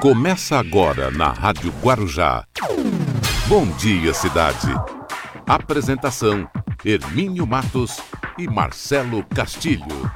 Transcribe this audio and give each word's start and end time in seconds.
Começa 0.00 0.58
agora 0.58 1.10
na 1.10 1.30
Rádio 1.32 1.72
Guarujá. 1.82 2.44
Bom 3.48 3.66
dia, 3.78 4.12
cidade. 4.12 4.68
Apresentação: 5.46 6.46
Hermínio 6.84 7.46
Matos 7.46 7.98
e 8.38 8.46
Marcelo 8.46 9.24
Castilho. 9.24 10.10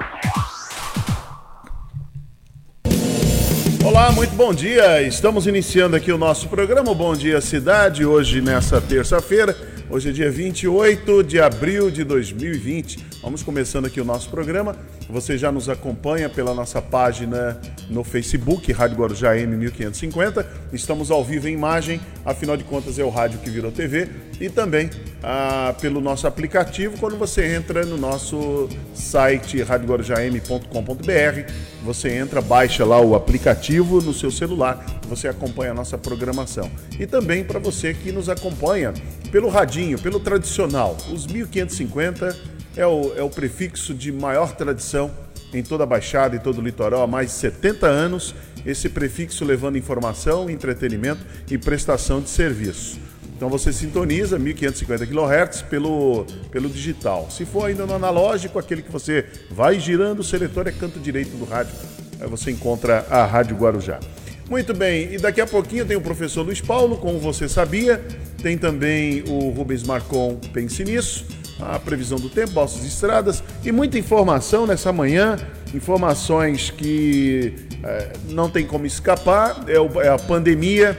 Olá, 3.83 4.11
muito 4.11 4.35
bom 4.35 4.53
dia. 4.53 5.01
Estamos 5.01 5.47
iniciando 5.47 5.95
aqui 5.95 6.11
o 6.11 6.17
nosso 6.17 6.47
programa 6.47 6.93
Bom 6.93 7.15
Dia 7.15 7.41
Cidade, 7.41 8.05
hoje 8.05 8.39
nessa 8.39 8.79
terça-feira. 8.79 9.57
Hoje 9.89 10.09
é 10.09 10.11
dia 10.11 10.31
28 10.31 11.23
de 11.23 11.41
abril 11.41 11.89
de 11.89 12.03
2020. 12.03 13.10
Vamos 13.21 13.43
começando 13.43 13.85
aqui 13.85 14.01
o 14.01 14.05
nosso 14.05 14.31
programa. 14.31 14.75
Você 15.07 15.37
já 15.37 15.51
nos 15.51 15.69
acompanha 15.69 16.27
pela 16.27 16.55
nossa 16.55 16.81
página 16.81 17.61
no 17.87 18.03
Facebook, 18.03 18.71
Rádio 18.71 18.97
Guarujá 18.97 19.35
M1550. 19.35 20.43
Estamos 20.73 21.11
ao 21.11 21.23
vivo 21.23 21.47
em 21.47 21.53
imagem, 21.53 22.01
afinal 22.25 22.57
de 22.57 22.63
contas 22.63 22.97
é 22.97 23.03
o 23.03 23.09
rádio 23.09 23.37
que 23.39 23.49
virou 23.49 23.71
TV. 23.71 24.09
E 24.39 24.49
também 24.49 24.89
ah, 25.21 25.75
pelo 25.79 26.01
nosso 26.01 26.25
aplicativo, 26.25 26.97
quando 26.97 27.15
você 27.15 27.45
entra 27.45 27.85
no 27.85 27.95
nosso 27.95 28.67
site 28.95 29.61
radioguarujam.com.br, 29.61 31.51
você 31.83 32.09
entra, 32.15 32.41
baixa 32.41 32.83
lá 32.83 32.99
o 32.99 33.13
aplicativo 33.13 34.01
no 34.01 34.15
seu 34.15 34.31
celular, 34.31 34.83
você 35.07 35.27
acompanha 35.27 35.71
a 35.71 35.75
nossa 35.75 35.95
programação. 35.95 36.71
E 36.99 37.05
também 37.05 37.43
para 37.43 37.59
você 37.59 37.93
que 37.93 38.11
nos 38.11 38.29
acompanha 38.29 38.95
pelo 39.31 39.47
radinho, 39.47 39.99
pelo 39.99 40.19
tradicional, 40.19 40.97
os 41.11 41.27
1550 41.27 42.50
é 42.75 42.85
o, 42.85 43.13
é 43.15 43.21
o 43.21 43.29
prefixo 43.29 43.93
de 43.93 44.11
maior 44.11 44.55
tradição 44.55 45.11
em 45.53 45.61
toda 45.61 45.83
a 45.83 45.87
Baixada 45.87 46.35
e 46.35 46.39
todo 46.39 46.59
o 46.59 46.61
litoral 46.61 47.01
há 47.01 47.07
mais 47.07 47.27
de 47.27 47.33
70 47.33 47.85
anos, 47.85 48.33
esse 48.65 48.87
prefixo 48.87 49.43
levando 49.43 49.77
informação, 49.77 50.49
entretenimento 50.49 51.25
e 51.49 51.57
prestação 51.57 52.21
de 52.21 52.29
serviço. 52.29 52.99
Então 53.35 53.49
você 53.49 53.73
sintoniza 53.73 54.37
1550 54.37 55.07
kHz 55.07 55.63
pelo, 55.63 56.25
pelo 56.51 56.69
digital. 56.69 57.27
Se 57.31 57.43
for 57.43 57.65
ainda 57.65 57.85
no 57.85 57.95
analógico, 57.95 58.59
aquele 58.59 58.83
que 58.83 58.91
você 58.91 59.25
vai 59.49 59.79
girando, 59.79 60.19
o 60.19 60.23
seletor 60.23 60.67
é 60.67 60.71
canto 60.71 60.99
direito 60.99 61.35
do 61.35 61.43
rádio. 61.43 61.73
Aí 62.19 62.29
você 62.29 62.51
encontra 62.51 63.05
a 63.09 63.25
Rádio 63.25 63.57
Guarujá. 63.57 63.99
Muito 64.47 64.73
bem, 64.73 65.13
e 65.13 65.17
daqui 65.17 65.41
a 65.41 65.47
pouquinho 65.47 65.85
tem 65.85 65.97
o 65.97 66.01
professor 66.01 66.43
Luiz 66.43 66.61
Paulo, 66.61 66.97
como 66.97 67.17
você 67.19 67.47
sabia, 67.49 68.03
tem 68.43 68.57
também 68.57 69.23
o 69.27 69.49
Rubens 69.49 69.81
Marcon 69.81 70.35
Pense 70.53 70.83
Nisso 70.83 71.25
a 71.61 71.79
previsão 71.79 72.19
do 72.19 72.29
tempo, 72.29 72.53
nossas 72.53 72.83
estradas 72.85 73.43
e 73.63 73.71
muita 73.71 73.97
informação 73.97 74.65
nessa 74.65 74.91
manhã, 74.91 75.37
informações 75.73 76.69
que 76.69 77.53
é, 77.83 78.13
não 78.29 78.49
tem 78.49 78.65
como 78.65 78.85
escapar, 78.85 79.65
é, 79.67 79.79
o, 79.79 80.01
é, 80.01 80.09
a 80.09 80.17
pandemia, 80.17 80.97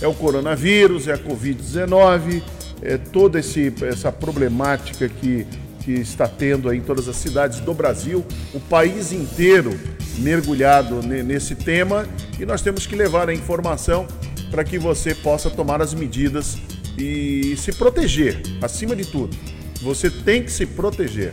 é 0.00 0.06
o 0.06 0.14
coronavírus, 0.14 1.08
é 1.08 1.12
a 1.12 1.18
Covid-19, 1.18 2.42
é 2.82 2.96
toda 2.96 3.38
esse, 3.38 3.72
essa 3.82 4.10
problemática 4.10 5.08
que, 5.08 5.46
que 5.84 5.92
está 5.92 6.26
tendo 6.26 6.68
aí 6.68 6.78
em 6.78 6.82
todas 6.82 7.08
as 7.08 7.16
cidades 7.16 7.60
do 7.60 7.74
Brasil, 7.74 8.24
o 8.54 8.60
país 8.60 9.12
inteiro 9.12 9.78
mergulhado 10.18 11.02
nesse 11.02 11.54
tema 11.54 12.06
e 12.38 12.44
nós 12.44 12.62
temos 12.62 12.86
que 12.86 12.94
levar 12.94 13.28
a 13.28 13.34
informação 13.34 14.06
para 14.50 14.64
que 14.64 14.78
você 14.78 15.14
possa 15.14 15.48
tomar 15.48 15.80
as 15.80 15.94
medidas 15.94 16.58
e 16.98 17.56
se 17.56 17.72
proteger, 17.72 18.42
acima 18.60 18.94
de 18.94 19.06
tudo. 19.06 19.36
Você 19.82 20.10
tem 20.10 20.42
que 20.42 20.52
se 20.52 20.66
proteger. 20.66 21.32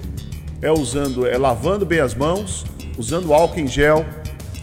É 0.62 0.72
usando, 0.72 1.28
é 1.28 1.38
lavando 1.38 1.86
bem 1.86 2.00
as 2.00 2.16
mãos, 2.16 2.66
usando 2.98 3.34
álcool 3.34 3.60
em 3.60 3.68
gel, 3.68 4.06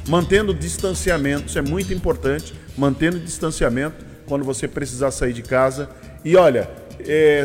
mantendo 0.08 0.52
distanciamento, 0.52 1.46
isso 1.46 1.58
é 1.58 1.62
muito 1.62 1.92
importante, 1.92 2.54
mantendo 2.76 3.18
distanciamento 3.18 4.04
quando 4.26 4.44
você 4.44 4.66
precisar 4.66 5.10
sair 5.10 5.32
de 5.32 5.42
casa. 5.42 5.88
E 6.24 6.36
olha, 6.36 6.68
é, 7.00 7.44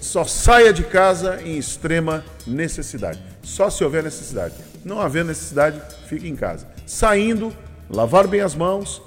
só 0.00 0.24
saia 0.24 0.72
de 0.72 0.82
casa 0.82 1.40
em 1.42 1.56
extrema 1.56 2.24
necessidade. 2.46 3.20
Só 3.42 3.70
se 3.70 3.84
houver 3.84 4.02
necessidade. 4.02 4.54
Não 4.84 5.00
haver 5.00 5.24
necessidade, 5.24 5.80
fique 6.08 6.28
em 6.28 6.36
casa. 6.36 6.66
Saindo, 6.86 7.54
lavar 7.90 8.26
bem 8.26 8.40
as 8.40 8.54
mãos, 8.54 9.02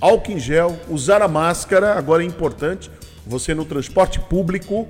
álcool 0.00 0.32
em 0.32 0.38
gel, 0.38 0.78
usar 0.88 1.22
a 1.22 1.28
máscara, 1.28 1.94
agora 1.94 2.22
é 2.22 2.26
importante. 2.26 2.90
Você 3.26 3.54
no 3.54 3.64
transporte 3.64 4.20
público, 4.20 4.88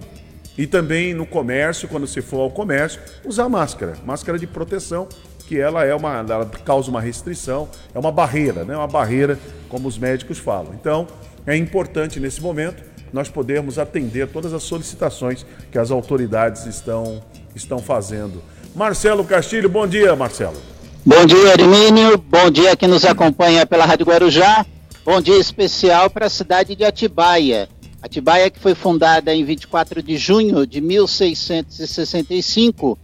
e 0.58 0.66
também 0.66 1.12
no 1.12 1.26
comércio, 1.26 1.88
quando 1.88 2.06
você 2.06 2.22
for 2.22 2.40
ao 2.40 2.50
comércio, 2.50 3.00
usar 3.24 3.48
máscara, 3.48 3.94
máscara 4.04 4.38
de 4.38 4.46
proteção, 4.46 5.08
que 5.46 5.58
ela 5.58 5.84
é 5.84 5.94
uma, 5.94 6.18
ela 6.18 6.46
causa 6.64 6.90
uma 6.90 7.00
restrição, 7.00 7.68
é 7.94 7.98
uma 7.98 8.10
barreira, 8.10 8.64
né? 8.64 8.76
Uma 8.76 8.86
barreira, 8.86 9.38
como 9.68 9.86
os 9.86 9.98
médicos 9.98 10.38
falam. 10.38 10.74
Então, 10.74 11.06
é 11.46 11.56
importante 11.56 12.18
nesse 12.18 12.40
momento 12.40 12.82
nós 13.12 13.28
podermos 13.28 13.78
atender 13.78 14.28
todas 14.28 14.52
as 14.52 14.64
solicitações 14.64 15.46
que 15.70 15.78
as 15.78 15.90
autoridades 15.90 16.66
estão, 16.66 17.22
estão 17.54 17.78
fazendo. 17.78 18.42
Marcelo 18.74 19.24
Castilho, 19.24 19.68
bom 19.68 19.86
dia, 19.86 20.14
Marcelo. 20.16 20.60
Bom 21.04 21.24
dia, 21.24 21.52
Hermínio. 21.52 22.18
Bom 22.18 22.50
dia 22.50 22.76
que 22.76 22.86
nos 22.86 23.04
acompanha 23.04 23.64
pela 23.64 23.86
Rádio 23.86 24.06
Guarujá. 24.06 24.66
Bom 25.04 25.20
dia 25.20 25.38
especial 25.38 26.10
para 26.10 26.26
a 26.26 26.30
cidade 26.30 26.74
de 26.74 26.84
Atibaia. 26.84 27.68
Atibaia, 28.06 28.50
que 28.50 28.60
foi 28.60 28.74
fundada 28.74 29.34
em 29.34 29.44
24 29.44 30.02
de 30.02 30.16
junho 30.16 30.66
de 30.66 30.80
1665. 30.80 32.98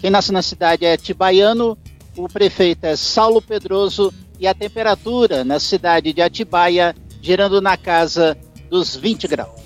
Quem 0.00 0.10
nasce 0.10 0.30
na 0.30 0.42
cidade 0.42 0.84
é 0.84 0.92
atibaiano, 0.92 1.76
o 2.16 2.28
prefeito 2.28 2.84
é 2.84 2.94
Saulo 2.94 3.40
Pedroso 3.40 4.12
e 4.38 4.46
a 4.46 4.54
temperatura 4.54 5.42
na 5.42 5.58
cidade 5.58 6.12
de 6.12 6.20
Atibaia 6.20 6.94
girando 7.22 7.60
na 7.60 7.76
casa 7.76 8.36
dos 8.68 8.94
20 8.94 9.28
graus. 9.28 9.61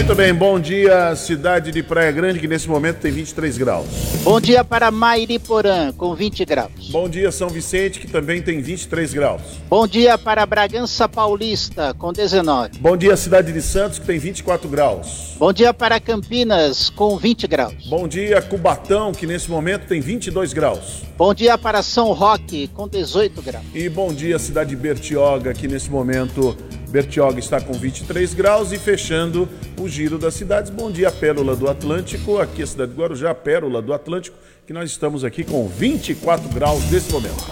Muito 0.00 0.14
bem, 0.14 0.32
bom 0.32 0.58
dia, 0.58 1.14
cidade 1.14 1.70
de 1.70 1.82
Praia 1.82 2.10
Grande, 2.10 2.40
que 2.40 2.48
nesse 2.48 2.66
momento 2.66 3.00
tem 3.00 3.12
23 3.12 3.58
graus. 3.58 3.86
Bom 4.22 4.40
dia 4.40 4.64
para 4.64 4.90
Mairiporã, 4.90 5.92
com 5.92 6.14
20 6.14 6.42
graus. 6.46 6.88
Bom 6.90 7.06
dia, 7.06 7.30
São 7.30 7.50
Vicente, 7.50 8.00
que 8.00 8.06
também 8.06 8.40
tem 8.40 8.62
23 8.62 9.12
graus. 9.12 9.42
Bom 9.68 9.86
dia 9.86 10.16
para 10.16 10.46
Bragança 10.46 11.06
Paulista, 11.06 11.92
com 11.98 12.14
19. 12.14 12.78
Bom 12.78 12.96
dia, 12.96 13.14
cidade 13.14 13.52
de 13.52 13.60
Santos, 13.60 13.98
que 13.98 14.06
tem 14.06 14.18
24 14.18 14.66
graus. 14.70 15.34
Bom 15.38 15.52
dia 15.52 15.74
para 15.74 16.00
Campinas, 16.00 16.88
com 16.88 17.18
20 17.18 17.46
graus. 17.46 17.74
Bom 17.86 18.08
dia, 18.08 18.40
Cubatão, 18.40 19.12
que 19.12 19.26
nesse 19.26 19.50
momento 19.50 19.86
tem 19.86 20.00
22 20.00 20.54
graus. 20.54 21.02
Bom 21.18 21.34
dia 21.34 21.58
para 21.58 21.82
São 21.82 22.12
Roque, 22.12 22.68
com 22.68 22.88
18 22.88 23.42
graus. 23.42 23.66
E 23.74 23.86
bom 23.90 24.14
dia, 24.14 24.38
cidade 24.38 24.70
de 24.70 24.76
Bertioga, 24.76 25.52
que 25.52 25.68
nesse 25.68 25.90
momento 25.90 26.56
Bertioga 26.90 27.38
está 27.38 27.60
com 27.60 27.72
23 27.72 28.34
graus 28.34 28.72
e 28.72 28.78
fechando 28.78 29.48
o 29.80 29.88
giro 29.88 30.18
das 30.18 30.34
cidades. 30.34 30.70
Bom 30.70 30.90
dia, 30.90 31.10
Pérola 31.10 31.54
do 31.54 31.70
Atlântico. 31.70 32.38
Aqui 32.38 32.64
a 32.64 32.66
cidade 32.66 32.90
de 32.90 32.98
Guarujá, 32.98 33.32
Pérola 33.32 33.80
do 33.80 33.94
Atlântico, 33.94 34.36
que 34.66 34.72
nós 34.72 34.90
estamos 34.90 35.24
aqui 35.24 35.44
com 35.44 35.68
24 35.68 36.48
graus 36.48 36.90
nesse 36.90 37.12
momento. 37.12 37.44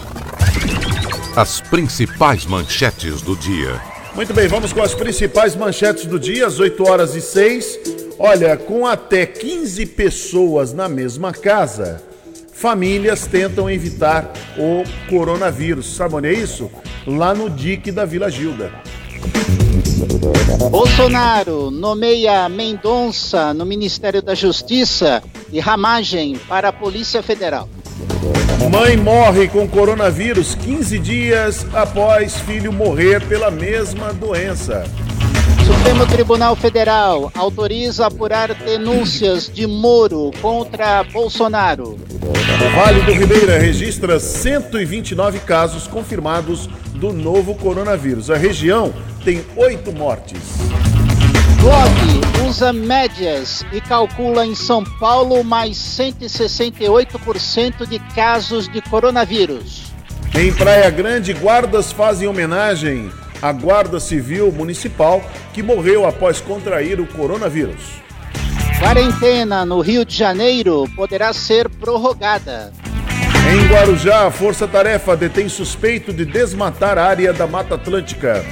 As 1.37 1.61
principais 1.61 2.45
manchetes 2.45 3.21
do 3.21 3.35
dia. 3.37 3.81
Muito 4.13 4.33
bem, 4.33 4.47
vamos 4.49 4.73
com 4.73 4.81
as 4.81 4.93
principais 4.93 5.55
manchetes 5.55 6.05
do 6.05 6.19
dia, 6.19 6.45
às 6.45 6.59
8 6.59 6.83
horas 6.85 7.15
e 7.15 7.21
6. 7.21 7.79
Olha, 8.19 8.57
com 8.57 8.85
até 8.85 9.25
15 9.25 9.85
pessoas 9.85 10.73
na 10.73 10.89
mesma 10.89 11.31
casa, 11.31 12.03
famílias 12.51 13.25
tentam 13.25 13.69
evitar 13.69 14.33
o 14.57 14.83
coronavírus. 15.09 15.95
Sabe 15.95 16.15
onde 16.15 16.27
é 16.27 16.33
isso? 16.33 16.69
Lá 17.07 17.33
no 17.33 17.49
DIC 17.49 17.93
da 17.93 18.03
Vila 18.03 18.29
Gilda. 18.29 18.69
Bolsonaro 20.69 21.71
nomeia 21.71 22.47
Mendonça 22.47 23.53
no 23.53 23.65
Ministério 23.65 24.21
da 24.21 24.35
Justiça 24.35 25.23
e 25.51 25.59
Ramagem 25.59 26.37
para 26.47 26.69
a 26.69 26.73
Polícia 26.73 27.23
Federal. 27.23 27.67
Mãe 28.71 28.95
morre 28.95 29.47
com 29.47 29.67
coronavírus 29.67 30.53
15 30.53 30.99
dias 30.99 31.65
após 31.73 32.35
filho 32.41 32.71
morrer 32.71 33.25
pela 33.25 33.49
mesma 33.49 34.13
doença. 34.13 34.83
Supremo 35.65 36.05
Tribunal 36.05 36.55
Federal 36.55 37.31
autoriza 37.35 38.07
apurar 38.07 38.53
denúncias 38.53 39.49
de 39.51 39.65
Moro 39.65 40.31
contra 40.41 41.03
Bolsonaro. 41.03 41.97
O 42.21 42.75
Vale 42.75 43.01
do 43.01 43.13
Ribeira 43.13 43.57
registra 43.57 44.19
129 44.19 45.39
casos 45.39 45.87
confirmados 45.87 46.69
do 46.99 47.13
novo 47.13 47.55
coronavírus. 47.55 48.29
A 48.29 48.37
região 48.37 48.93
tem 49.23 49.43
oito 49.55 49.91
mortes. 49.91 50.37
Blog 51.61 51.91
usa 52.47 52.71
médias 52.71 53.65
e 53.71 53.81
calcula 53.81 54.45
em 54.45 54.53
São 54.55 54.83
Paulo 54.83 55.43
mais 55.43 55.77
168% 55.77 57.87
de 57.87 57.97
casos 58.13 58.69
de 58.69 58.81
coronavírus. 58.81 59.91
Em 60.35 60.53
Praia 60.53 60.89
Grande, 60.89 61.33
guardas 61.33 61.91
fazem 61.91 62.27
homenagem 62.27 63.11
à 63.41 63.51
Guarda 63.51 63.99
Civil 63.99 64.51
Municipal 64.51 65.21
que 65.53 65.63
morreu 65.63 66.07
após 66.07 66.39
contrair 66.39 66.99
o 66.99 67.07
coronavírus. 67.07 67.99
Quarentena 68.79 69.65
no 69.65 69.81
Rio 69.81 70.05
de 70.05 70.15
Janeiro 70.15 70.85
poderá 70.95 71.33
ser 71.33 71.67
prorrogada. 71.67 72.71
Em 73.51 73.67
Guarujá, 73.67 74.27
a 74.27 74.31
Força 74.31 74.67
Tarefa 74.67 75.17
detém 75.17 75.49
suspeito 75.49 76.13
de 76.13 76.23
desmatar 76.23 76.99
a 76.99 77.05
área 77.05 77.33
da 77.33 77.47
Mata 77.47 77.73
Atlântica. 77.73 78.45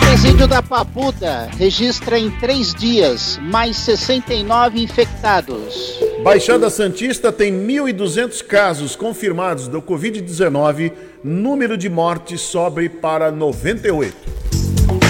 Presídio 0.00 0.48
da 0.48 0.62
Papuda 0.62 1.50
registra 1.58 2.18
em 2.18 2.30
três 2.30 2.74
dias 2.74 3.38
mais 3.42 3.76
69 3.76 4.80
infectados. 4.80 6.00
Baixada 6.24 6.70
Santista 6.70 7.30
tem 7.30 7.52
1.200 7.52 8.42
casos 8.42 8.96
confirmados 8.96 9.68
do 9.68 9.82
Covid-19. 9.82 10.92
Número 11.22 11.76
de 11.76 11.90
mortes 11.90 12.40
sobe 12.40 12.88
para 12.88 13.30
98. 13.30 14.16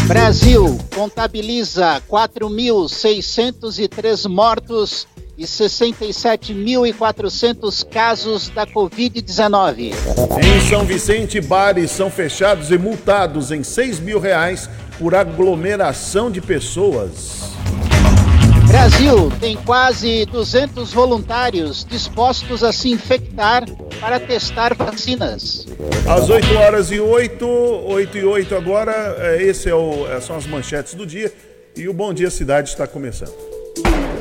Brasil 0.09 0.77
contabiliza 0.93 2.03
4.603 2.11 4.29
mortos 4.29 5.07
e 5.37 5.45
67.400 5.45 7.87
casos 7.89 8.49
da 8.49 8.67
Covid-19. 8.67 9.93
Em 10.43 10.61
São 10.69 10.85
Vicente, 10.85 11.41
bares 11.41 11.91
são 11.91 12.11
fechados 12.11 12.71
e 12.71 12.79
multados 12.79 13.53
em 13.53 13.63
6 13.63 14.01
mil 14.01 14.19
reais 14.19 14.71
por 14.99 15.15
aglomeração 15.15 16.31
de 16.31 16.41
pessoas. 16.41 17.55
Brasil 18.69 19.31
tem 19.41 19.57
quase 19.57 20.27
200 20.27 20.93
voluntários 20.93 21.85
dispostos 21.85 22.65
a 22.65 22.73
se 22.73 22.91
infectar 22.91 23.65
para 24.01 24.19
testar 24.19 24.75
vacinas. 24.75 25.67
Às 26.09 26.29
8 26.29 26.55
horas 26.57 26.91
e 26.91 26.99
8, 26.99 27.47
8 27.47 28.19
e 28.19 28.25
8 28.25 28.55
agora, 28.55 29.17
é, 29.19 29.43
esse 29.43 29.71
é 29.71 29.75
o, 29.75 30.07
é, 30.11 30.21
são 30.21 30.37
as 30.37 30.47
manchetes 30.47 30.95
do 30.95 31.07
dia 31.07 31.33
e 31.77 31.89
o 31.89 31.95
Bom 31.95 32.13
Dia 32.13 32.31
Cidade 32.31 32.69
está 32.69 32.87
começando. 32.87 33.33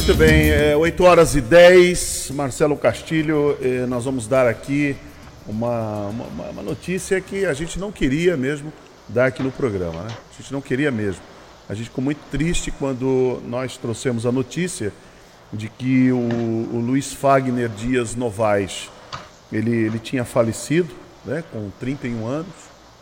Muito 0.00 0.14
bem, 0.14 0.48
é 0.48 0.74
8 0.74 1.04
horas 1.04 1.34
e 1.34 1.42
10, 1.42 2.30
Marcelo 2.30 2.74
Castilho, 2.74 3.58
eh, 3.60 3.84
nós 3.86 4.06
vamos 4.06 4.26
dar 4.26 4.46
aqui 4.46 4.96
uma, 5.46 6.06
uma, 6.06 6.44
uma, 6.44 6.62
notícia 6.62 7.20
que 7.20 7.44
a 7.44 7.52
gente 7.52 7.78
não 7.78 7.92
queria 7.92 8.34
mesmo 8.34 8.72
dar 9.06 9.26
aqui 9.26 9.42
no 9.42 9.52
programa, 9.52 10.04
né? 10.04 10.08
A 10.08 10.40
gente 10.40 10.50
não 10.54 10.62
queria 10.62 10.90
mesmo. 10.90 11.20
A 11.68 11.74
gente 11.74 11.90
ficou 11.90 12.02
muito 12.02 12.18
triste 12.30 12.70
quando 12.70 13.42
nós 13.44 13.76
trouxemos 13.76 14.24
a 14.24 14.32
notícia 14.32 14.90
de 15.52 15.68
que 15.68 16.10
o, 16.10 16.16
o 16.16 16.80
Luiz 16.80 17.12
Fagner 17.12 17.68
Dias 17.68 18.16
Novaes, 18.16 18.88
ele, 19.52 19.70
ele 19.70 19.98
tinha 19.98 20.24
falecido, 20.24 20.88
né, 21.26 21.44
com 21.52 21.70
31 21.78 22.26
anos, 22.26 22.54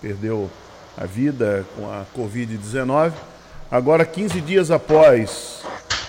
perdeu 0.03 0.51
a 0.97 1.07
vida 1.07 1.65
com 1.77 1.89
a 1.89 2.05
Covid-19. 2.15 3.13
Agora, 3.71 4.05
15 4.05 4.41
dias 4.41 4.73
após 4.73 5.63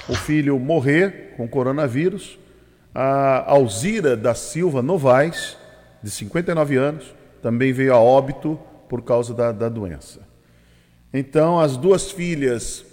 o 0.09 0.15
filho 0.15 0.57
morrer 0.59 1.35
com 1.37 1.47
coronavírus, 1.47 2.39
a 2.93 3.49
Alzira 3.49 4.17
da 4.17 4.33
Silva 4.33 4.81
Novaes, 4.81 5.55
de 6.01 6.09
59 6.09 6.75
anos, 6.75 7.13
também 7.43 7.71
veio 7.71 7.93
a 7.93 7.99
óbito 7.99 8.59
por 8.89 9.03
causa 9.03 9.33
da, 9.35 9.51
da 9.51 9.69
doença. 9.69 10.21
Então, 11.13 11.59
as 11.59 11.77
duas 11.77 12.11
filhas 12.11 12.83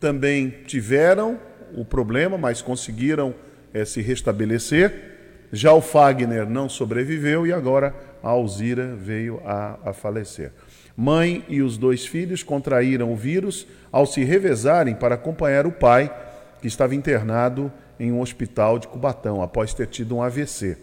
também 0.00 0.50
tiveram 0.66 1.38
o 1.76 1.84
problema, 1.84 2.36
mas 2.36 2.60
conseguiram 2.60 3.34
é, 3.72 3.84
se 3.84 4.02
restabelecer. 4.02 5.12
Já 5.52 5.72
o 5.72 5.80
Fagner 5.80 6.48
não 6.48 6.68
sobreviveu 6.68 7.46
e 7.46 7.52
agora 7.52 7.94
a 8.20 8.30
Alzira 8.30 8.96
veio 8.96 9.40
a, 9.44 9.78
a 9.84 9.92
falecer. 9.92 10.50
Mãe 10.96 11.44
e 11.48 11.62
os 11.62 11.78
dois 11.78 12.04
filhos 12.04 12.42
contraíram 12.42 13.12
o 13.12 13.16
vírus 13.16 13.66
ao 13.92 14.06
se 14.06 14.24
revezarem 14.24 14.94
para 14.94 15.14
acompanhar 15.14 15.66
o 15.66 15.72
pai 15.72 16.12
que 16.64 16.68
estava 16.68 16.94
internado 16.94 17.70
em 18.00 18.10
um 18.10 18.22
hospital 18.22 18.78
de 18.78 18.88
Cubatão 18.88 19.42
após 19.42 19.74
ter 19.74 19.86
tido 19.86 20.16
um 20.16 20.22
AVC. 20.22 20.78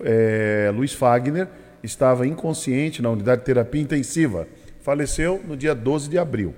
É, 0.00 0.72
Luiz 0.74 0.92
Fagner 0.92 1.46
estava 1.84 2.26
inconsciente 2.26 3.00
na 3.00 3.10
unidade 3.10 3.42
de 3.42 3.44
terapia 3.46 3.80
intensiva. 3.80 4.48
Faleceu 4.80 5.40
no 5.46 5.56
dia 5.56 5.72
12 5.72 6.10
de 6.10 6.18
abril. 6.18 6.52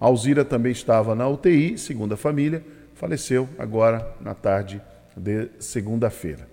Alzira 0.00 0.44
também 0.44 0.72
estava 0.72 1.14
na 1.14 1.28
UTI, 1.28 1.78
segundo 1.78 2.14
a 2.14 2.16
família, 2.16 2.64
faleceu 2.92 3.48
agora 3.56 4.16
na 4.20 4.34
tarde 4.34 4.82
de 5.16 5.48
segunda-feira. 5.60 6.48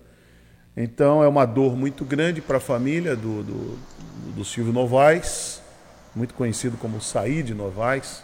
Então 0.78 1.24
é 1.24 1.28
uma 1.28 1.46
dor 1.46 1.76
muito 1.76 2.06
grande 2.06 2.42
para 2.42 2.58
a 2.58 2.62
família 2.62 3.16
do, 3.16 3.42
do, 3.42 3.80
do, 4.36 4.46
Silvio 4.46 4.72
Novaes, 4.72 5.64
muito 6.16 6.36
conhecido 6.36 6.78
como 6.78 7.02
Saíde 7.02 7.56
Novaes, 7.56 8.24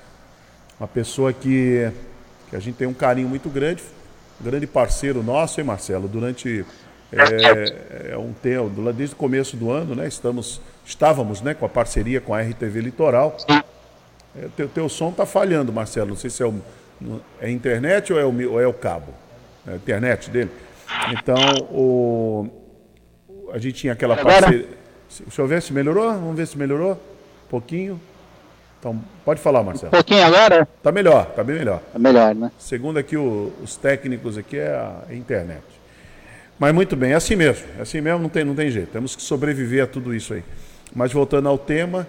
uma 0.80 0.88
pessoa 0.88 1.33
que 1.33 1.92
que 2.50 2.56
a 2.56 2.59
gente 2.59 2.75
tem 2.75 2.88
um 2.88 2.94
carinho 2.94 3.27
muito 3.27 3.50
grande, 3.50 3.83
grande 4.39 4.68
parceiro 4.68 5.24
nosso, 5.24 5.59
hein, 5.59 5.65
Marcelo? 5.65 6.07
Durante 6.07 6.65
é, 7.12 8.12
é 8.12 8.18
um 8.18 8.33
tempo, 8.33 8.69
desde 8.92 9.15
o 9.15 9.18
começo 9.18 9.56
do 9.56 9.71
ano, 9.71 9.95
né? 9.95 10.07
Estamos, 10.07 10.62
estávamos, 10.86 11.42
né, 11.42 11.53
com 11.53 11.65
a 11.65 11.69
parceria 11.69 12.19
com 12.19 12.33
a 12.33 12.42
RTV 12.42 12.81
Litoral. 12.81 13.38
É, 14.38 14.47
teu, 14.57 14.68
teu 14.68 14.89
som 14.89 15.09
está 15.09 15.25
falhando, 15.25 15.71
Marcelo. 15.71 16.09
Não 16.09 16.18
sei 16.18 16.30
se 16.30 16.44
é, 16.44 16.45
o, 16.45 16.56
é 17.39 17.50
internet 17.50 18.12
ou 18.12 18.19
é 18.19 18.25
o, 18.25 18.51
ou 18.51 18.62
é 18.62 18.68
o 18.68 18.74
cabo, 18.74 19.13
é 19.68 19.74
a 19.74 19.75
internet 19.75 20.30
dele. 20.30 20.51
Então, 21.12 21.36
o, 21.71 22.50
a 23.53 23.57
gente 23.57 23.74
tinha 23.74 23.94
aquela 23.94 24.18
parceria. 24.18 24.68
Deixa 25.19 25.41
eu 25.41 25.48
ver 25.48 25.62
se 25.62 25.71
melhorou. 25.71 26.12
Vamos 26.12 26.36
ver 26.36 26.48
se 26.48 26.57
melhorou. 26.57 26.94
Um 26.94 27.50
pouquinho. 27.50 28.01
Então, 28.85 29.01
pode 29.25 29.41
falar, 29.41 29.63
Marcelo. 29.63 29.87
Um 29.87 29.89
pouquinho 29.89 30.23
agora? 30.23 30.67
Tá 30.83 30.91
melhor, 30.91 31.25
tá 31.31 31.43
bem 31.43 31.55
melhor. 31.55 31.81
Tá 31.91 31.97
melhor, 31.97 32.35
né? 32.35 32.51
Segundo 32.59 32.99
aqui 32.99 33.17
o, 33.17 33.51
os 33.63 33.75
técnicos 33.75 34.37
aqui 34.37 34.59
é 34.59 34.67
a, 34.67 35.11
internet. 35.11 35.63
Mas 36.59 36.71
muito 36.71 36.95
bem, 36.95 37.11
é 37.13 37.15
assim 37.15 37.35
mesmo. 37.35 37.65
É 37.79 37.81
assim 37.81 37.99
mesmo, 37.99 38.19
não 38.19 38.29
tem, 38.29 38.43
não 38.43 38.53
tem 38.53 38.69
jeito. 38.69 38.91
Temos 38.91 39.15
que 39.15 39.23
sobreviver 39.23 39.83
a 39.83 39.87
tudo 39.87 40.13
isso 40.13 40.35
aí. 40.35 40.43
Mas 40.93 41.11
voltando 41.11 41.49
ao 41.49 41.57
tema, 41.57 42.05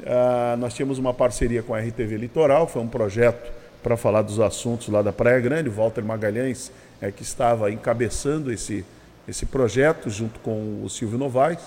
uh, 0.00 0.56
nós 0.56 0.72
tínhamos 0.72 0.98
uma 0.98 1.12
parceria 1.12 1.62
com 1.62 1.74
a 1.74 1.78
RTV 1.78 2.16
Litoral, 2.16 2.66
foi 2.66 2.80
um 2.80 2.88
projeto 2.88 3.52
para 3.82 3.94
falar 3.94 4.22
dos 4.22 4.40
assuntos 4.40 4.88
lá 4.88 5.02
da 5.02 5.12
Praia 5.12 5.38
Grande. 5.40 5.68
O 5.68 5.72
Walter 5.72 6.02
Magalhães 6.02 6.72
é 7.02 7.10
que 7.10 7.22
estava 7.22 7.70
encabeçando 7.70 8.50
esse, 8.50 8.82
esse 9.28 9.44
projeto 9.44 10.08
junto 10.08 10.40
com 10.40 10.82
o 10.82 10.88
Silvio 10.88 11.18
Novaes. 11.18 11.60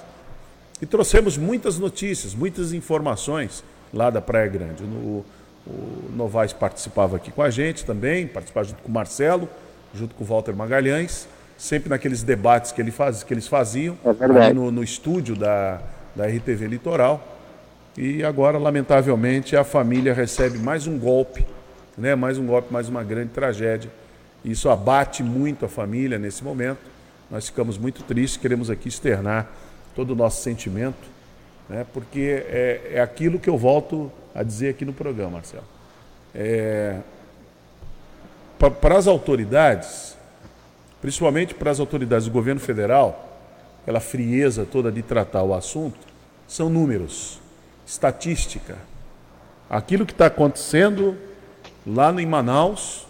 E 0.82 0.86
trouxemos 0.88 1.38
muitas 1.38 1.78
notícias, 1.78 2.34
muitas 2.34 2.74
informações 2.74 3.64
lá 3.94 4.10
da 4.10 4.22
Praia 4.22 4.48
Grande. 4.48 4.84
O, 4.84 5.26
o 5.66 6.12
Novaes 6.16 6.54
participava 6.54 7.18
aqui 7.18 7.32
com 7.32 7.42
a 7.42 7.50
gente 7.50 7.86
também, 7.86 8.28
participava 8.28 8.68
junto 8.68 8.82
com 8.82 8.90
o 8.90 8.92
Marcelo, 8.92 9.50
junto 9.94 10.16
com 10.16 10.24
o 10.24 10.28
Walter 10.28 10.56
Magalhães, 10.56 11.28
sempre 11.58 11.90
naqueles 11.90 12.24
debates 12.24 12.72
que, 12.72 12.82
ele 12.82 12.92
faz, 12.92 13.24
que 13.24 13.34
eles 13.34 13.48
faziam 13.48 13.98
é 14.04 14.54
no, 14.54 14.72
no, 14.72 14.84
estúdio 14.84 15.36
da, 15.36 15.82
da 16.16 16.26
RTV 16.26 16.68
Litoral. 16.68 17.28
E 17.98 18.24
agora, 18.24 18.58
lamentavelmente, 18.58 19.56
a 19.56 19.64
família 19.64 20.14
recebe 20.14 20.58
mais 20.58 20.88
um 20.88 20.98
golpe, 20.98 21.46
né? 21.98 22.16
mais 22.16 22.38
um 22.38 22.46
golpe, 22.46 22.72
mais 22.72 22.88
uma 22.88 23.04
grande 23.04 23.30
tragédia. 23.30 23.92
Isso 24.44 24.70
abate 24.70 25.22
muito 25.22 25.66
a 25.66 25.68
família 25.68 26.18
nesse 26.18 26.44
momento. 26.44 26.80
Nós 27.30 27.48
ficamos 27.48 27.78
muito 27.78 28.02
tristes, 28.04 28.42
queremos 28.42 28.70
aqui 28.70 28.88
externar 28.88 29.52
todo 29.94 30.12
o 30.12 30.16
nosso 30.16 30.42
sentimento 30.42 31.21
né? 31.72 31.86
porque 31.94 32.44
é, 32.50 32.92
é 32.96 33.02
aquilo 33.02 33.40
que 33.40 33.50
eu 33.50 33.58
volto 33.58 34.12
a 34.36 34.44
dizer 34.44 34.70
aqui 34.70 34.84
no 34.84 34.92
programa, 34.92 35.32
Marcelo. 35.32 35.64
É, 36.36 36.98
para 38.82 38.98
as 38.98 39.08
autoridades, 39.08 40.18
principalmente 41.02 41.56
para 41.56 41.72
as 41.72 41.80
autoridades 41.80 42.28
do 42.28 42.32
governo 42.32 42.60
federal, 42.60 43.40
aquela 43.82 44.02
frieza 44.02 44.68
toda 44.70 44.92
de 44.92 45.02
tratar 45.02 45.44
o 45.44 45.54
assunto, 45.54 45.98
são 46.46 46.70
números, 46.70 47.40
estatística. 47.88 48.78
Aquilo 49.70 50.06
que 50.06 50.12
está 50.12 50.26
acontecendo 50.26 51.18
lá 51.88 52.12
em 52.22 52.26
Manaus, 52.26 53.08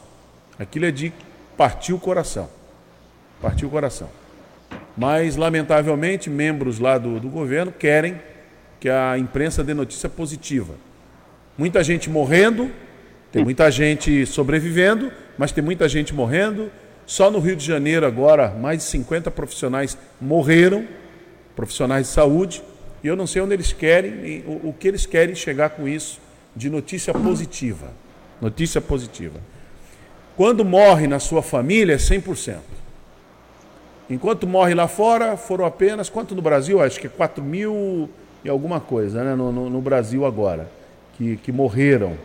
aquilo 0.59 0.85
é 0.85 0.91
de 0.91 1.11
partir 1.57 1.93
o 1.93 1.99
coração. 1.99 2.47
Partir 3.41 3.65
o 3.65 3.69
coração. 3.69 4.07
Mas, 4.95 5.35
lamentavelmente, 5.35 6.29
membros 6.29 6.77
lá 6.77 6.99
do, 6.99 7.19
do 7.19 7.27
governo 7.27 7.71
querem 7.71 8.21
que 8.81 8.89
a 8.89 9.15
imprensa 9.15 9.63
dê 9.63 9.75
notícia 9.75 10.09
positiva. 10.09 10.73
Muita 11.55 11.83
gente 11.83 12.09
morrendo, 12.09 12.71
tem 13.31 13.43
muita 13.43 13.69
gente 13.69 14.25
sobrevivendo, 14.25 15.11
mas 15.37 15.51
tem 15.51 15.63
muita 15.63 15.87
gente 15.87 16.15
morrendo. 16.15 16.71
Só 17.05 17.29
no 17.29 17.39
Rio 17.39 17.55
de 17.55 17.63
Janeiro 17.63 18.07
agora, 18.07 18.49
mais 18.49 18.79
de 18.79 18.83
50 18.85 19.29
profissionais 19.29 19.95
morreram, 20.19 20.87
profissionais 21.55 22.07
de 22.07 22.13
saúde, 22.13 22.63
E 23.03 23.07
eu 23.07 23.15
não 23.15 23.25
sei 23.25 23.41
onde 23.41 23.53
eles 23.53 23.73
querem, 23.73 24.43
o, 24.45 24.73
que 24.73 24.87
eles 24.87 25.07
querem 25.07 25.33
chegar 25.33 25.71
com 25.71 25.87
isso 25.87 26.19
de 26.55 26.69
notícia 26.69 27.13
positiva. 27.13 27.91
Notícia 28.39 28.79
positiva. 28.79 29.39
Quando 30.35 30.65
morre 30.65 31.07
na 31.07 31.19
sua 31.19 31.41
família, 31.41 31.93
é 31.93 31.97
100%. 31.97 32.57
Enquanto 34.09 34.45
morre 34.47 34.73
lá 34.73 34.87
fora, 34.87 35.37
foram 35.37 35.65
apenas, 35.65 36.09
quanto 36.09 36.35
no 36.35 36.41
Brasil? 36.41 36.81
Acho 36.81 36.99
que 36.99 37.07
é 37.07 37.09
4 37.09 37.43
mil 37.43 38.09
e 38.43 38.49
alguma 38.49 38.79
coisa, 38.79 39.23
né? 39.23 39.35
No, 39.35 39.51
no, 39.51 39.69
no 39.69 39.81
Brasil 39.81 40.25
agora, 40.25 40.69
que, 41.17 41.37
que 41.37 41.51
morreram, 41.51 42.17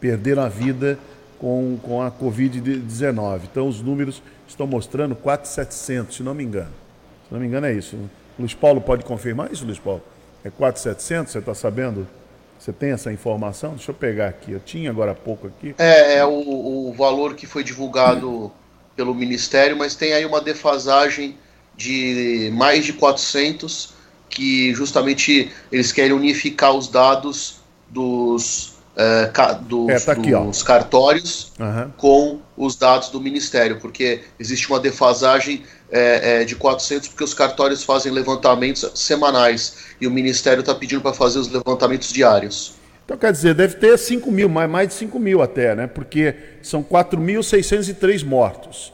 perderam 0.00 0.42
a 0.42 0.48
vida 0.48 0.98
com, 1.38 1.78
com 1.82 2.02
a 2.02 2.10
Covid-19. 2.10 3.40
Então 3.50 3.68
os 3.68 3.80
números 3.80 4.22
estão 4.46 4.66
mostrando 4.66 5.14
4,700, 5.14 6.16
se 6.16 6.22
não 6.22 6.34
me 6.34 6.44
engano. 6.44 6.72
Se 7.26 7.32
não 7.32 7.40
me 7.40 7.46
engano 7.46 7.66
é 7.66 7.72
isso. 7.72 7.96
Luiz 8.38 8.54
Paulo 8.54 8.80
pode 8.80 9.04
confirmar 9.04 9.52
isso, 9.52 9.64
Luiz 9.64 9.78
Paulo? 9.78 10.02
É 10.44 10.50
4,700, 10.50 11.32
você 11.32 11.38
está 11.38 11.54
sabendo? 11.54 12.06
Você 12.58 12.72
tem 12.72 12.92
essa 12.92 13.10
informação? 13.10 13.70
Deixa 13.70 13.90
eu 13.90 13.94
pegar 13.94 14.28
aqui. 14.28 14.52
Eu 14.52 14.60
tinha 14.60 14.90
agora 14.90 15.12
há 15.12 15.14
pouco 15.14 15.46
aqui. 15.46 15.74
É, 15.78 16.18
é 16.18 16.24
o, 16.26 16.88
o 16.88 16.92
valor 16.92 17.34
que 17.34 17.46
foi 17.46 17.64
divulgado 17.64 18.52
pelo 18.94 19.14
Ministério, 19.14 19.76
mas 19.76 19.94
tem 19.94 20.12
aí 20.12 20.26
uma 20.26 20.42
defasagem 20.42 21.38
de 21.74 22.50
mais 22.52 22.84
de 22.84 22.92
400, 22.92 23.94
que 24.30 24.72
justamente 24.72 25.50
eles 25.70 25.92
querem 25.92 26.12
unificar 26.12 26.72
os 26.72 26.88
dados 26.88 27.60
dos, 27.88 28.74
é, 28.96 29.30
dos, 29.62 29.90
é, 29.90 29.98
tá 29.98 30.12
aqui, 30.12 30.30
dos 30.30 30.62
cartórios 30.62 31.52
uhum. 31.58 31.90
com 31.96 32.38
os 32.56 32.76
dados 32.76 33.08
do 33.08 33.20
Ministério, 33.20 33.80
porque 33.80 34.20
existe 34.38 34.70
uma 34.70 34.78
defasagem 34.78 35.64
é, 35.90 36.42
é, 36.42 36.44
de 36.44 36.54
400 36.54 37.08
porque 37.08 37.24
os 37.24 37.34
cartórios 37.34 37.82
fazem 37.82 38.12
levantamentos 38.12 38.88
semanais 38.94 39.78
e 40.00 40.06
o 40.06 40.10
Ministério 40.10 40.60
está 40.60 40.72
pedindo 40.74 41.00
para 41.00 41.12
fazer 41.12 41.40
os 41.40 41.48
levantamentos 41.48 42.12
diários. 42.12 42.74
Então, 43.04 43.18
quer 43.18 43.32
dizer, 43.32 43.54
deve 43.54 43.74
ter 43.74 43.98
5 43.98 44.30
mil, 44.30 44.48
mais, 44.48 44.70
mais 44.70 44.86
de 44.86 44.94
5 44.94 45.18
mil 45.18 45.42
até, 45.42 45.74
né? 45.74 45.88
Porque 45.88 46.36
são 46.62 46.80
4.603 46.80 48.24
mortos, 48.24 48.92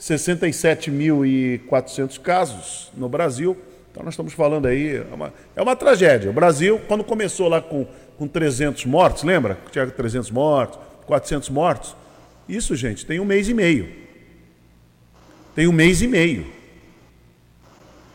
67.400 0.00 2.18
casos 2.18 2.90
no 2.96 3.10
Brasil. 3.10 3.54
Então, 3.98 4.04
nós 4.04 4.14
estamos 4.14 4.32
falando 4.32 4.66
aí, 4.66 4.98
é 4.98 5.12
uma, 5.12 5.34
é 5.56 5.60
uma 5.60 5.74
tragédia. 5.74 6.30
O 6.30 6.32
Brasil, 6.32 6.80
quando 6.86 7.02
começou 7.02 7.48
lá 7.48 7.60
com, 7.60 7.84
com 8.16 8.28
300 8.28 8.84
mortos, 8.84 9.24
lembra? 9.24 9.58
Tinha 9.72 9.88
300 9.88 10.30
mortos, 10.30 10.78
400 11.04 11.48
mortos. 11.48 11.96
Isso, 12.48 12.76
gente, 12.76 13.04
tem 13.04 13.18
um 13.18 13.24
mês 13.24 13.48
e 13.48 13.54
meio. 13.54 13.92
Tem 15.52 15.66
um 15.66 15.72
mês 15.72 16.00
e 16.00 16.06
meio. 16.06 16.46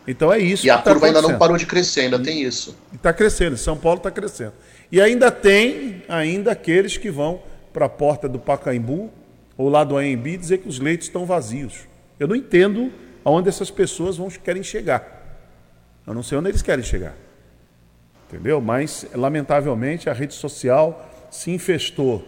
Então 0.07 0.31
é 0.31 0.39
isso. 0.39 0.65
E 0.65 0.69
a 0.69 0.77
tá 0.77 0.91
curva 0.91 1.07
ainda 1.07 1.21
não 1.21 1.37
parou 1.37 1.57
de 1.57 1.65
crescer, 1.65 2.01
ainda 2.01 2.17
tem 2.17 2.41
isso. 2.41 2.77
Está 2.93 3.11
crescendo, 3.11 3.57
São 3.57 3.75
Paulo 3.75 3.97
está 3.97 4.09
crescendo. 4.09 4.53
E 4.89 5.01
ainda 5.01 5.29
tem 5.31 6.01
ainda 6.07 6.53
aqueles 6.53 6.95
que 6.95 7.11
vão 7.11 7.43
para 7.73 7.87
a 7.87 7.89
porta 7.89 8.29
do 8.29 8.39
Pacaembu 8.39 9.11
ou 9.57 9.67
lá 9.67 9.83
do 9.83 9.97
AMB 9.97 10.37
dizer 10.37 10.59
que 10.59 10.69
os 10.69 10.79
leitos 10.79 11.07
estão 11.07 11.25
vazios. 11.25 11.81
Eu 12.17 12.29
não 12.29 12.37
entendo 12.37 12.89
aonde 13.25 13.49
essas 13.49 13.69
pessoas 13.69 14.15
vão 14.15 14.29
querem 14.29 14.63
chegar. 14.63 15.22
Eu 16.05 16.13
não 16.13 16.23
sei 16.23 16.37
onde 16.37 16.49
eles 16.49 16.61
querem 16.61 16.83
chegar. 16.83 17.15
Entendeu? 18.27 18.59
Mas, 18.59 19.05
lamentavelmente, 19.13 20.09
a 20.09 20.13
rede 20.13 20.33
social 20.33 21.09
se 21.29 21.51
infestou 21.51 22.25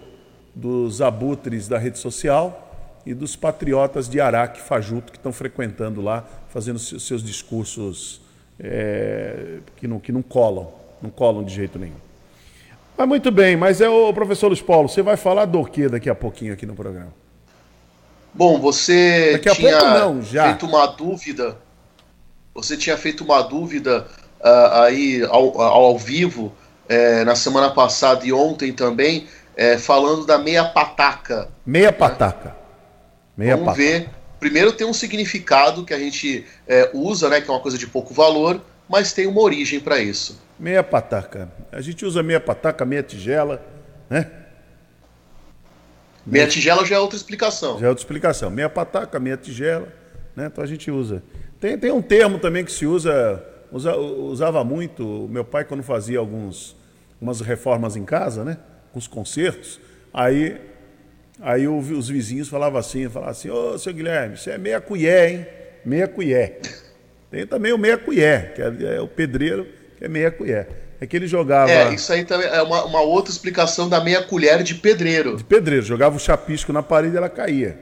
dos 0.53 1.01
abutres 1.01 1.67
da 1.67 1.77
rede 1.77 1.99
social 1.99 2.61
e 3.05 3.13
dos 3.13 3.35
patriotas 3.35 4.07
de 4.07 4.19
Araque 4.19 4.61
Fajuto 4.61 5.11
que 5.11 5.17
estão 5.17 5.33
frequentando 5.33 6.01
lá, 6.01 6.25
fazendo 6.49 6.79
seus 6.79 7.23
discursos 7.23 8.21
é, 8.59 9.59
que, 9.75 9.87
não, 9.87 9.99
que 9.99 10.11
não 10.11 10.21
colam, 10.21 10.71
não 11.01 11.09
colam 11.09 11.43
de 11.43 11.53
jeito 11.53 11.77
nenhum. 11.77 12.05
Mas 12.97 13.07
muito 13.07 13.29
bem, 13.29 13.57
mas 13.57 13.81
é 13.81 13.89
o 13.89 14.13
professor 14.13 14.47
Luiz 14.47 14.61
Paulo, 14.61 14.87
você 14.87 15.01
vai 15.01 15.17
falar 15.17 15.45
do 15.45 15.63
que 15.65 15.89
daqui 15.89 16.09
a 16.09 16.15
pouquinho 16.15 16.53
aqui 16.53 16.65
no 16.65 16.73
programa? 16.73 17.13
Bom, 18.33 18.59
você 18.59 19.33
daqui 19.33 19.49
a 19.49 19.55
tinha 19.55 19.79
pouco 19.79 19.93
não, 19.93 20.21
já. 20.21 20.45
feito 20.45 20.65
uma 20.65 20.85
dúvida, 20.87 21.57
você 22.55 22.77
tinha 22.77 22.97
feito 22.97 23.23
uma 23.25 23.41
dúvida 23.41 24.07
uh, 24.39 24.81
aí 24.83 25.21
ao, 25.25 25.61
ao 25.61 25.97
vivo 25.99 26.55
é, 26.87 27.25
na 27.25 27.35
semana 27.35 27.69
passada 27.71 28.25
e 28.25 28.31
ontem 28.31 28.71
também, 28.71 29.27
é, 29.57 29.77
falando 29.77 30.25
da 30.25 30.37
meia 30.37 30.63
pataca. 30.63 31.49
Meia 31.65 31.91
pataca. 31.91 32.55
Meia 33.35 33.57
Vamos 33.57 33.75
ver. 33.75 34.09
Primeiro 34.39 34.71
tem 34.71 34.87
um 34.87 34.93
significado 34.93 35.83
que 35.83 35.93
a 35.93 35.99
gente 35.99 36.45
é, 36.67 36.89
usa, 36.93 37.27
né, 37.29 37.41
que 37.41 37.49
é 37.49 37.53
uma 37.53 37.59
coisa 37.59 37.77
de 37.77 37.87
pouco 37.87 38.13
valor, 38.13 38.61
mas 38.87 39.11
tem 39.11 39.27
uma 39.27 39.41
origem 39.41 39.79
para 39.79 39.99
isso. 39.99 40.41
Meia 40.57 40.83
pataca. 40.83 41.51
A 41.71 41.81
gente 41.81 42.05
usa 42.05 42.23
meia 42.23 42.39
pataca, 42.39 42.85
meia 42.85 43.03
tigela, 43.03 43.61
né? 44.09 44.31
Meia 46.25 46.47
tigela 46.47 46.85
já 46.85 46.95
é 46.95 46.99
outra 46.99 47.17
explicação. 47.17 47.79
Já 47.79 47.87
é 47.87 47.89
outra 47.89 48.01
explicação. 48.01 48.49
Meia 48.49 48.69
pataca, 48.69 49.19
meia 49.19 49.37
tigela, 49.37 49.87
né? 50.35 50.47
Então 50.47 50.63
a 50.63 50.67
gente 50.67 50.89
usa. 50.89 51.21
Tem, 51.65 51.79
tem 51.79 51.91
um 51.91 52.01
termo 52.01 52.37
também 52.37 52.63
que 52.63 52.71
se 52.71 52.85
usa, 52.85 53.43
usa 53.71 53.95
usava 53.95 54.63
muito, 54.63 55.27
meu 55.31 55.43
pai 55.43 55.65
quando 55.65 55.81
fazia 55.81 56.19
alguns 56.19 56.75
umas 57.19 57.41
reformas 57.41 57.95
em 57.95 58.05
casa, 58.05 58.43
né? 58.43 58.59
Os 58.93 59.07
concertos, 59.07 59.79
aí 60.13 60.61
Aí 61.41 61.67
os 61.67 62.07
vizinhos 62.07 62.47
falavam 62.47 62.79
assim, 62.79 63.09
falavam 63.09 63.31
assim, 63.31 63.49
ô 63.49 63.77
seu 63.77 63.93
Guilherme, 63.93 64.35
isso 64.35 64.49
é 64.49 64.57
meia 64.57 64.79
colher, 64.79 65.29
hein? 65.29 65.47
Meia 65.83 66.07
colher. 66.07 66.61
Tem 67.29 67.45
também 67.45 67.73
o 67.73 67.77
meia 67.77 67.97
colher, 67.97 68.53
que 68.53 68.61
é, 68.61 68.95
é 68.95 69.01
o 69.01 69.07
pedreiro, 69.07 69.67
que 69.97 70.05
é 70.05 70.07
meia 70.07 70.31
colher. 70.31 70.69
É 71.01 71.05
que 71.05 71.13
ele 71.13 71.27
jogava. 71.27 71.69
É, 71.69 71.93
isso 71.93 72.13
aí 72.13 72.23
também 72.23 72.47
é 72.47 72.61
uma, 72.61 72.85
uma 72.85 73.01
outra 73.01 73.33
explicação 73.33 73.89
da 73.89 74.01
meia 74.01 74.23
colher 74.23 74.63
de 74.63 74.75
pedreiro. 74.75 75.35
De 75.35 75.43
pedreiro, 75.43 75.85
jogava 75.85 76.15
o 76.15 76.19
chapisco 76.19 76.71
na 76.71 76.81
parede 76.81 77.15
e 77.15 77.17
ela 77.17 77.27
caía. 77.27 77.77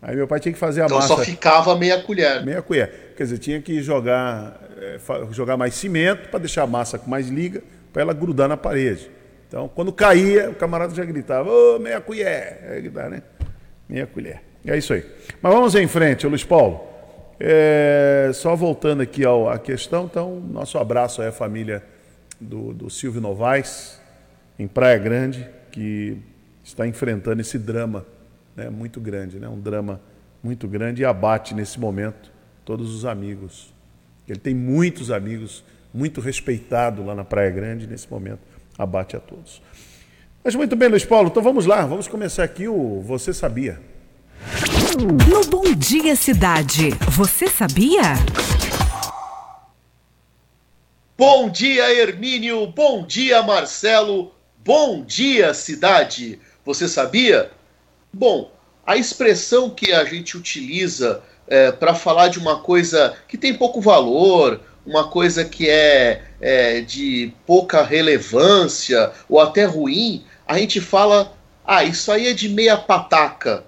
Aí 0.00 0.14
meu 0.14 0.28
pai 0.28 0.38
tinha 0.40 0.52
que 0.52 0.58
fazer 0.58 0.82
a 0.82 0.84
então 0.86 0.98
massa. 0.98 1.12
Então 1.12 1.24
só 1.24 1.30
ficava 1.30 1.76
meia 1.76 2.00
colher. 2.02 2.44
Meia 2.44 2.62
colher. 2.62 3.14
Quer 3.16 3.24
dizer, 3.24 3.38
tinha 3.38 3.60
que 3.60 3.82
jogar, 3.82 4.60
é, 4.80 4.98
jogar 5.32 5.56
mais 5.56 5.74
cimento 5.74 6.28
para 6.28 6.40
deixar 6.40 6.62
a 6.62 6.66
massa 6.66 6.98
com 6.98 7.10
mais 7.10 7.28
liga, 7.28 7.62
para 7.92 8.02
ela 8.02 8.12
grudar 8.12 8.48
na 8.48 8.56
parede. 8.56 9.10
Então, 9.48 9.68
quando 9.68 9.92
caía, 9.92 10.50
o 10.50 10.54
camarada 10.54 10.94
já 10.94 11.04
gritava, 11.04 11.48
ô, 11.48 11.76
oh, 11.76 11.78
meia 11.78 12.00
colher. 12.00 12.60
É 12.68 12.80
gritar, 12.80 13.08
né? 13.08 13.22
Meia 13.88 14.06
colher. 14.06 14.42
É 14.66 14.76
isso 14.76 14.92
aí. 14.92 15.04
Mas 15.40 15.52
vamos 15.52 15.74
em 15.74 15.86
frente, 15.86 16.26
Luiz 16.26 16.44
Paulo. 16.44 16.84
É, 17.38 18.30
só 18.34 18.56
voltando 18.56 19.02
aqui 19.02 19.24
ao, 19.24 19.48
à 19.48 19.58
questão, 19.58 20.04
então, 20.04 20.40
nosso 20.40 20.78
abraço 20.78 21.22
aí 21.22 21.28
à 21.28 21.32
família 21.32 21.82
do, 22.40 22.72
do 22.72 22.90
Silvio 22.90 23.20
Novaes, 23.20 24.00
em 24.58 24.66
Praia 24.66 24.98
Grande, 24.98 25.46
que 25.70 26.18
está 26.64 26.86
enfrentando 26.86 27.40
esse 27.40 27.58
drama 27.58 28.04
né, 28.56 28.70
muito 28.70 29.00
grande, 29.00 29.38
né, 29.38 29.48
um 29.48 29.60
drama 29.60 30.00
muito 30.42 30.66
grande 30.66 31.02
e 31.02 31.04
abate 31.04 31.54
nesse 31.54 31.78
momento 31.78 32.30
todos 32.64 32.94
os 32.94 33.04
amigos. 33.04 33.72
Ele 34.28 34.38
tem 34.38 34.54
muitos 34.54 35.10
amigos, 35.10 35.62
muito 35.92 36.20
respeitado 36.20 37.04
lá 37.04 37.14
na 37.14 37.24
Praia 37.24 37.50
Grande 37.50 37.86
nesse 37.86 38.10
momento 38.10 38.40
abate 38.78 39.16
a 39.16 39.20
todos. 39.20 39.62
Mas 40.42 40.54
muito 40.54 40.76
bem, 40.76 40.88
Luiz 40.88 41.04
Paulo, 41.04 41.28
então 41.28 41.42
vamos 41.42 41.66
lá, 41.66 41.84
vamos 41.86 42.08
começar 42.08 42.44
aqui 42.44 42.68
o 42.68 43.00
Você 43.02 43.32
Sabia. 43.32 43.80
No 44.98 45.44
Bom 45.50 45.74
Dia 45.74 46.14
Cidade, 46.14 46.90
você 47.10 47.48
sabia? 47.48 48.14
Bom 51.18 51.48
dia, 51.48 51.92
Hermínio, 51.94 52.66
bom 52.66 53.06
dia, 53.06 53.42
Marcelo, 53.42 54.34
bom 54.62 55.02
dia, 55.02 55.54
cidade. 55.54 56.38
Você 56.64 56.86
sabia? 56.86 57.50
Bom, 58.18 58.50
a 58.86 58.96
expressão 58.96 59.68
que 59.68 59.92
a 59.92 60.02
gente 60.06 60.38
utiliza 60.38 61.22
é, 61.46 61.70
para 61.70 61.94
falar 61.94 62.28
de 62.28 62.38
uma 62.38 62.60
coisa 62.60 63.14
que 63.28 63.36
tem 63.36 63.52
pouco 63.52 63.78
valor, 63.78 64.58
uma 64.86 65.08
coisa 65.10 65.44
que 65.44 65.68
é, 65.68 66.22
é, 66.40 66.80
de 66.80 67.34
pouca 67.46 67.82
relevância 67.82 69.12
ou 69.28 69.38
até 69.38 69.66
ruim, 69.66 70.24
a 70.48 70.56
gente 70.56 70.80
fala, 70.80 71.36
ah, 71.62 71.84
isso 71.84 72.10
aí 72.10 72.28
é 72.28 72.32
de 72.32 72.48
meia 72.48 72.78
pataca. 72.78 73.64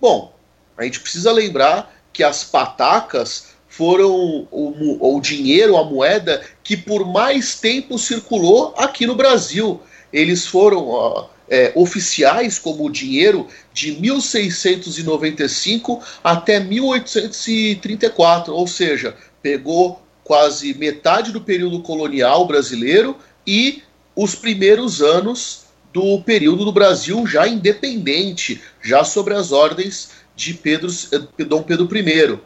Bom, 0.00 0.32
a 0.78 0.84
gente 0.84 1.00
precisa 1.00 1.30
lembrar 1.30 1.94
que 2.10 2.24
as 2.24 2.42
patacas 2.42 3.48
foram 3.68 4.48
o, 4.50 5.14
o 5.14 5.20
dinheiro, 5.20 5.76
a 5.76 5.84
moeda 5.84 6.40
que 6.64 6.74
por 6.74 7.06
mais 7.06 7.60
tempo 7.60 7.98
circulou 7.98 8.72
aqui 8.78 9.06
no 9.06 9.14
Brasil. 9.14 9.78
Eles 10.10 10.46
foram 10.46 10.88
ó, 10.88 11.28
é, 11.50 11.72
oficiais 11.74 12.58
como 12.58 12.86
o 12.86 12.90
dinheiro 12.90 13.48
de 13.80 13.92
1695 13.92 16.02
até 16.22 16.60
1834, 16.60 18.54
ou 18.54 18.66
seja, 18.66 19.16
pegou 19.40 20.02
quase 20.22 20.74
metade 20.74 21.32
do 21.32 21.40
período 21.40 21.80
colonial 21.80 22.46
brasileiro 22.46 23.16
e 23.46 23.82
os 24.14 24.34
primeiros 24.34 25.00
anos 25.00 25.62
do 25.94 26.20
período 26.20 26.66
do 26.66 26.72
Brasil 26.72 27.26
já 27.26 27.48
independente, 27.48 28.60
já 28.82 29.02
sobre 29.02 29.32
as 29.32 29.50
ordens 29.50 30.10
de 30.36 30.52
Pedro, 30.52 30.90
Dom 31.38 31.62
Pedro 31.62 31.88
I. 31.96 32.38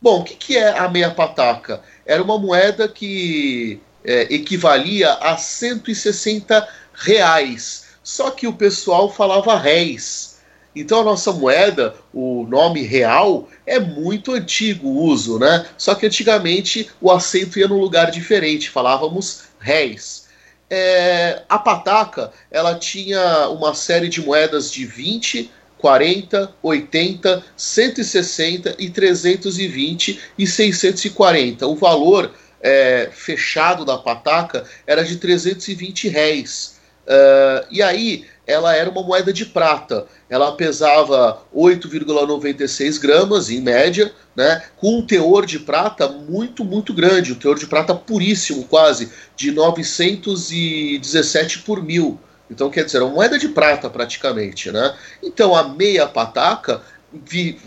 Bom, 0.00 0.20
o 0.20 0.24
que, 0.24 0.34
que 0.34 0.56
é 0.56 0.78
a 0.78 0.88
meia 0.88 1.10
pataca? 1.10 1.82
Era 2.06 2.22
uma 2.22 2.38
moeda 2.38 2.88
que 2.88 3.78
é, 4.02 4.22
equivalia 4.34 5.12
a 5.12 5.36
160 5.36 6.66
reais. 6.94 7.88
Só 8.02 8.30
que 8.30 8.46
o 8.46 8.54
pessoal 8.54 9.12
falava 9.12 9.58
réis. 9.58 10.31
Então 10.74 11.00
a 11.00 11.04
nossa 11.04 11.32
moeda, 11.32 11.94
o 12.12 12.46
nome 12.48 12.82
real, 12.82 13.48
é 13.66 13.78
muito 13.78 14.32
antigo 14.32 14.88
o 14.88 15.02
uso, 15.02 15.38
né? 15.38 15.66
Só 15.76 15.94
que 15.94 16.06
antigamente 16.06 16.90
o 17.00 17.10
acento 17.10 17.58
ia 17.58 17.68
num 17.68 17.78
lugar 17.78 18.10
diferente, 18.10 18.70
falávamos 18.70 19.44
réis. 19.58 20.26
É, 20.70 21.42
a 21.48 21.58
pataca, 21.58 22.32
ela 22.50 22.74
tinha 22.74 23.48
uma 23.50 23.74
série 23.74 24.08
de 24.08 24.22
moedas 24.22 24.72
de 24.72 24.86
20, 24.86 25.50
40, 25.76 26.54
80, 26.62 27.44
160 27.54 28.76
e 28.78 28.88
320 28.88 30.20
e 30.38 30.46
640. 30.46 31.66
O 31.66 31.76
valor 31.76 32.32
é, 32.62 33.10
fechado 33.12 33.84
da 33.84 33.98
pataca 33.98 34.64
era 34.86 35.04
de 35.04 35.16
320 35.16 36.08
réis. 36.08 36.80
Uh, 37.02 37.66
e 37.68 37.82
aí 37.82 38.24
ela 38.46 38.74
era 38.74 38.90
uma 38.90 39.02
moeda 39.02 39.32
de 39.32 39.46
prata. 39.46 40.06
Ela 40.28 40.52
pesava 40.52 41.42
8,96 41.54 43.00
gramas 43.00 43.50
em 43.50 43.60
média, 43.60 44.12
né, 44.34 44.62
com 44.76 44.98
um 44.98 45.06
teor 45.06 45.46
de 45.46 45.58
prata 45.58 46.08
muito, 46.08 46.64
muito 46.64 46.92
grande, 46.92 47.32
um 47.32 47.36
teor 47.36 47.58
de 47.58 47.66
prata 47.66 47.94
puríssimo, 47.94 48.64
quase, 48.64 49.10
de 49.36 49.50
917 49.50 51.60
por 51.60 51.82
mil. 51.82 52.18
Então, 52.50 52.70
quer 52.70 52.84
dizer, 52.84 53.02
uma 53.02 53.12
moeda 53.12 53.38
de 53.38 53.48
prata 53.48 53.88
praticamente, 53.88 54.70
né? 54.70 54.94
Então, 55.22 55.54
a 55.54 55.68
meia 55.68 56.06
pataca 56.06 56.82
vi, 57.12 57.58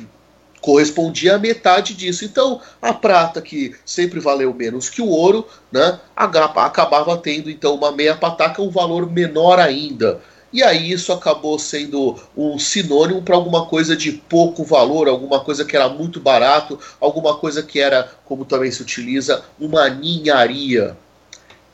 correspondia 0.62 1.36
a 1.36 1.40
metade 1.40 1.94
disso. 1.94 2.26
Então, 2.26 2.62
a 2.82 2.94
prata, 2.94 3.42
que 3.42 3.76
sempre 3.86 4.20
valeu 4.20 4.54
menos 4.54 4.90
que 4.90 5.02
o 5.02 5.08
ouro, 5.08 5.48
né, 5.72 6.00
acabava 6.16 7.18
tendo 7.18 7.50
então 7.50 7.76
uma 7.76 7.92
meia 7.92 8.16
pataca 8.16 8.62
um 8.62 8.70
valor 8.70 9.12
menor 9.12 9.60
ainda. 9.60 10.22
E 10.56 10.64
aí 10.64 10.90
isso 10.90 11.12
acabou 11.12 11.60
sendo 11.60 12.16
um 12.36 12.58
sinônimo 12.58 13.22
para 13.22 13.36
alguma 13.36 13.66
coisa 13.66 13.94
de 13.94 14.14
pouco 14.14 14.64
valor, 14.64 15.10
alguma 15.10 15.42
coisa 15.42 15.66
que 15.66 15.76
era 15.76 15.90
muito 15.90 16.18
barato, 16.18 16.80
alguma 16.98 17.36
coisa 17.36 17.62
que 17.62 17.78
era, 17.78 18.10
como 18.24 18.46
também 18.46 18.72
se 18.72 18.82
utiliza, 18.82 19.44
uma 19.60 19.90
ninharia. 19.90 20.96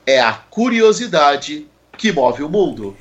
É 0.03 0.19
a 0.19 0.33
curiosidade 0.33 1.67
que 1.95 2.11
move 2.11 2.41
o 2.41 2.49
mundo. 2.49 2.97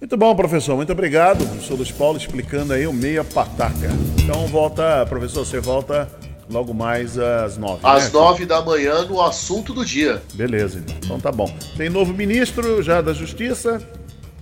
Muito 0.00 0.16
bom, 0.16 0.34
professor. 0.34 0.74
Muito 0.76 0.92
obrigado. 0.92 1.46
Professor 1.46 1.74
Luiz 1.74 1.92
Paulo 1.92 2.16
explicando 2.16 2.72
aí 2.72 2.86
o 2.86 2.92
meia 2.94 3.22
pataca. 3.22 3.90
Então 4.18 4.46
volta, 4.46 5.04
professor, 5.04 5.44
você 5.44 5.60
volta 5.60 6.08
logo 6.50 6.72
mais 6.72 7.18
às 7.18 7.58
nove. 7.58 7.80
Às 7.82 8.04
né? 8.04 8.10
nove 8.18 8.46
da 8.46 8.62
manhã 8.62 9.04
no 9.04 9.20
assunto 9.20 9.74
do 9.74 9.84
dia. 9.84 10.22
Beleza, 10.32 10.78
então. 10.78 10.96
Então 11.04 11.20
tá 11.20 11.30
bom. 11.30 11.54
Tem 11.76 11.90
novo 11.90 12.14
ministro 12.14 12.82
já 12.82 13.02
da 13.02 13.12
Justiça. 13.12 13.78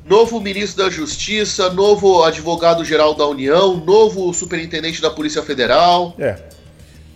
Novo 0.09 0.41
ministro 0.41 0.85
da 0.85 0.91
Justiça, 0.91 1.69
novo 1.71 2.23
advogado-geral 2.23 3.13
da 3.15 3.27
União, 3.27 3.77
novo 3.77 4.33
superintendente 4.33 5.03
da 5.03 5.11
Polícia 5.11 5.43
Federal. 5.43 6.15
É. 6.17 6.39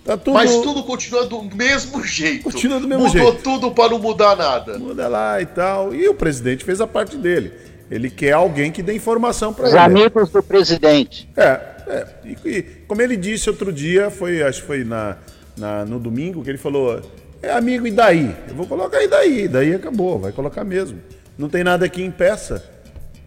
Tá 0.04 0.16
tudo... 0.16 0.34
Mas 0.34 0.50
tudo 0.56 0.82
continua 0.82 1.24
do 1.24 1.42
mesmo 1.42 2.02
jeito. 2.04 2.42
Continua 2.42 2.80
do 2.80 2.88
mesmo 2.88 3.04
Mudou 3.04 3.12
jeito. 3.12 3.26
Mudou 3.26 3.42
tudo 3.42 3.70
para 3.70 3.90
não 3.90 3.98
mudar 4.00 4.34
nada. 4.36 4.76
Muda 4.76 5.06
lá 5.06 5.40
e 5.40 5.46
tal. 5.46 5.94
E 5.94 6.08
o 6.08 6.14
presidente 6.14 6.64
fez 6.64 6.80
a 6.80 6.86
parte 6.86 7.16
dele. 7.16 7.52
Ele 7.88 8.10
quer 8.10 8.32
alguém 8.32 8.72
que 8.72 8.82
dê 8.82 8.94
informação 8.94 9.52
para 9.54 9.68
ele. 9.68 9.76
Os 9.76 9.82
amigos 9.82 10.30
do 10.30 10.42
presidente. 10.42 11.28
É, 11.36 11.60
é. 11.86 12.06
E, 12.24 12.48
e, 12.48 12.62
como 12.88 13.00
ele 13.02 13.16
disse 13.16 13.48
outro 13.48 13.72
dia, 13.72 14.10
foi, 14.10 14.42
acho 14.42 14.62
que 14.62 14.66
foi 14.66 14.84
na, 14.84 15.16
na, 15.56 15.84
no 15.84 16.00
domingo, 16.00 16.42
que 16.42 16.50
ele 16.50 16.58
falou: 16.58 17.00
é 17.40 17.52
amigo, 17.52 17.86
e 17.86 17.90
daí? 17.90 18.34
Eu 18.48 18.54
vou 18.54 18.66
colocar 18.66 19.02
e 19.02 19.08
daí, 19.08 19.46
daí 19.46 19.74
acabou, 19.74 20.18
vai 20.18 20.32
colocar 20.32 20.64
mesmo. 20.64 21.00
Não 21.38 21.48
tem 21.48 21.64
nada 21.64 21.86
aqui 21.86 22.02
em 22.02 22.10
peça. 22.10 22.79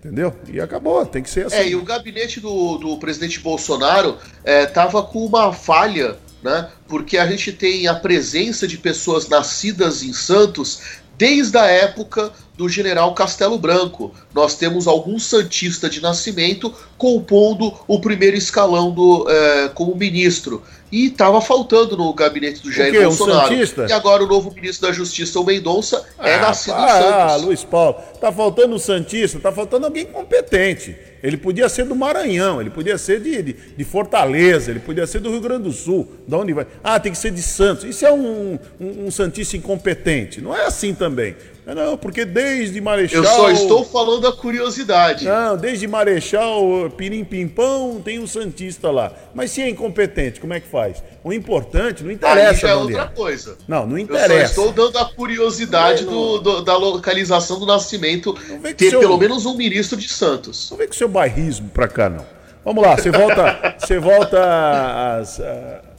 Entendeu? 0.04 0.36
E 0.52 0.60
acabou, 0.60 1.06
tem 1.06 1.24
que 1.24 1.30
ser 1.30 1.46
assim. 1.46 1.56
É, 1.56 1.70
e 1.70 1.76
o 1.76 1.82
gabinete 1.82 2.42
do, 2.42 2.78
do 2.78 2.98
presidente 2.98 3.40
Bolsonaro 3.40 4.18
estava 4.44 5.00
é, 5.00 5.02
com 5.02 5.26
uma 5.26 5.54
falha, 5.54 6.18
né? 6.44 6.70
Porque 6.90 7.18
a 7.18 7.26
gente 7.26 7.54
tem 7.54 7.88
a 7.88 7.96
presença 7.96 8.68
de 8.68 8.78
pessoas 8.78 9.30
nascidas 9.30 10.04
em 10.04 10.12
Santos 10.12 10.82
desde 11.18 11.58
a 11.58 11.68
época 11.68 12.34
do 12.56 12.70
general 12.70 13.14
Castelo 13.14 13.58
Branco. 13.58 14.14
Nós 14.34 14.56
temos 14.56 14.88
algum 14.88 15.18
santista 15.20 15.90
de 15.90 16.02
nascimento 16.02 16.74
compondo 16.98 17.74
o 17.88 18.00
primeiro 18.00 18.38
escalão 18.38 18.92
do, 18.92 19.30
é, 19.30 19.70
como 19.70 19.96
ministro. 19.96 20.62
E 20.92 21.08
estava 21.08 21.42
faltando 21.42 21.98
no 21.98 22.14
gabinete 22.14 22.62
do 22.62 22.72
Jair 22.72 22.94
Bolsonaro. 23.02 23.48
Um 23.48 23.58
santista? 23.58 23.88
E 23.90 23.92
agora 23.92 24.24
o 24.24 24.28
novo 24.28 24.54
ministro 24.54 24.88
da 24.88 24.94
Justiça, 24.94 25.40
o 25.40 25.44
Mendonça, 25.44 26.06
é 26.20 26.36
ah, 26.36 26.42
nascido 26.42 26.76
ah, 26.76 26.84
em 26.84 26.88
Santos. 26.88 27.14
Ah, 27.14 27.36
Luiz 27.38 27.64
Paulo, 27.64 27.96
tá 28.22 28.32
faltando 28.32 28.76
um 28.76 28.80
santista, 28.80 29.40
tá 29.40 29.52
faltando 29.52 29.88
alguém 29.88 30.06
competente. 30.06 30.96
Ele 31.24 31.36
podia 31.36 31.68
ser 31.68 31.86
do 31.86 31.96
Maranhão, 31.96 32.62
ele 32.62 32.70
podia 32.70 32.98
ser 32.98 33.22
de, 33.22 33.42
de, 33.42 33.54
de, 33.76 33.84
Fortaleza, 33.84 34.70
ele 34.70 34.82
podia 34.82 35.08
ser 35.08 35.20
do 35.20 35.32
Rio 35.32 35.42
Grande 35.42 35.64
do 35.64 35.72
Sul. 35.72 36.08
Da 36.28 36.38
onde 36.38 36.54
vai? 36.54 36.68
Ah, 36.84 37.00
tem 37.00 37.12
que 37.12 37.18
ser 37.18 37.32
de 37.32 37.42
Santos. 37.42 37.86
Isso 37.86 38.06
é 38.06 38.14
um, 38.14 38.60
um, 38.80 39.08
um 39.08 39.12
santista 39.12 39.58
incompetente. 39.58 40.42
Não 40.42 40.56
é 40.56 40.66
assim 40.66 40.94
também. 40.94 41.36
Não, 41.66 41.98
porque 41.98 42.26
desde 42.26 42.82
Marechal. 42.82 43.24
Eu 43.24 43.30
só 43.30 43.52
estou 43.52 43.86
falando 43.86 44.28
a 44.28 44.34
curiosidade. 44.34 45.24
Não, 45.26 45.56
desde 45.56 45.88
Marechal, 45.88 46.90
Pirim 46.98 47.24
Pimpão, 47.24 48.02
tem 48.04 48.20
um 48.20 48.28
Santista 48.28 48.92
lá. 48.92 49.14
Mas 49.34 49.52
se 49.52 49.62
é 49.62 49.70
incompetente, 49.70 50.42
como 50.42 50.54
é 50.54 50.60
que 50.60 50.68
faz? 50.68 51.02
O 51.24 51.32
importante, 51.32 52.04
não 52.04 52.12
interessa. 52.12 52.68
Aí 52.68 52.74
é 52.74 52.76
outra 52.76 53.08
coisa. 53.08 53.58
Não, 53.68 53.88
não 53.88 53.98
interessa. 53.98 54.34
Eu 54.34 54.40
só 54.40 54.68
estou 54.68 54.72
dando 54.72 54.98
a 54.98 55.06
curiosidade 55.06 56.04
do, 56.04 56.40
do, 56.40 56.62
da 56.62 56.76
localização 56.76 57.60
do 57.60 57.66
nascimento 57.66 58.34
ter 58.76 58.90
seu... 58.90 59.00
pelo 59.00 59.18
menos 59.18 59.46
um 59.46 59.56
ministro 59.56 59.98
de 59.98 60.10
Santos. 60.10 60.70
Não 60.70 60.78
vem 60.78 60.88
com 60.88 60.94
seu 60.94 61.08
bairrismo 61.08 61.70
pra 61.70 61.88
cá, 61.88 62.10
não. 62.10 62.26
Vamos 62.66 62.84
lá, 62.84 62.98
você 62.98 63.12
volta, 63.12 63.76
você 63.80 64.00
volta 64.00 65.20
às. 65.20 65.42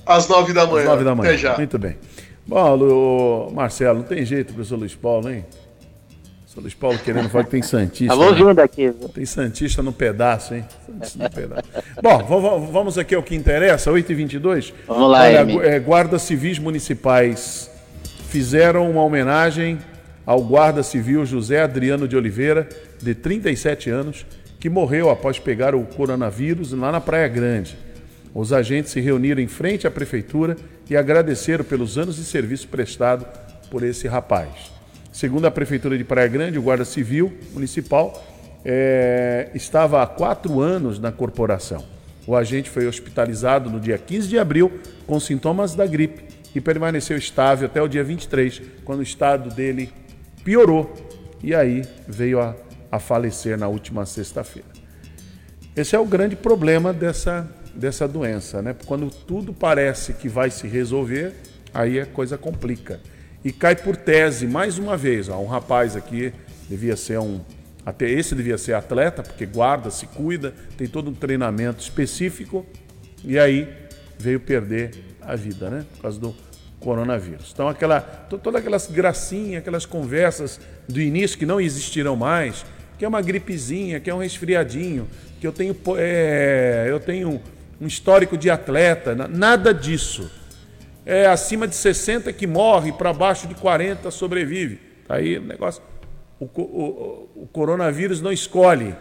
Às 0.07 0.29
nove 0.29 0.53
da 0.53 0.67
manhã. 0.67 0.83
Às 0.83 0.89
nove 0.89 1.05
da 1.05 1.15
manhã. 1.15 1.31
Até 1.31 1.39
já. 1.39 1.57
Muito 1.57 1.79
bem. 1.79 1.97
Bom, 2.47 3.51
Marcelo, 3.53 4.01
não 4.01 4.07
tem 4.07 4.25
jeito, 4.25 4.53
professor 4.53 4.79
Luiz 4.79 4.95
Paulo, 4.95 5.31
hein? 5.31 5.45
Luiz 6.61 6.75
Paulo 6.75 6.99
querendo 6.99 7.29
falar 7.29 7.45
que 7.45 7.51
tem 7.51 7.63
Santista. 7.63 8.13
Alô, 8.13 8.33
vindo 8.33 8.61
aqui. 8.61 8.93
Tem 9.13 9.27
Santista 9.27 9.83
no 9.83 9.93
pedaço, 9.93 10.55
hein? 10.55 10.65
No 10.89 11.31
pedaço. 11.31 11.69
Bom, 12.01 12.69
vamos 12.71 12.97
aqui 12.97 13.15
ao 13.15 13.23
que 13.23 13.35
interessa, 13.35 13.91
8h22. 13.91 14.73
Vamos 14.87 15.11
lá, 15.11 15.23
Olha, 15.23 15.67
é, 15.67 15.81
Guardas 15.81 16.23
Civis 16.23 16.59
Municipais 16.59 17.71
fizeram 18.29 18.89
uma 18.89 19.03
homenagem 19.03 19.79
ao 20.25 20.43
guarda 20.43 20.83
civil 20.83 21.27
José 21.27 21.61
Adriano 21.61 22.07
de 22.07 22.17
Oliveira, 22.17 22.69
de 23.03 23.15
37 23.15 23.91
anos, 23.91 24.25
que 24.59 24.71
morreu 24.71 25.11
após 25.11 25.39
pegar 25.39 25.75
o 25.75 25.85
coronavírus 25.85 26.73
lá 26.73 26.93
na 26.93 27.01
Praia 27.01 27.29
Grande. 27.29 27.77
Os 28.33 28.53
agentes 28.53 28.93
se 28.93 29.01
reuniram 29.01 29.41
em 29.41 29.47
frente 29.47 29.87
à 29.87 29.91
prefeitura 29.91 30.57
e 30.89 30.97
agradeceram 30.97 31.65
pelos 31.65 31.97
anos 31.99 32.17
de 32.17 32.25
serviço 32.25 32.69
prestado 32.69 33.27
por 33.71 33.83
esse 33.83 34.07
rapaz. 34.07 34.73
Segundo 35.13 35.47
a 35.47 35.51
prefeitura 35.51 35.97
de 35.97 36.05
Praia 36.05 36.29
Grande, 36.29 36.59
o 36.59 36.63
guarda 36.63 36.85
civil 36.85 37.33
municipal 37.53 38.25
é, 38.65 39.51
estava 39.55 40.03
há 40.03 40.07
quatro 40.07 40.61
anos 40.61 40.99
na 40.99 41.13
corporação. 41.13 41.85
O 42.27 42.35
agente 42.35 42.71
foi 42.71 42.87
hospitalizado 42.87 43.69
no 43.69 43.79
dia 43.79 43.99
15 43.99 44.29
de 44.29 44.39
abril 44.39 44.81
com 45.07 45.21
sintomas 45.21 45.75
da 45.75 45.87
gripe 45.87 46.25
e 46.55 46.61
permaneceu 46.61 47.17
estável 47.17 47.67
até 47.67 47.83
o 47.83 47.89
dia 47.89 48.03
23, 48.03 48.63
quando 48.85 49.01
o 49.01 49.03
estado 49.03 49.55
dele 49.55 49.93
piorou 50.43 50.95
e 51.43 51.55
aí 51.55 51.83
veio 52.09 52.41
a, 52.41 52.55
a 52.91 52.99
falecer 52.99 53.59
na 53.59 53.69
última 53.69 54.07
sexta-feira. 54.07 54.69
Esse 55.77 55.95
é 55.95 55.99
o 55.99 56.07
grande 56.07 56.37
problema 56.37 56.93
dessa 56.93 57.47
dessa 57.75 58.07
doença, 58.07 58.63
né? 58.63 58.75
Quando 58.87 59.11
tudo 59.11 59.53
parece 59.53 60.13
que 60.13 60.29
vai 60.29 60.51
se 60.51 60.67
resolver, 60.67 61.33
aí 61.73 62.01
a 62.01 62.07
coisa 62.07 62.39
complica. 62.39 63.01
E 63.45 63.53
cai 63.53 63.77
por 63.77 63.97
tese, 63.97 64.47
mais 64.47 64.79
uma 64.79 64.97
vez, 64.97 65.29
ó, 65.29 65.39
um 65.39 65.47
rapaz 65.47 65.97
aqui 65.97 66.33
devia 66.69 66.97
ser 66.97 67.19
um 67.19 67.41
até 67.85 68.09
esse 68.09 68.35
devia 68.35 68.57
ser 68.57 68.73
atleta, 68.73 69.23
porque 69.23 69.45
guarda, 69.45 69.91
se 69.91 70.07
cuida, 70.07 70.55
tem 70.77 70.87
todo 70.87 71.11
um 71.11 71.15
treinamento 71.15 71.83
específico, 71.83 72.65
e 73.23 73.39
aí 73.39 73.69
veio 74.19 74.41
perder 74.41 74.93
a 75.21 75.37
vida, 75.37 75.69
né? 75.69 75.85
Por 75.97 76.03
causa 76.03 76.19
do 76.19 76.35
coronavírus. 76.81 77.51
Então, 77.53 77.69
aquela, 77.69 78.01
todas 78.01 78.61
aquelas 78.61 78.87
gracinhas, 78.87 79.61
aquelas 79.61 79.85
conversas 79.85 80.59
do 80.89 81.01
início 81.01 81.39
que 81.39 81.45
não 81.45 81.61
existirão 81.61 82.17
mais, 82.17 82.65
que 82.99 83.05
é 83.05 83.09
uma 83.09 83.21
gripezinha, 83.21 84.01
que 84.01 84.09
é 84.09 84.15
um 84.15 84.19
resfriadinho, 84.19 85.07
que 85.39 85.47
eu 85.47 85.53
tenho, 85.53 85.77
é, 85.99 86.87
eu 86.89 86.99
tenho 86.99 87.41
um 87.81 87.87
histórico 87.87 88.37
de 88.37 88.51
atleta, 88.51 89.15
nada 89.29 89.73
disso. 89.73 90.31
É 91.07 91.27
acima 91.27 91.69
de 91.69 91.75
60 91.75 92.33
que 92.33 92.47
morre, 92.47 92.93
para 92.93 93.13
baixo 93.13 93.47
de 93.47 93.55
40 93.55 94.11
sobrevive. 94.11 94.81
Tá 95.07 95.17
aí 95.17 95.39
o 95.39 95.43
negócio. 95.43 95.83
O, 96.41 96.45
o, 96.45 97.43
o 97.43 97.49
coronavírus 97.53 98.21
não 98.21 98.33
escolhe 98.33 98.95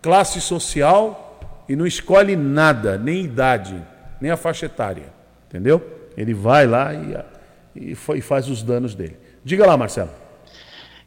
classe 0.00 0.40
social 0.40 1.64
e 1.68 1.76
não 1.76 1.86
escolhe 1.86 2.36
nada, 2.36 2.96
nem 2.96 3.24
idade, 3.24 3.82
nem 4.20 4.30
a 4.30 4.36
faixa 4.36 4.66
etária. 4.66 5.12
Entendeu? 5.48 5.96
ele 6.16 6.32
vai 6.32 6.66
lá 6.66 6.94
e, 6.94 7.16
e, 7.74 7.92
e 7.92 8.20
faz 8.20 8.48
os 8.48 8.62
danos 8.62 8.94
dele. 8.94 9.16
Diga 9.44 9.66
lá, 9.66 9.76
Marcelo. 9.76 10.10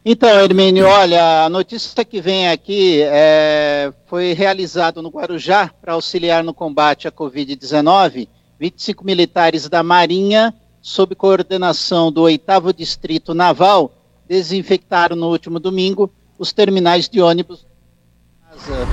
Então, 0.04 0.30
Hermínio, 0.30 0.88
olha, 0.88 1.44
a 1.44 1.50
notícia 1.50 2.06
que 2.06 2.22
vem 2.22 2.50
aqui 2.50 3.02
é, 3.02 3.92
foi 4.06 4.32
realizado 4.32 5.02
no 5.02 5.10
Guarujá 5.10 5.70
para 5.82 5.94
auxiliar 5.94 6.42
no 6.42 6.54
combate 6.54 7.08
à 7.08 7.12
Covid-19. 7.12 8.28
25 8.58 9.06
militares 9.06 9.68
da 9.68 9.84
Marinha, 9.84 10.54
sob 10.82 11.16
coordenação 11.16 12.12
do 12.12 12.22
8 12.22 12.74
Distrito 12.76 13.34
Naval, 13.34 13.92
desinfectaram 14.28 15.18
no 15.18 15.28
último 15.28 15.60
domingo 15.60 16.10
os 16.38 16.54
terminais 16.54 17.10
de 17.10 17.22
ônibus 17.22 17.66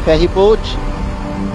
Ferryboat, 0.05 0.61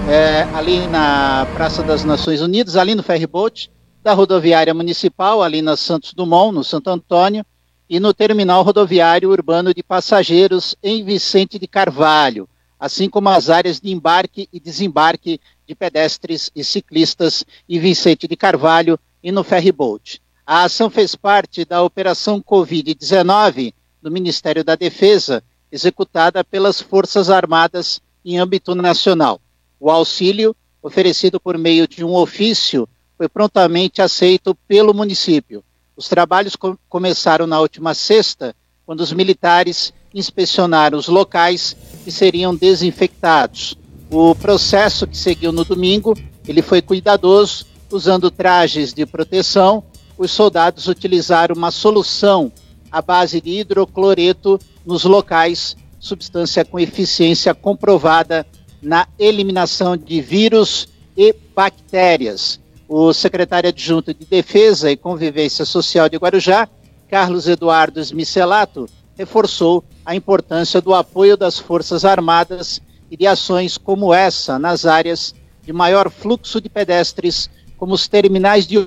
é, 0.08 0.42
ali 0.54 0.86
na 0.86 1.46
Praça 1.54 1.82
das 1.82 2.04
Nações 2.04 2.40
Unidas, 2.40 2.76
ali 2.76 2.94
no 2.94 3.02
Ferryboat, 3.02 3.70
da 4.02 4.14
rodoviária 4.14 4.72
municipal, 4.72 5.42
ali 5.42 5.60
na 5.60 5.76
Santos 5.76 6.12
Dumont, 6.14 6.54
no 6.54 6.64
Santo 6.64 6.88
Antônio, 6.88 7.44
e 7.92 8.00
no 8.00 8.14
terminal 8.14 8.62
rodoviário 8.62 9.28
urbano 9.28 9.74
de 9.74 9.82
passageiros 9.82 10.74
em 10.82 11.04
Vicente 11.04 11.58
de 11.58 11.66
Carvalho, 11.66 12.48
assim 12.80 13.06
como 13.06 13.28
as 13.28 13.50
áreas 13.50 13.78
de 13.78 13.92
embarque 13.92 14.48
e 14.50 14.58
desembarque 14.58 15.38
de 15.68 15.74
pedestres 15.74 16.50
e 16.56 16.64
ciclistas 16.64 17.44
em 17.68 17.78
Vicente 17.78 18.26
de 18.26 18.34
Carvalho 18.34 18.98
e 19.22 19.30
no 19.30 19.44
ferryboat. 19.44 20.22
A 20.46 20.64
ação 20.64 20.88
fez 20.88 21.14
parte 21.14 21.66
da 21.66 21.82
Operação 21.82 22.40
Covid-19 22.40 23.74
do 24.00 24.10
Ministério 24.10 24.64
da 24.64 24.74
Defesa, 24.74 25.44
executada 25.70 26.42
pelas 26.42 26.80
Forças 26.80 27.28
Armadas 27.28 28.00
em 28.24 28.38
âmbito 28.38 28.74
nacional. 28.74 29.38
O 29.78 29.90
auxílio, 29.90 30.56
oferecido 30.82 31.38
por 31.38 31.58
meio 31.58 31.86
de 31.86 32.02
um 32.02 32.14
ofício, 32.14 32.88
foi 33.18 33.28
prontamente 33.28 34.00
aceito 34.00 34.54
pelo 34.66 34.94
município. 34.94 35.62
Os 35.96 36.08
trabalhos 36.08 36.56
com 36.56 36.76
começaram 36.88 37.46
na 37.46 37.60
última 37.60 37.92
sexta, 37.92 38.54
quando 38.86 39.00
os 39.00 39.12
militares 39.12 39.92
inspecionaram 40.14 40.98
os 40.98 41.08
locais 41.08 41.76
que 42.02 42.10
seriam 42.10 42.54
desinfectados. 42.54 43.76
O 44.10 44.34
processo 44.34 45.06
que 45.06 45.16
seguiu 45.16 45.52
no 45.52 45.64
domingo, 45.64 46.14
ele 46.46 46.62
foi 46.62 46.80
cuidadoso, 46.80 47.66
usando 47.90 48.30
trajes 48.30 48.92
de 48.92 49.04
proteção. 49.04 49.84
Os 50.16 50.30
soldados 50.30 50.88
utilizaram 50.88 51.54
uma 51.54 51.70
solução 51.70 52.50
à 52.90 53.02
base 53.02 53.40
de 53.40 53.60
hidrocloreto 53.60 54.58
nos 54.84 55.04
locais, 55.04 55.76
substância 56.00 56.64
com 56.64 56.80
eficiência 56.80 57.54
comprovada 57.54 58.46
na 58.80 59.06
eliminação 59.18 59.96
de 59.96 60.20
vírus 60.20 60.88
e 61.16 61.34
bactérias 61.54 62.61
o 62.94 63.10
secretário 63.14 63.70
adjunto 63.70 64.12
de 64.12 64.26
Defesa 64.26 64.90
e 64.90 64.98
Convivência 64.98 65.64
Social 65.64 66.10
de 66.10 66.18
Guarujá, 66.18 66.68
Carlos 67.08 67.48
Eduardo 67.48 67.98
Smicelato, 68.00 68.86
reforçou 69.16 69.82
a 70.04 70.14
importância 70.14 70.78
do 70.78 70.92
apoio 70.92 71.34
das 71.34 71.58
Forças 71.58 72.04
Armadas 72.04 72.82
e 73.10 73.16
de 73.16 73.26
ações 73.26 73.78
como 73.78 74.12
essa 74.12 74.58
nas 74.58 74.84
áreas 74.84 75.34
de 75.62 75.72
maior 75.72 76.10
fluxo 76.10 76.60
de 76.60 76.68
pedestres, 76.68 77.48
como 77.78 77.94
os 77.94 78.06
terminais 78.06 78.66
de 78.66 78.86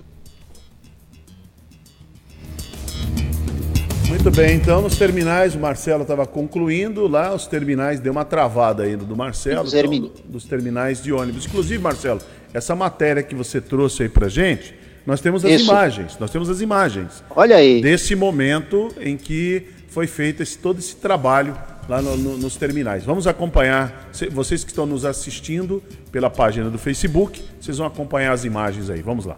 Muito 4.08 4.30
bem, 4.30 4.56
então 4.56 4.82
nos 4.82 4.98
terminais, 4.98 5.56
o 5.56 5.60
Marcelo 5.60 6.04
estava 6.04 6.28
concluindo 6.28 7.08
lá, 7.08 7.34
os 7.34 7.48
terminais, 7.48 8.00
deu 8.00 8.12
uma 8.12 8.24
travada 8.24 8.84
ainda 8.84 9.04
do 9.04 9.15
Marcelo, 9.15 9.68
então, 9.68 10.12
dos 10.26 10.46
terminais 10.46 11.02
de 11.02 11.12
ônibus. 11.12 11.46
Inclusive, 11.46 11.82
Marcelo, 11.82 12.22
essa 12.56 12.74
matéria 12.74 13.22
que 13.22 13.36
você 13.36 13.60
trouxe 13.60 14.04
aí 14.04 14.10
pra 14.10 14.30
gente, 14.30 14.74
nós 15.06 15.20
temos 15.20 15.44
as 15.44 15.52
Isso. 15.52 15.65
imagens. 15.65 16.18
Nós 16.18 16.32
temos 16.32 16.50
as 16.50 16.62
imagens. 16.62 17.22
Olha 17.30 17.58
aí. 17.58 17.82
Desse 17.82 18.15
momento 18.15 18.89
em 19.00 19.18
que 19.18 19.63
foi 19.89 20.08
feito 20.08 20.41
esse, 20.41 20.58
todo 20.58 20.80
esse 20.80 20.96
trabalho 20.96 21.56
lá 21.89 22.02
no, 22.02 22.15
no, 22.15 22.38
nos 22.38 22.56
terminais. 22.56 23.04
Vamos 23.04 23.28
acompanhar, 23.28 24.10
vocês 24.32 24.63
que 24.63 24.72
estão 24.72 24.86
nos 24.86 25.04
assistindo 25.04 25.84
pela 26.13 26.30
página 26.30 26.70
do 26.70 26.78
Facebook, 26.78 27.44
vocês 27.60 27.78
vão 27.78 27.88
acompanhar 27.88 28.32
as 28.32 28.46
imagens 28.46 28.89
aí. 28.89 29.02
Vamos 29.02 29.26
lá. 29.26 29.38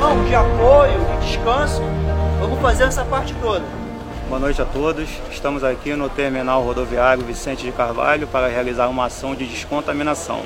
Mão 0.00 0.24
de 0.24 0.34
apoio, 0.34 0.98
de 1.20 1.26
descanso. 1.26 1.82
Vamos 2.40 2.60
fazer 2.60 2.84
essa 2.84 3.04
parte 3.04 3.34
toda. 3.40 3.64
Boa 4.28 4.40
noite 4.40 4.60
a 4.60 4.64
todos. 4.64 5.08
Estamos 5.30 5.62
aqui 5.62 5.94
no 5.94 6.08
terminal 6.08 6.62
rodoviário 6.62 7.24
Vicente 7.24 7.64
de 7.64 7.72
Carvalho 7.72 8.26
para 8.26 8.48
realizar 8.48 8.88
uma 8.88 9.06
ação 9.06 9.34
de 9.34 9.46
descontaminação. 9.46 10.40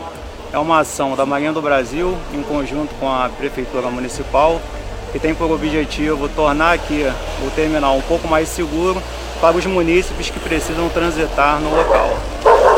É 0.53 0.59
uma 0.59 0.81
ação 0.81 1.15
da 1.15 1.25
Marinha 1.25 1.53
do 1.53 1.63
Brasil, 1.63 2.17
em 2.35 2.43
conjunto 2.43 2.95
com 2.97 3.09
a 3.09 3.29
Prefeitura 3.29 3.89
Municipal, 3.91 4.61
que 5.13 5.19
tem 5.19 5.35
por 5.35 5.51
objetivo 5.51 6.29
tornar 6.29 6.73
aqui 6.73 7.07
o 7.47 7.51
terminal 7.51 7.97
um 7.97 8.03
pouco 8.03 8.29
mais 8.29 8.49
seguro 8.49 9.03
para 9.41 9.57
os 9.57 9.65
munícipes 9.67 10.31
que 10.31 10.41
precisam 10.41 10.89
transitar 10.89 11.61
no 11.61 11.75
local. 11.75 12.11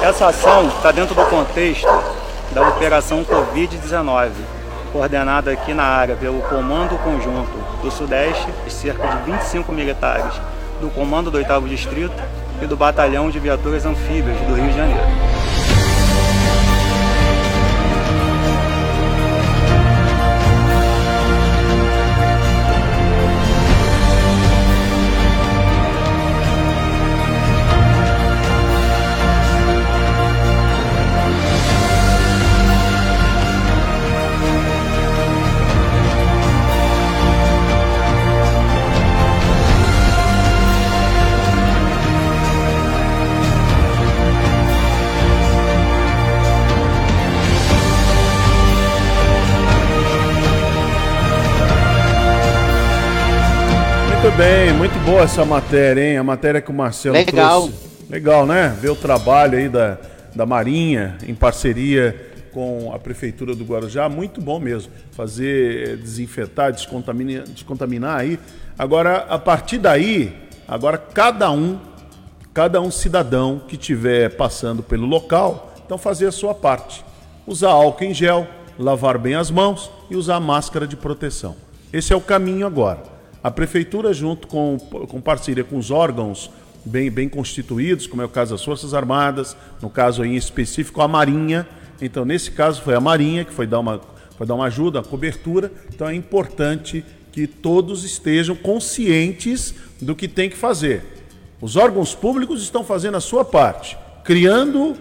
Essa 0.03 0.29
ação 0.29 0.69
está 0.69 0.93
dentro 0.93 1.15
do 1.15 1.25
contexto 1.27 1.89
da 2.53 2.69
Operação 2.69 3.25
Covid-19, 3.25 4.31
coordenada 4.93 5.51
aqui 5.51 5.73
na 5.73 5.85
área 5.85 6.17
pelo 6.17 6.41
Comando 6.43 6.99
Conjunto 6.99 7.57
do 7.83 7.91
Sudeste, 7.91 8.49
cerca 8.69 9.07
de 9.07 9.31
25 9.31 9.73
militares 9.73 10.35
do 10.81 10.91
Comando 10.91 11.31
do 11.31 11.37
8 11.37 11.69
Distrito 11.69 12.23
e 12.63 12.67
do 12.67 12.77
Batalhão 12.77 13.31
de 13.31 13.39
Viaturas 13.39 13.87
Anfíbias 13.87 14.37
do 14.41 14.55
Rio 14.55 14.69
de 14.69 14.77
Janeiro. 14.77 15.30
Muito 54.31 54.39
bem, 54.39 54.73
muito 54.73 54.99
boa 55.01 55.23
essa 55.23 55.45
matéria, 55.45 56.01
hein? 56.09 56.17
A 56.17 56.23
matéria 56.23 56.61
que 56.61 56.71
o 56.71 56.75
Marcelo 56.75 57.17
Legal. 57.17 57.63
trouxe. 57.63 57.91
Legal, 58.09 58.47
né? 58.47 58.69
Ver 58.81 58.91
o 58.91 58.95
trabalho 58.95 59.59
aí 59.59 59.69
da, 59.69 59.99
da 60.33 60.47
Marinha 60.47 61.19
em 61.27 61.35
parceria 61.35 62.33
com 62.53 62.93
a 62.95 62.99
Prefeitura 62.99 63.57
do 63.57 63.65
Guarujá, 63.65 64.09
muito 64.09 64.41
bom 64.41 64.61
mesmo. 64.61 64.93
Fazer, 65.11 65.89
eh, 65.89 65.97
desinfetar, 65.97 66.73
descontaminar, 66.73 67.43
descontaminar 67.49 68.21
aí. 68.21 68.39
Agora, 68.79 69.27
a 69.29 69.37
partir 69.37 69.79
daí, 69.79 70.33
agora 70.67 70.97
cada 70.97 71.51
um, 71.51 71.81
cada 72.55 72.81
um 72.81 72.91
cidadão 72.91 73.61
que 73.67 73.75
estiver 73.75 74.37
passando 74.37 74.81
pelo 74.81 75.07
local, 75.07 75.75
então 75.85 75.99
fazer 75.99 76.29
a 76.29 76.33
sua 76.33 76.55
parte. 76.55 77.05
Usar 77.49 77.71
álcool 77.71 78.05
em 78.05 78.15
gel, 78.15 78.47
lavar 78.79 79.19
bem 79.19 79.35
as 79.35 79.51
mãos 79.51 79.91
e 80.09 80.15
usar 80.15 80.39
máscara 80.39 80.87
de 80.87 80.97
proteção. 80.97 81.57
Esse 81.93 82.13
é 82.13 82.17
o 82.17 82.21
caminho 82.21 82.65
agora. 82.65 83.20
A 83.43 83.51
prefeitura, 83.51 84.13
junto 84.13 84.47
com, 84.47 84.79
com 84.79 85.21
parceria 85.21 85.65
com 85.65 85.79
os 85.79 85.91
órgãos 85.91 86.51
bem, 86.85 87.11
bem 87.11 87.29
constituídos, 87.29 88.07
como 88.07 88.21
é 88.21 88.25
o 88.25 88.29
caso 88.29 88.53
das 88.53 88.65
Forças 88.65 88.93
Armadas, 88.93 89.57
no 89.81 89.89
caso 89.89 90.23
aí 90.23 90.31
em 90.31 90.37
específico 90.37 91.01
a 91.01 91.09
Marinha. 91.09 91.67
Então, 92.03 92.25
nesse 92.25 92.51
caso, 92.51 92.83
foi 92.83 92.95
a 92.95 93.01
Marinha 93.01 93.45
que 93.45 93.53
foi 93.53 93.67
dar 93.67 93.81
uma, 93.81 94.01
foi 94.37 94.47
dar 94.47 94.55
uma 94.55 94.67
ajuda, 94.67 94.99
uma 94.99 95.05
cobertura. 95.05 95.73
Então, 95.93 96.09
é 96.09 96.15
importante 96.15 97.05
que 97.33 97.47
todos 97.47 98.05
estejam 98.05 98.55
conscientes 98.55 99.75
do 100.01 100.15
que 100.15 100.29
tem 100.29 100.51
que 100.51 100.57
fazer. 100.57 101.03
Os 101.61 101.77
órgãos 101.77 102.15
públicos 102.15 102.63
estão 102.63 102.83
fazendo 102.85 103.17
a 103.17 103.21
sua 103.21 103.45
parte, 103.45 103.97
criando 104.25 104.97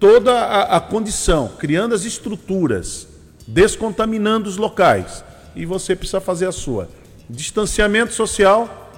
toda 0.00 0.32
a, 0.32 0.76
a 0.76 0.80
condição, 0.80 1.48
criando 1.58 1.94
as 1.94 2.04
estruturas, 2.04 3.06
descontaminando 3.46 4.48
os 4.48 4.56
locais. 4.56 5.24
E 5.56 5.66
você 5.66 5.96
precisa 5.96 6.20
fazer 6.20 6.46
a 6.46 6.52
sua. 6.52 6.88
Distanciamento 7.28 8.12
social, 8.12 8.90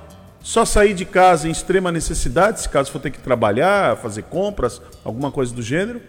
só 0.43 0.65
sair 0.65 0.95
de 0.95 1.05
casa 1.05 1.49
em 1.49 1.51
extrema 1.51 1.91
necessidade, 1.91 2.61
se 2.61 2.69
caso 2.69 2.91
for 2.91 3.01
ter 3.01 3.11
que 3.11 3.19
trabalhar, 3.19 3.97
fazer 3.97 4.23
compras, 4.23 4.81
alguma 5.05 5.31
coisa 5.31 5.55
do 5.55 5.63
gênero. 5.63 6.01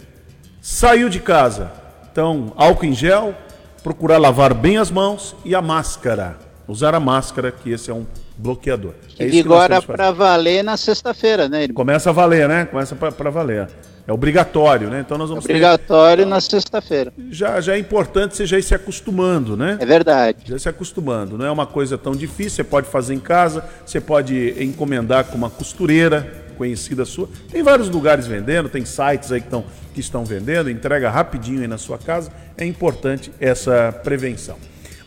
Saiu 0.61 1.09
de 1.09 1.19
casa, 1.19 1.71
então 2.11 2.53
álcool 2.55 2.85
em 2.85 2.93
gel, 2.93 3.35
procurar 3.83 4.17
lavar 4.17 4.53
bem 4.53 4.77
as 4.77 4.91
mãos 4.91 5.35
e 5.43 5.55
a 5.55 5.61
máscara. 5.61 6.37
Usar 6.67 6.93
a 6.93 6.99
máscara, 6.99 7.51
que 7.51 7.71
esse 7.71 7.89
é 7.89 7.93
um 7.93 8.05
bloqueador. 8.37 8.93
Que 9.09 9.23
é 9.23 9.27
vigora 9.27 9.67
temos 9.67 9.85
que 9.85 9.87
fazer. 9.87 9.97
para 9.97 10.11
valer 10.11 10.63
na 10.63 10.77
sexta-feira, 10.77 11.49
né? 11.49 11.67
Começa 11.69 12.11
a 12.11 12.13
valer, 12.13 12.47
né? 12.47 12.65
Começa 12.65 12.95
para 12.95 13.29
valer. 13.29 13.67
É 14.07 14.11
obrigatório, 14.13 14.89
né? 14.89 15.01
Então 15.05 15.17
nós 15.17 15.29
vamos 15.29 15.45
ter- 15.45 15.51
Obrigatório 15.53 16.25
na 16.25 16.41
sexta-feira. 16.41 17.13
já, 17.29 17.61
já 17.61 17.75
é 17.75 17.79
importante 17.79 18.35
você 18.35 18.45
já 18.45 18.57
ir 18.57 18.63
se 18.63 18.73
acostumando, 18.73 19.55
né? 19.55 19.77
É 19.79 19.85
verdade. 19.85 20.39
Já 20.45 20.57
se 20.59 20.67
acostumando. 20.69 21.37
Não 21.37 21.45
é 21.45 21.51
uma 21.51 21.65
coisa 21.67 21.97
tão 21.97 22.13
difícil, 22.13 22.51
você 22.51 22.63
pode 22.63 22.87
fazer 22.87 23.13
em 23.13 23.19
casa, 23.19 23.63
você 23.85 24.01
pode 24.01 24.55
encomendar 24.63 25.25
com 25.25 25.37
uma 25.37 25.49
costureira 25.49 26.45
conhecida 26.57 27.05
sua. 27.05 27.27
Tem 27.51 27.63
vários 27.63 27.89
lugares 27.89 28.27
vendendo, 28.27 28.69
tem 28.69 28.85
sites 28.85 29.31
aí 29.31 29.39
que, 29.39 29.47
estão 29.47 29.63
que 29.93 29.99
estão 29.99 30.23
vendendo, 30.25 30.69
entrega 30.69 31.09
rapidinho 31.09 31.61
aí 31.61 31.67
na 31.67 31.77
sua 31.77 31.97
casa. 31.97 32.31
É 32.57 32.65
importante 32.65 33.31
essa 33.39 33.91
prevenção. 34.03 34.57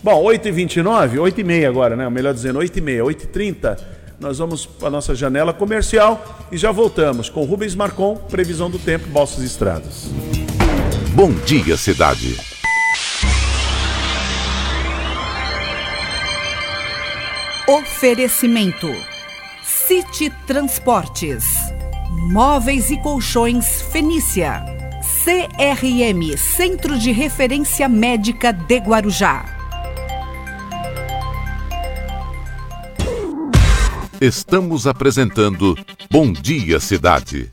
Bom, 0.02 0.22
8h29, 0.24 1.14
8h30 1.18 1.66
agora, 1.68 1.96
né? 1.96 2.08
Melhor 2.10 2.34
dizendo, 2.34 2.58
8h30, 2.58 3.02
8h30, 3.04 3.78
nós 4.24 4.38
vamos 4.38 4.64
para 4.64 4.88
a 4.88 4.90
nossa 4.90 5.14
janela 5.14 5.52
comercial 5.52 6.46
e 6.50 6.56
já 6.56 6.72
voltamos 6.72 7.28
com 7.28 7.44
Rubens 7.44 7.74
Marcon, 7.74 8.16
previsão 8.16 8.70
do 8.70 8.78
tempo, 8.78 9.06
Balsas 9.08 9.42
e 9.42 9.46
Estradas. 9.46 10.08
Bom 11.14 11.30
dia, 11.44 11.76
cidade. 11.76 12.34
Oferecimento: 17.68 18.88
City 19.62 20.32
Transportes, 20.46 21.44
Móveis 22.30 22.90
e 22.90 22.96
Colchões 23.02 23.82
Fenícia, 23.82 24.64
CRM 25.22 26.36
Centro 26.38 26.98
de 26.98 27.12
Referência 27.12 27.90
Médica 27.90 28.54
de 28.54 28.78
Guarujá. 28.78 29.63
Estamos 34.24 34.86
apresentando 34.86 35.76
Bom 36.10 36.32
Dia 36.32 36.80
Cidade. 36.80 37.52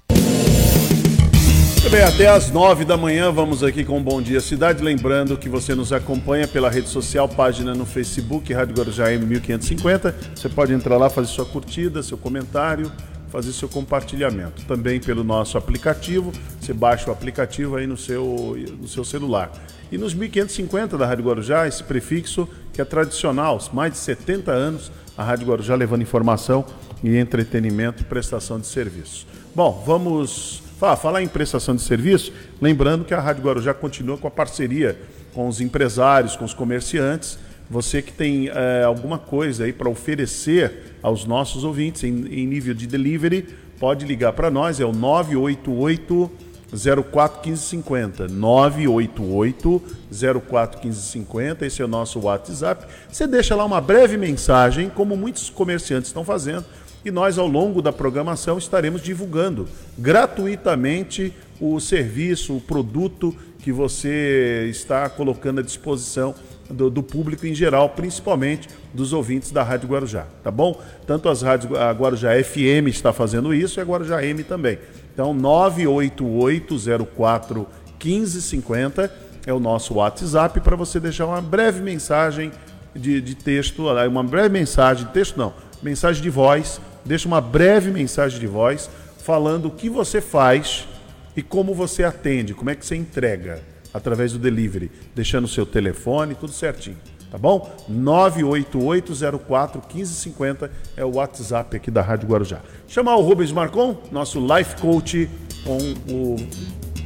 Bem, 1.91 2.01
até 2.01 2.29
às 2.29 2.49
nove 2.49 2.85
da 2.85 2.95
manhã 2.95 3.29
vamos 3.29 3.61
aqui 3.61 3.83
com 3.83 4.01
Bom 4.01 4.21
Dia 4.21 4.39
Cidade. 4.39 4.81
Lembrando 4.81 5.35
que 5.35 5.49
você 5.49 5.75
nos 5.75 5.91
acompanha 5.91 6.47
pela 6.47 6.69
rede 6.69 6.87
social, 6.87 7.27
página 7.27 7.75
no 7.75 7.85
Facebook, 7.85 8.53
Rádio 8.53 8.73
Guarujá 8.73 9.07
M1550. 9.07 10.15
Você 10.33 10.47
pode 10.47 10.71
entrar 10.71 10.95
lá, 10.95 11.09
fazer 11.09 11.27
sua 11.27 11.43
curtida, 11.45 12.01
seu 12.01 12.17
comentário, 12.17 12.89
fazer 13.27 13.51
seu 13.51 13.67
compartilhamento. 13.67 14.63
Também 14.65 14.97
pelo 15.01 15.25
nosso 15.25 15.57
aplicativo, 15.57 16.31
você 16.57 16.71
baixa 16.71 17.09
o 17.09 17.11
aplicativo 17.11 17.75
aí 17.75 17.85
no 17.85 17.97
seu, 17.97 18.55
no 18.79 18.87
seu 18.87 19.03
celular. 19.03 19.51
E 19.91 19.97
nos 19.97 20.13
1550 20.13 20.97
da 20.97 21.05
Rádio 21.05 21.25
Guarujá, 21.25 21.67
esse 21.67 21.83
prefixo 21.83 22.47
que 22.71 22.81
é 22.81 22.85
tradicional, 22.85 23.59
mais 23.73 23.91
de 23.91 23.97
70 23.97 24.49
anos, 24.49 24.89
a 25.17 25.23
Rádio 25.23 25.47
Guarujá 25.47 25.75
levando 25.75 26.01
informação 26.01 26.65
e 27.03 27.17
entretenimento 27.17 28.01
e 28.01 28.05
prestação 28.05 28.59
de 28.59 28.67
serviço. 28.67 29.27
Bom, 29.53 29.83
vamos 29.85 30.63
falar, 30.79 30.95
falar 30.95 31.21
em 31.21 31.27
prestação 31.27 31.75
de 31.75 31.81
serviço, 31.81 32.31
lembrando 32.61 33.05
que 33.05 33.13
a 33.13 33.19
Rádio 33.19 33.43
Guarujá 33.43 33.73
continua 33.73 34.17
com 34.17 34.27
a 34.27 34.31
parceria 34.31 34.97
com 35.33 35.47
os 35.47 35.61
empresários, 35.61 36.35
com 36.35 36.45
os 36.45 36.53
comerciantes. 36.53 37.37
Você 37.69 38.01
que 38.01 38.11
tem 38.11 38.49
eh, 38.49 38.83
alguma 38.85 39.17
coisa 39.17 39.63
aí 39.63 39.71
para 39.71 39.89
oferecer 39.89 40.97
aos 41.01 41.25
nossos 41.25 41.63
ouvintes 41.63 42.03
em, 42.03 42.25
em 42.27 42.45
nível 42.45 42.73
de 42.73 42.85
delivery, 42.85 43.47
pode 43.79 44.05
ligar 44.05 44.33
para 44.33 44.51
nós, 44.51 44.79
é 44.79 44.85
o 44.85 44.91
988 44.91 46.29
041550 46.73 48.27
988 48.27 49.81
041550 50.11 51.65
esse 51.65 51.81
é 51.81 51.85
o 51.85 51.87
nosso 51.87 52.19
WhatsApp. 52.19 52.85
Você 53.11 53.27
deixa 53.27 53.55
lá 53.55 53.65
uma 53.65 53.81
breve 53.81 54.17
mensagem, 54.17 54.89
como 54.89 55.15
muitos 55.17 55.49
comerciantes 55.49 56.09
estão 56.09 56.23
fazendo, 56.23 56.65
e 57.03 57.11
nós 57.11 57.37
ao 57.37 57.47
longo 57.47 57.81
da 57.81 57.91
programação 57.91 58.57
estaremos 58.57 59.01
divulgando 59.01 59.67
gratuitamente 59.97 61.33
o 61.59 61.79
serviço, 61.79 62.57
o 62.57 62.61
produto 62.61 63.35
que 63.59 63.71
você 63.71 64.67
está 64.69 65.07
colocando 65.09 65.59
à 65.59 65.63
disposição 65.63 66.33
do, 66.69 66.89
do 66.89 67.03
público 67.03 67.45
em 67.45 67.53
geral, 67.53 67.89
principalmente 67.89 68.67
dos 68.93 69.13
ouvintes 69.13 69.51
da 69.51 69.61
Rádio 69.61 69.89
Guarujá, 69.89 70.25
tá 70.43 70.49
bom? 70.49 70.79
Tanto 71.05 71.29
as 71.29 71.41
rádios, 71.41 71.73
a 71.77 71.91
Guarujá 71.91 72.31
FM 72.43 72.87
está 72.87 73.11
fazendo 73.13 73.53
isso 73.53 73.79
e 73.79 73.81
a 73.81 73.85
Guarujá 73.85 74.23
M 74.23 74.43
também. 74.43 74.79
Então, 75.13 75.33
98804 75.33 77.67
1550 78.03 79.11
é 79.45 79.53
o 79.53 79.59
nosso 79.59 79.95
WhatsApp 79.95 80.59
para 80.59 80.75
você 80.75 80.99
deixar 80.99 81.25
uma 81.25 81.41
breve 81.41 81.81
mensagem 81.81 82.51
de, 82.95 83.21
de 83.21 83.35
texto, 83.35 83.85
uma 84.09 84.23
breve 84.23 84.49
mensagem, 84.49 85.07
texto 85.07 85.37
não, 85.37 85.53
mensagem 85.81 86.21
de 86.21 86.29
voz, 86.29 86.81
deixa 87.05 87.27
uma 87.27 87.41
breve 87.41 87.91
mensagem 87.91 88.39
de 88.39 88.47
voz 88.47 88.89
falando 89.17 89.67
o 89.67 89.71
que 89.71 89.89
você 89.89 90.21
faz 90.21 90.87
e 91.35 91.41
como 91.41 91.73
você 91.73 92.03
atende, 92.03 92.53
como 92.53 92.69
é 92.69 92.75
que 92.75 92.85
você 92.85 92.95
entrega 92.95 93.61
através 93.93 94.33
do 94.33 94.39
delivery, 94.39 94.91
deixando 95.15 95.45
o 95.45 95.49
seu 95.49 95.65
telefone, 95.65 96.35
tudo 96.35 96.51
certinho, 96.51 96.97
tá 97.31 97.37
bom? 97.37 97.69
988041550 97.89 100.69
é 100.97 101.05
o 101.05 101.15
WhatsApp 101.15 101.77
aqui 101.77 101.89
da 101.89 102.01
Rádio 102.01 102.27
Guarujá. 102.27 102.57
Chamar 102.87 103.15
o 103.15 103.21
Rubens 103.21 103.53
Marcon, 103.53 103.95
nosso 104.11 104.37
life 104.39 104.75
coach 104.81 105.29
com 105.63 105.77
o 106.13 106.35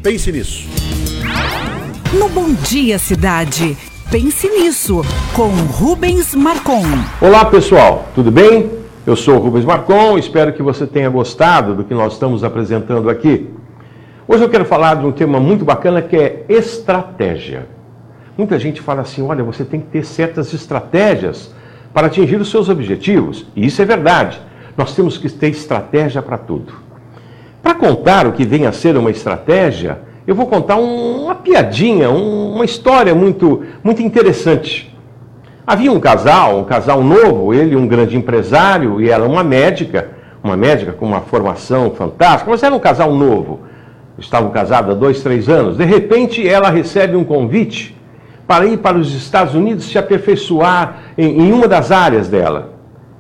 Pense 0.02 0.32
Nisso. 0.32 0.68
No 2.12 2.28
Bom 2.30 2.52
Dia 2.54 2.98
Cidade, 2.98 3.78
pense 4.10 4.50
nisso, 4.50 5.04
com 5.36 5.50
Rubens 5.50 6.34
Marcon. 6.34 6.82
Olá 7.22 7.46
pessoal, 7.46 8.08
tudo 8.16 8.32
bem? 8.32 8.72
Eu 9.06 9.16
sou 9.16 9.36
o 9.36 9.40
Rubens 9.40 9.66
Marcon, 9.66 10.18
espero 10.18 10.52
que 10.54 10.64
você 10.64 10.88
tenha 10.88 11.10
gostado 11.10 11.76
do 11.76 11.84
que 11.84 11.94
nós 11.94 12.14
estamos 12.14 12.44
apresentando 12.44 13.12
aqui. 13.12 13.54
Hoje 14.28 14.44
eu 14.44 14.50
quero 14.50 14.66
falar 14.66 14.96
de 14.96 15.06
um 15.06 15.12
tema 15.12 15.40
muito 15.40 15.64
bacana 15.64 16.02
que 16.02 16.16
é 16.16 16.46
estratégia. 16.50 17.68
Muita 18.38 18.60
gente 18.60 18.82
fala 18.82 19.02
assim: 19.02 19.22
olha, 19.22 19.44
você 19.44 19.64
tem 19.64 19.80
que 19.80 19.88
ter 19.88 20.06
certas 20.06 20.54
estratégias 20.54 21.54
para 21.94 22.08
atingir 22.08 22.36
os 22.36 22.50
seus 22.52 22.68
objetivos. 22.70 23.46
E 23.56 23.66
isso 23.66 23.82
é 23.82 23.86
verdade. 23.86 24.40
Nós 24.78 24.94
temos 24.94 25.18
que 25.18 25.30
ter 25.30 25.50
estratégia 25.50 26.22
para 26.22 26.38
tudo. 26.38 26.74
Para 27.64 27.74
contar 27.76 28.28
o 28.28 28.34
que 28.34 28.44
vem 28.46 28.66
a 28.66 28.72
ser 28.72 28.98
uma 28.98 29.10
estratégia, 29.10 30.00
eu 30.28 30.36
vou 30.36 30.48
contar 30.48 30.76
um- 30.76 31.24
uma 31.24 31.36
piadinha, 31.36 32.10
um- 32.10 32.54
uma 32.56 32.66
história 32.66 33.16
muito, 33.16 33.64
muito 33.84 34.02
interessante. 34.02 34.94
Havia 35.66 35.92
um 35.92 36.00
casal, 36.00 36.60
um 36.60 36.64
casal 36.66 37.02
novo, 37.02 37.54
ele 37.54 37.76
um 37.76 37.88
grande 37.88 38.16
empresário 38.18 39.02
e 39.02 39.10
ela 39.10 39.26
uma 39.26 39.44
médica, 39.44 40.10
uma 40.44 40.56
médica 40.58 40.92
com 40.92 41.06
uma 41.06 41.22
formação 41.22 41.90
fantástica, 41.92 42.52
mas 42.52 42.62
era 42.62 42.76
um 42.76 42.80
casal 42.80 43.12
novo. 43.14 43.62
Estavam 44.20 44.52
casados 44.52 44.92
há 44.92 44.94
dois, 44.94 45.24
três 45.24 45.50
anos. 45.50 45.78
De 45.78 45.86
repente, 45.86 46.48
ela 46.48 46.70
recebe 46.70 47.16
um 47.16 47.24
convite 47.24 47.96
para 48.48 48.66
ir 48.66 48.78
para 48.78 48.98
os 48.98 49.14
Estados 49.14 49.56
Unidos 49.56 49.86
se 49.86 49.98
aperfeiçoar 49.98 51.14
em, 51.18 51.48
em 51.48 51.52
uma 51.52 51.68
das 51.68 51.92
áreas 51.92 52.28
dela. 52.28 52.74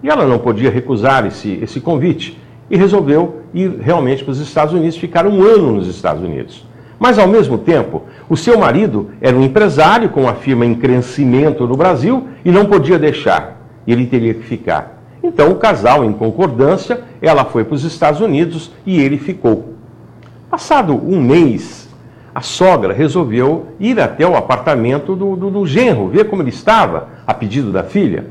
E 0.04 0.10
ela 0.10 0.26
não 0.26 0.38
podia 0.38 0.70
recusar 0.70 1.26
esse, 1.26 1.60
esse 1.62 1.80
convite 1.80 2.40
e 2.70 2.78
resolveu 2.78 3.42
ir 3.54 3.80
realmente 3.80 4.24
para 4.24 4.32
os 4.32 4.40
Estados 4.40 4.74
Unidos, 4.74 4.98
ficar 4.98 5.26
um 5.26 5.44
ano 5.44 5.74
nos 5.74 5.88
Estados 5.88 6.24
Unidos. 6.24 6.66
Mas, 7.00 7.20
ao 7.20 7.28
mesmo 7.28 7.58
tempo, 7.58 8.04
o 8.30 8.38
seu 8.38 8.58
marido 8.58 9.10
era 9.20 9.36
um 9.36 9.44
empresário 9.44 10.10
com 10.10 10.22
uma 10.22 10.36
firma 10.36 10.66
em 10.66 10.76
crescimento 10.76 11.68
no 11.68 11.76
Brasil 11.76 12.28
e 12.44 12.52
não 12.52 12.66
podia 12.66 12.98
deixar. 12.98 13.62
Ele 13.86 14.06
teria 14.06 14.34
que 14.34 14.44
ficar. 14.44 15.02
Então, 15.22 15.52
o 15.52 15.56
casal, 15.56 16.06
em 16.06 16.14
concordância, 16.14 17.02
ela 17.22 17.44
foi 17.44 17.64
para 17.64 17.76
os 17.76 17.84
Estados 17.84 18.22
Unidos 18.22 18.72
e 18.86 19.00
ele 19.02 19.18
ficou. 19.18 19.74
Passado 20.50 20.94
um 20.94 21.20
mês, 21.20 21.85
a 22.36 22.42
sogra 22.42 22.92
resolveu 22.94 23.68
ir 23.80 23.98
até 23.98 24.28
o 24.28 24.36
apartamento 24.36 25.16
do, 25.16 25.38
do, 25.38 25.50
do 25.50 25.66
genro, 25.66 26.10
ver 26.10 26.26
como 26.26 26.42
ele 26.42 26.50
estava, 26.50 27.08
a 27.26 27.34
pedido 27.34 27.72
da 27.72 27.82
filha. 27.82 28.26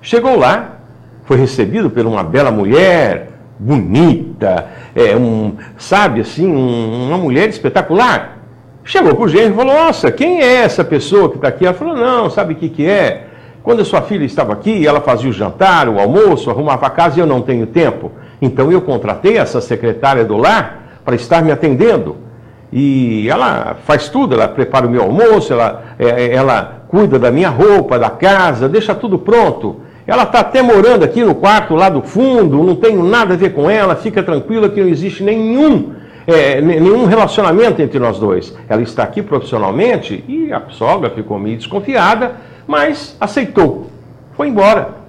Chegou 0.00 0.38
lá, 0.38 0.76
foi 1.24 1.36
recebido 1.36 1.90
por 1.90 2.06
uma 2.06 2.22
bela 2.22 2.52
mulher, 2.52 3.30
bonita, 3.58 4.68
é, 4.94 5.16
um, 5.16 5.56
sabe 5.76 6.20
assim, 6.20 6.46
um- 6.46 7.08
uma 7.08 7.18
mulher 7.18 7.48
espetacular. 7.48 8.38
Chegou 8.84 9.16
para 9.16 9.24
o 9.24 9.28
genro 9.28 9.52
e 9.52 9.56
falou: 9.56 9.74
Nossa, 9.74 10.12
quem 10.12 10.40
é 10.40 10.62
essa 10.62 10.84
pessoa 10.84 11.28
que 11.28 11.36
está 11.36 11.48
aqui? 11.48 11.66
Ela 11.66 11.74
falou: 11.74 11.96
Não, 11.96 12.30
sabe 12.30 12.54
o 12.54 12.56
que, 12.56 12.68
que 12.68 12.86
é? 12.86 13.26
Quando 13.64 13.80
a 13.80 13.84
sua 13.84 14.00
filha 14.00 14.24
estava 14.24 14.52
aqui, 14.52 14.86
ela 14.86 15.00
fazia 15.00 15.28
o 15.28 15.32
jantar, 15.32 15.88
o 15.88 15.98
almoço, 15.98 16.50
arrumava 16.50 16.86
a 16.86 16.90
casa 16.90 17.18
e 17.18 17.20
eu 17.20 17.26
não 17.26 17.42
tenho 17.42 17.66
tempo. 17.66 18.12
Então 18.40 18.70
eu 18.70 18.80
contratei 18.80 19.36
essa 19.36 19.60
secretária 19.60 20.24
do 20.24 20.36
lar 20.36 21.00
para 21.04 21.16
estar 21.16 21.42
me 21.42 21.50
atendendo. 21.50 22.29
E 22.72 23.28
ela 23.28 23.76
faz 23.84 24.08
tudo, 24.08 24.34
ela 24.34 24.46
prepara 24.46 24.86
o 24.86 24.90
meu 24.90 25.02
almoço, 25.02 25.52
ela, 25.52 25.82
é, 25.98 26.32
ela 26.32 26.84
cuida 26.88 27.18
da 27.18 27.30
minha 27.30 27.48
roupa, 27.48 27.98
da 27.98 28.10
casa, 28.10 28.68
deixa 28.68 28.94
tudo 28.94 29.18
pronto. 29.18 29.80
Ela 30.06 30.22
está 30.22 30.40
até 30.40 30.62
morando 30.62 31.04
aqui 31.04 31.24
no 31.24 31.34
quarto 31.34 31.74
lá 31.74 31.88
do 31.88 32.02
fundo, 32.02 32.62
não 32.62 32.76
tenho 32.76 33.02
nada 33.02 33.34
a 33.34 33.36
ver 33.36 33.52
com 33.54 33.68
ela, 33.68 33.94
fica 33.96 34.22
tranquila 34.22 34.68
que 34.68 34.80
não 34.80 34.88
existe 34.88 35.22
nenhum, 35.22 35.92
é, 36.26 36.60
nenhum 36.60 37.06
relacionamento 37.06 37.82
entre 37.82 37.98
nós 37.98 38.18
dois. 38.18 38.56
Ela 38.68 38.82
está 38.82 39.02
aqui 39.02 39.22
profissionalmente 39.22 40.24
e 40.28 40.52
a 40.52 40.62
sogra 40.70 41.10
ficou 41.10 41.38
meio 41.38 41.56
desconfiada, 41.56 42.36
mas 42.66 43.16
aceitou. 43.20 43.88
Foi 44.36 44.48
embora. 44.48 45.00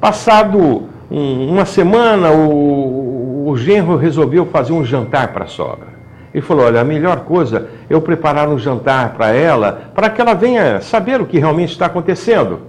Passado 0.00 0.88
um, 1.10 1.48
uma 1.50 1.64
semana, 1.64 2.30
o, 2.30 3.48
o 3.48 3.56
genro 3.56 3.96
resolveu 3.96 4.46
fazer 4.46 4.72
um 4.72 4.84
jantar 4.84 5.32
para 5.32 5.44
a 5.44 5.48
sogra. 5.48 5.89
Ele 6.32 6.42
falou: 6.42 6.66
Olha, 6.66 6.80
a 6.80 6.84
melhor 6.84 7.20
coisa 7.20 7.68
é 7.88 7.94
eu 7.94 8.00
preparar 8.00 8.48
um 8.48 8.58
jantar 8.58 9.14
para 9.14 9.30
ela, 9.30 9.90
para 9.94 10.10
que 10.10 10.20
ela 10.20 10.34
venha 10.34 10.80
saber 10.80 11.20
o 11.20 11.26
que 11.26 11.38
realmente 11.38 11.72
está 11.72 11.86
acontecendo. 11.86 12.60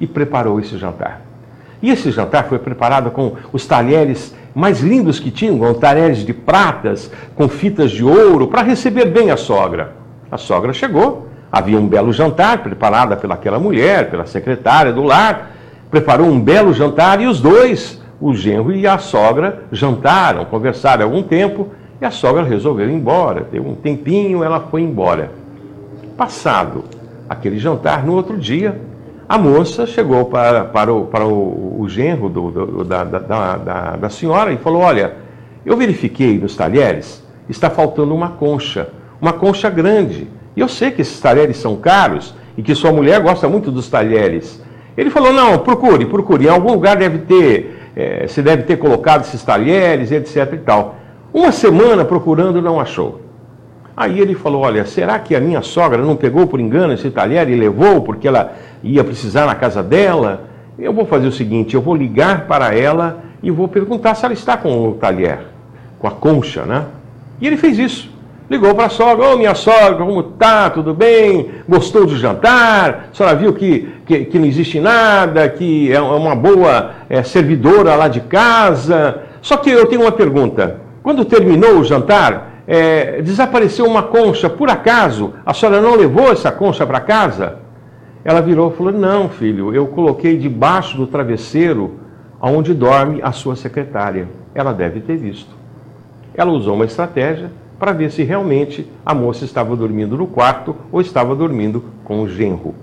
E 0.00 0.06
preparou 0.06 0.58
esse 0.58 0.76
jantar. 0.76 1.22
E 1.80 1.90
esse 1.90 2.10
jantar 2.10 2.44
foi 2.44 2.58
preparado 2.58 3.10
com 3.10 3.34
os 3.52 3.66
talheres 3.66 4.34
mais 4.54 4.80
lindos 4.80 5.20
que 5.20 5.30
tinham, 5.30 5.74
talheres 5.74 6.24
de 6.24 6.32
pratas, 6.32 7.10
com 7.34 7.48
fitas 7.48 7.90
de 7.90 8.04
ouro, 8.04 8.48
para 8.48 8.62
receber 8.62 9.06
bem 9.06 9.30
a 9.30 9.36
sogra. 9.36 9.92
A 10.30 10.38
sogra 10.38 10.72
chegou, 10.72 11.28
havia 11.50 11.78
um 11.78 11.86
belo 11.86 12.12
jantar 12.12 12.58
preparado 12.58 13.16
pelaquela 13.16 13.58
mulher, 13.58 14.10
pela 14.10 14.26
secretária 14.26 14.92
do 14.92 15.02
lar, 15.02 15.50
preparou 15.90 16.26
um 16.26 16.40
belo 16.40 16.72
jantar 16.72 17.20
e 17.20 17.26
os 17.26 17.40
dois, 17.40 18.02
o 18.20 18.34
genro 18.34 18.72
e 18.72 18.86
a 18.86 18.98
sogra, 18.98 19.64
jantaram, 19.70 20.44
conversaram 20.44 21.04
algum 21.04 21.22
tempo 21.22 21.70
e 22.00 22.04
a 22.04 22.10
sogra 22.10 22.42
resolveu 22.42 22.88
ir 22.88 22.92
embora. 22.92 23.46
Deu 23.50 23.66
um 23.66 23.74
tempinho, 23.74 24.42
ela 24.42 24.60
foi 24.60 24.82
embora. 24.82 25.30
Passado 26.16 26.84
aquele 27.28 27.58
jantar, 27.58 28.04
no 28.04 28.14
outro 28.14 28.36
dia, 28.36 28.80
a 29.28 29.38
moça 29.38 29.86
chegou 29.86 30.26
para, 30.26 30.64
para, 30.64 30.92
o, 30.92 31.06
para 31.06 31.26
o, 31.26 31.80
o 31.80 31.88
genro 31.88 32.28
do, 32.28 32.50
do, 32.50 32.84
da, 32.84 33.04
da, 33.04 33.18
da, 33.56 33.96
da 33.96 34.10
senhora 34.10 34.52
e 34.52 34.58
falou: 34.58 34.82
Olha, 34.82 35.14
eu 35.64 35.76
verifiquei 35.76 36.38
nos 36.38 36.54
talheres, 36.54 37.24
está 37.48 37.70
faltando 37.70 38.14
uma 38.14 38.30
concha, 38.30 38.88
uma 39.20 39.32
concha 39.32 39.70
grande. 39.70 40.28
E 40.54 40.60
eu 40.60 40.68
sei 40.68 40.90
que 40.90 41.02
esses 41.02 41.18
talheres 41.20 41.56
são 41.56 41.76
caros 41.76 42.34
e 42.56 42.62
que 42.62 42.74
sua 42.74 42.92
mulher 42.92 43.20
gosta 43.20 43.48
muito 43.48 43.70
dos 43.70 43.88
talheres. 43.88 44.62
Ele 44.96 45.10
falou: 45.10 45.32
Não, 45.32 45.58
procure, 45.58 46.04
procure. 46.04 46.44
Em 46.44 46.50
algum 46.50 46.72
lugar 46.72 46.96
deve 46.96 47.18
ter, 47.18 47.90
é, 47.96 48.26
você 48.26 48.42
deve 48.42 48.64
ter 48.64 48.76
colocado 48.76 49.22
esses 49.22 49.42
talheres, 49.42 50.12
etc. 50.12 50.52
e 50.52 50.58
tal. 50.58 50.96
Uma 51.34 51.50
semana 51.50 52.04
procurando, 52.04 52.62
não 52.62 52.78
achou. 52.78 53.20
Aí 53.96 54.20
ele 54.20 54.36
falou: 54.36 54.62
Olha, 54.62 54.86
será 54.86 55.18
que 55.18 55.34
a 55.34 55.40
minha 55.40 55.62
sogra 55.62 55.98
não 55.98 56.14
pegou 56.14 56.46
por 56.46 56.60
engano 56.60 56.92
esse 56.92 57.10
talher 57.10 57.48
e 57.48 57.56
levou 57.56 58.02
porque 58.02 58.28
ela 58.28 58.52
ia 58.84 59.02
precisar 59.02 59.44
na 59.44 59.56
casa 59.56 59.82
dela? 59.82 60.44
Eu 60.78 60.92
vou 60.92 61.04
fazer 61.04 61.26
o 61.26 61.32
seguinte: 61.32 61.74
eu 61.74 61.82
vou 61.82 61.96
ligar 61.96 62.46
para 62.46 62.72
ela 62.72 63.18
e 63.42 63.50
vou 63.50 63.66
perguntar 63.66 64.14
se 64.14 64.24
ela 64.24 64.32
está 64.32 64.56
com 64.56 64.88
o 64.88 64.94
talher, 64.94 65.40
com 65.98 66.06
a 66.06 66.12
concha, 66.12 66.64
né? 66.64 66.84
E 67.40 67.48
ele 67.48 67.56
fez 67.56 67.80
isso. 67.80 68.14
Ligou 68.48 68.72
para 68.72 68.86
a 68.86 68.90
sogra: 68.90 69.26
Ô 69.26 69.34
oh, 69.34 69.36
minha 69.36 69.56
sogra, 69.56 69.96
como 69.96 70.22
tá? 70.22 70.70
Tudo 70.70 70.94
bem? 70.94 71.50
Gostou 71.68 72.06
do 72.06 72.16
jantar? 72.16 73.08
A 73.10 73.14
senhora 73.14 73.34
viu 73.34 73.52
que, 73.52 73.92
que, 74.06 74.24
que 74.26 74.38
não 74.38 74.46
existe 74.46 74.78
nada, 74.78 75.48
que 75.48 75.92
é 75.92 76.00
uma 76.00 76.36
boa 76.36 76.92
é, 77.10 77.24
servidora 77.24 77.96
lá 77.96 78.06
de 78.06 78.20
casa? 78.20 79.20
Só 79.42 79.56
que 79.56 79.68
eu 79.68 79.86
tenho 79.86 80.02
uma 80.02 80.12
pergunta. 80.12 80.83
Quando 81.04 81.22
terminou 81.22 81.80
o 81.80 81.84
jantar, 81.84 82.62
é, 82.66 83.20
desapareceu 83.20 83.84
uma 83.84 84.04
concha, 84.04 84.48
por 84.48 84.70
acaso, 84.70 85.34
a 85.44 85.52
senhora 85.52 85.78
não 85.78 85.96
levou 85.96 86.32
essa 86.32 86.50
concha 86.50 86.86
para 86.86 86.98
casa? 86.98 87.58
Ela 88.24 88.40
virou 88.40 88.72
e 88.72 88.74
falou: 88.74 88.90
Não, 88.90 89.28
filho, 89.28 89.74
eu 89.74 89.86
coloquei 89.88 90.38
debaixo 90.38 90.96
do 90.96 91.06
travesseiro 91.06 92.00
onde 92.40 92.72
dorme 92.72 93.20
a 93.22 93.32
sua 93.32 93.54
secretária. 93.54 94.30
Ela 94.54 94.72
deve 94.72 95.00
ter 95.00 95.18
visto. 95.18 95.54
Ela 96.34 96.52
usou 96.52 96.74
uma 96.74 96.86
estratégia 96.86 97.50
para 97.78 97.92
ver 97.92 98.10
se 98.10 98.22
realmente 98.22 98.90
a 99.04 99.12
moça 99.12 99.44
estava 99.44 99.76
dormindo 99.76 100.16
no 100.16 100.26
quarto 100.26 100.74
ou 100.90 101.02
estava 101.02 101.36
dormindo 101.36 101.84
com 102.02 102.22
o 102.22 102.28
genro. 102.30 102.74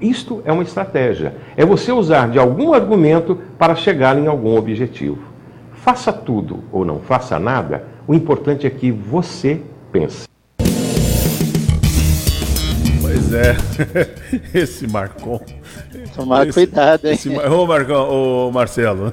Isto 0.00 0.42
é 0.44 0.50
uma 0.50 0.64
estratégia. 0.64 1.36
É 1.56 1.64
você 1.64 1.92
usar 1.92 2.30
de 2.30 2.38
algum 2.40 2.74
argumento 2.74 3.38
para 3.56 3.76
chegar 3.76 4.18
em 4.18 4.26
algum 4.26 4.56
objetivo. 4.56 5.29
Faça 5.82 6.12
tudo 6.12 6.62
ou 6.70 6.84
não 6.84 7.00
faça 7.00 7.38
nada, 7.38 7.84
o 8.06 8.14
importante 8.14 8.66
é 8.66 8.70
que 8.70 8.90
você 8.90 9.62
pense. 9.90 10.28
Pois 13.00 13.32
é, 13.32 13.56
esse 14.52 14.86
Marcon. 14.86 15.40
Tomar 16.14 16.46
esse, 16.46 16.52
cuidado, 16.52 17.06
hein? 17.06 17.14
Esse, 17.14 17.30
ô, 17.30 17.66
Marcon, 17.66 17.94
ô, 17.94 18.52
Marcelo. 18.52 19.12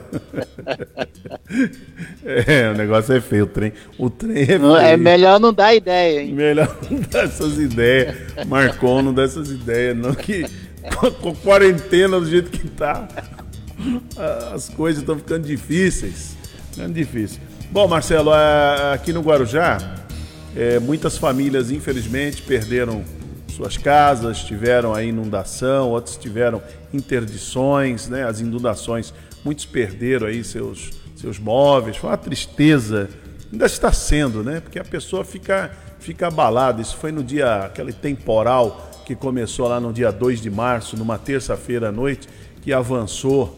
é, 2.26 2.70
o 2.70 2.78
negócio 2.78 3.16
é 3.16 3.22
feio, 3.22 3.46
o 3.46 3.48
trem. 3.48 3.72
O 3.98 4.10
trem 4.10 4.44
é 4.44 4.46
feio. 4.46 4.76
É 4.76 4.98
melhor 4.98 5.40
não 5.40 5.54
dar 5.54 5.74
ideia, 5.74 6.22
hein? 6.22 6.34
Melhor 6.34 6.78
não 6.92 7.00
dar 7.00 7.24
essas 7.24 7.58
ideias. 7.58 8.14
Marcon 8.46 9.04
não 9.04 9.14
dá 9.14 9.24
essas 9.24 9.50
ideias, 9.50 9.98
não. 9.98 10.14
Que 10.14 10.46
com 11.22 11.30
a 11.30 11.36
quarentena 11.36 12.20
do 12.20 12.30
jeito 12.30 12.52
que 12.52 12.68
tá, 12.68 13.08
as 14.54 14.68
coisas 14.68 15.02
estão 15.02 15.18
ficando 15.18 15.48
difíceis. 15.48 16.37
É 16.80 16.88
difícil. 16.88 17.42
Bom, 17.72 17.88
Marcelo, 17.88 18.32
é, 18.34 18.94
aqui 18.94 19.12
no 19.12 19.22
Guarujá, 19.22 19.78
é, 20.56 20.80
muitas 20.80 21.18
famílias, 21.18 21.72
infelizmente, 21.72 22.42
perderam 22.42 23.04
suas 23.48 23.76
casas, 23.76 24.40
tiveram 24.44 24.94
a 24.94 25.04
inundação, 25.04 25.90
outros 25.90 26.16
tiveram 26.16 26.62
interdições, 26.94 28.08
né? 28.08 28.24
As 28.24 28.40
inundações, 28.40 29.14
muitos 29.44 29.66
perderam 29.66 30.28
aí 30.28 30.44
seus, 30.44 30.92
seus 31.16 31.40
móveis. 31.40 31.98
Foi 31.98 32.12
uma 32.12 32.18
tristeza. 32.18 33.10
Ainda 33.52 33.66
está 33.66 33.92
sendo, 33.92 34.44
né? 34.44 34.60
Porque 34.60 34.78
a 34.78 34.84
pessoa 34.84 35.26
fica, 35.26 35.72
fica 36.00 36.28
abalada. 36.28 36.82
Isso 36.82 36.96
foi 36.98 37.12
no 37.12 37.24
dia, 37.24 37.66
aquele 37.66 37.92
temporal 37.92 38.92
que 39.06 39.16
começou 39.16 39.68
lá 39.68 39.80
no 39.80 39.92
dia 39.92 40.12
2 40.12 40.42
de 40.42 40.52
março, 40.52 40.96
numa 40.96 41.18
terça-feira 41.18 41.90
à 41.90 41.92
noite, 41.92 42.28
que 42.62 42.72
avançou, 42.72 43.58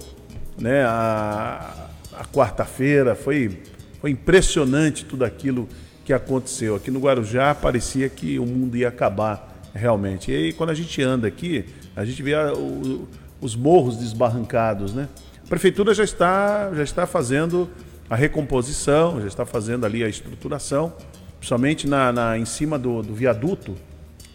né? 0.58 0.86
A, 0.86 1.89
a 2.20 2.26
quarta-feira, 2.26 3.16
foi, 3.16 3.58
foi 4.02 4.12
impressionante 4.12 5.06
tudo 5.06 5.24
aquilo 5.24 5.70
que 6.04 6.12
aconteceu. 6.12 6.76
Aqui 6.76 6.92
no 6.92 7.00
Guarujá 7.00 7.56
parecia 7.56 8.10
que 8.10 8.38
o 8.38 8.46
mundo 8.46 8.76
ia 8.76 8.90
acabar 8.90 9.62
realmente. 9.74 10.30
E 10.30 10.36
aí, 10.36 10.54
quando 10.54 10.72
a 10.72 10.74
gente 10.74 11.02
anda 11.02 11.30
aqui, 11.30 11.64
a 11.96 12.04
gente 12.04 12.22
vê 12.22 12.34
a, 12.34 12.52
o, 12.54 13.08
os 13.40 13.56
morros 13.56 13.96
desbarrancados, 13.96 14.94
né? 14.94 15.08
A 15.46 15.48
prefeitura 15.48 15.94
já 15.94 16.04
está, 16.04 16.70
já 16.76 16.84
está 16.84 17.08
fazendo 17.08 17.70
a 18.10 18.18
recomposição, 18.18 19.22
já 19.22 19.28
está 19.28 19.46
fazendo 19.46 19.86
ali 19.86 20.04
a 20.04 20.10
estruturação, 20.10 20.92
principalmente 21.38 21.88
na, 21.88 22.12
na 22.12 22.38
em 22.38 22.46
cima 22.46 22.78
do, 22.78 23.02
do 23.02 23.14
viaduto, 23.14 23.76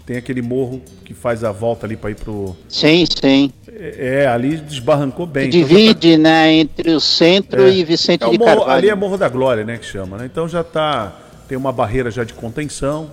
tem 0.07 0.17
aquele 0.17 0.43
morro 0.43 0.83
que 1.05 1.15
faz 1.15 1.43
a 1.43 1.51
volta 1.51 1.87
ali 1.87 1.97
para 1.97 2.11
ir 2.11 2.17
pro. 2.17 2.55
Sim, 2.69 3.05
sim. 3.07 3.51
É, 3.69 4.23
é 4.23 4.27
ali 4.27 4.57
desbarrancou 4.57 5.27
bem. 5.27 5.49
Então 5.49 5.61
divide, 5.61 6.09
então, 6.11 6.25
tá... 6.25 6.31
né, 6.31 6.53
entre 6.53 6.91
o 6.91 7.01
centro 7.01 7.63
é. 7.63 7.71
e 7.71 7.85
Vicente 7.85 8.25
é, 8.25 8.31
de 8.31 8.39
morro, 8.39 8.57
Carvalho. 8.57 8.71
Ali 8.71 8.91
é 8.91 8.95
Morro 8.95 9.17
da 9.17 9.29
Glória, 9.29 9.65
né, 9.65 9.79
que 9.79 9.87
chama, 9.87 10.19
né? 10.19 10.27
Então 10.27 10.49
já 10.49 10.63
tá 10.63 11.21
tem 11.49 11.59
uma 11.59 11.73
barreira 11.73 12.11
já 12.11 12.25
de 12.25 12.33
contenção, 12.33 13.11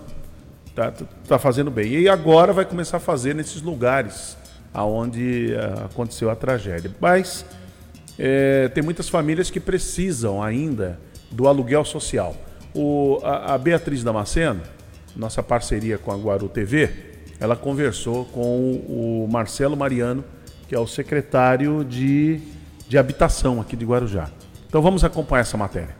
tá, 0.75 0.93
tá 1.27 1.37
fazendo 1.37 1.69
bem. 1.69 1.91
E 1.91 2.09
agora 2.09 2.53
vai 2.53 2.65
começar 2.65 2.97
a 2.97 2.99
fazer 2.99 3.35
nesses 3.35 3.61
lugares 3.61 4.37
aonde 4.73 5.53
uh, 5.53 5.85
aconteceu 5.85 6.29
a 6.29 6.35
tragédia. 6.35 6.91
Mas 6.99 7.45
é, 8.17 8.69
tem 8.69 8.83
muitas 8.83 9.09
famílias 9.09 9.49
que 9.49 9.59
precisam 9.59 10.41
ainda 10.41 10.97
do 11.29 11.47
aluguel 11.47 11.83
social. 11.83 12.35
O, 12.73 13.19
a, 13.23 13.53
a 13.53 13.57
Beatriz 13.57 14.03
Damasceno, 14.03 14.61
nossa 15.15 15.43
parceria 15.43 15.97
com 15.97 16.11
a 16.11 16.17
Guaru 16.17 16.47
TV, 16.47 16.89
ela 17.39 17.55
conversou 17.55 18.25
com 18.25 18.73
o 18.87 19.27
Marcelo 19.29 19.75
Mariano, 19.75 20.23
que 20.67 20.75
é 20.75 20.79
o 20.79 20.87
secretário 20.87 21.83
de, 21.83 22.39
de 22.87 22.97
habitação 22.97 23.59
aqui 23.59 23.75
de 23.75 23.85
Guarujá. 23.85 24.29
Então 24.67 24.81
vamos 24.81 25.03
acompanhar 25.03 25.41
essa 25.41 25.57
matéria. 25.57 25.95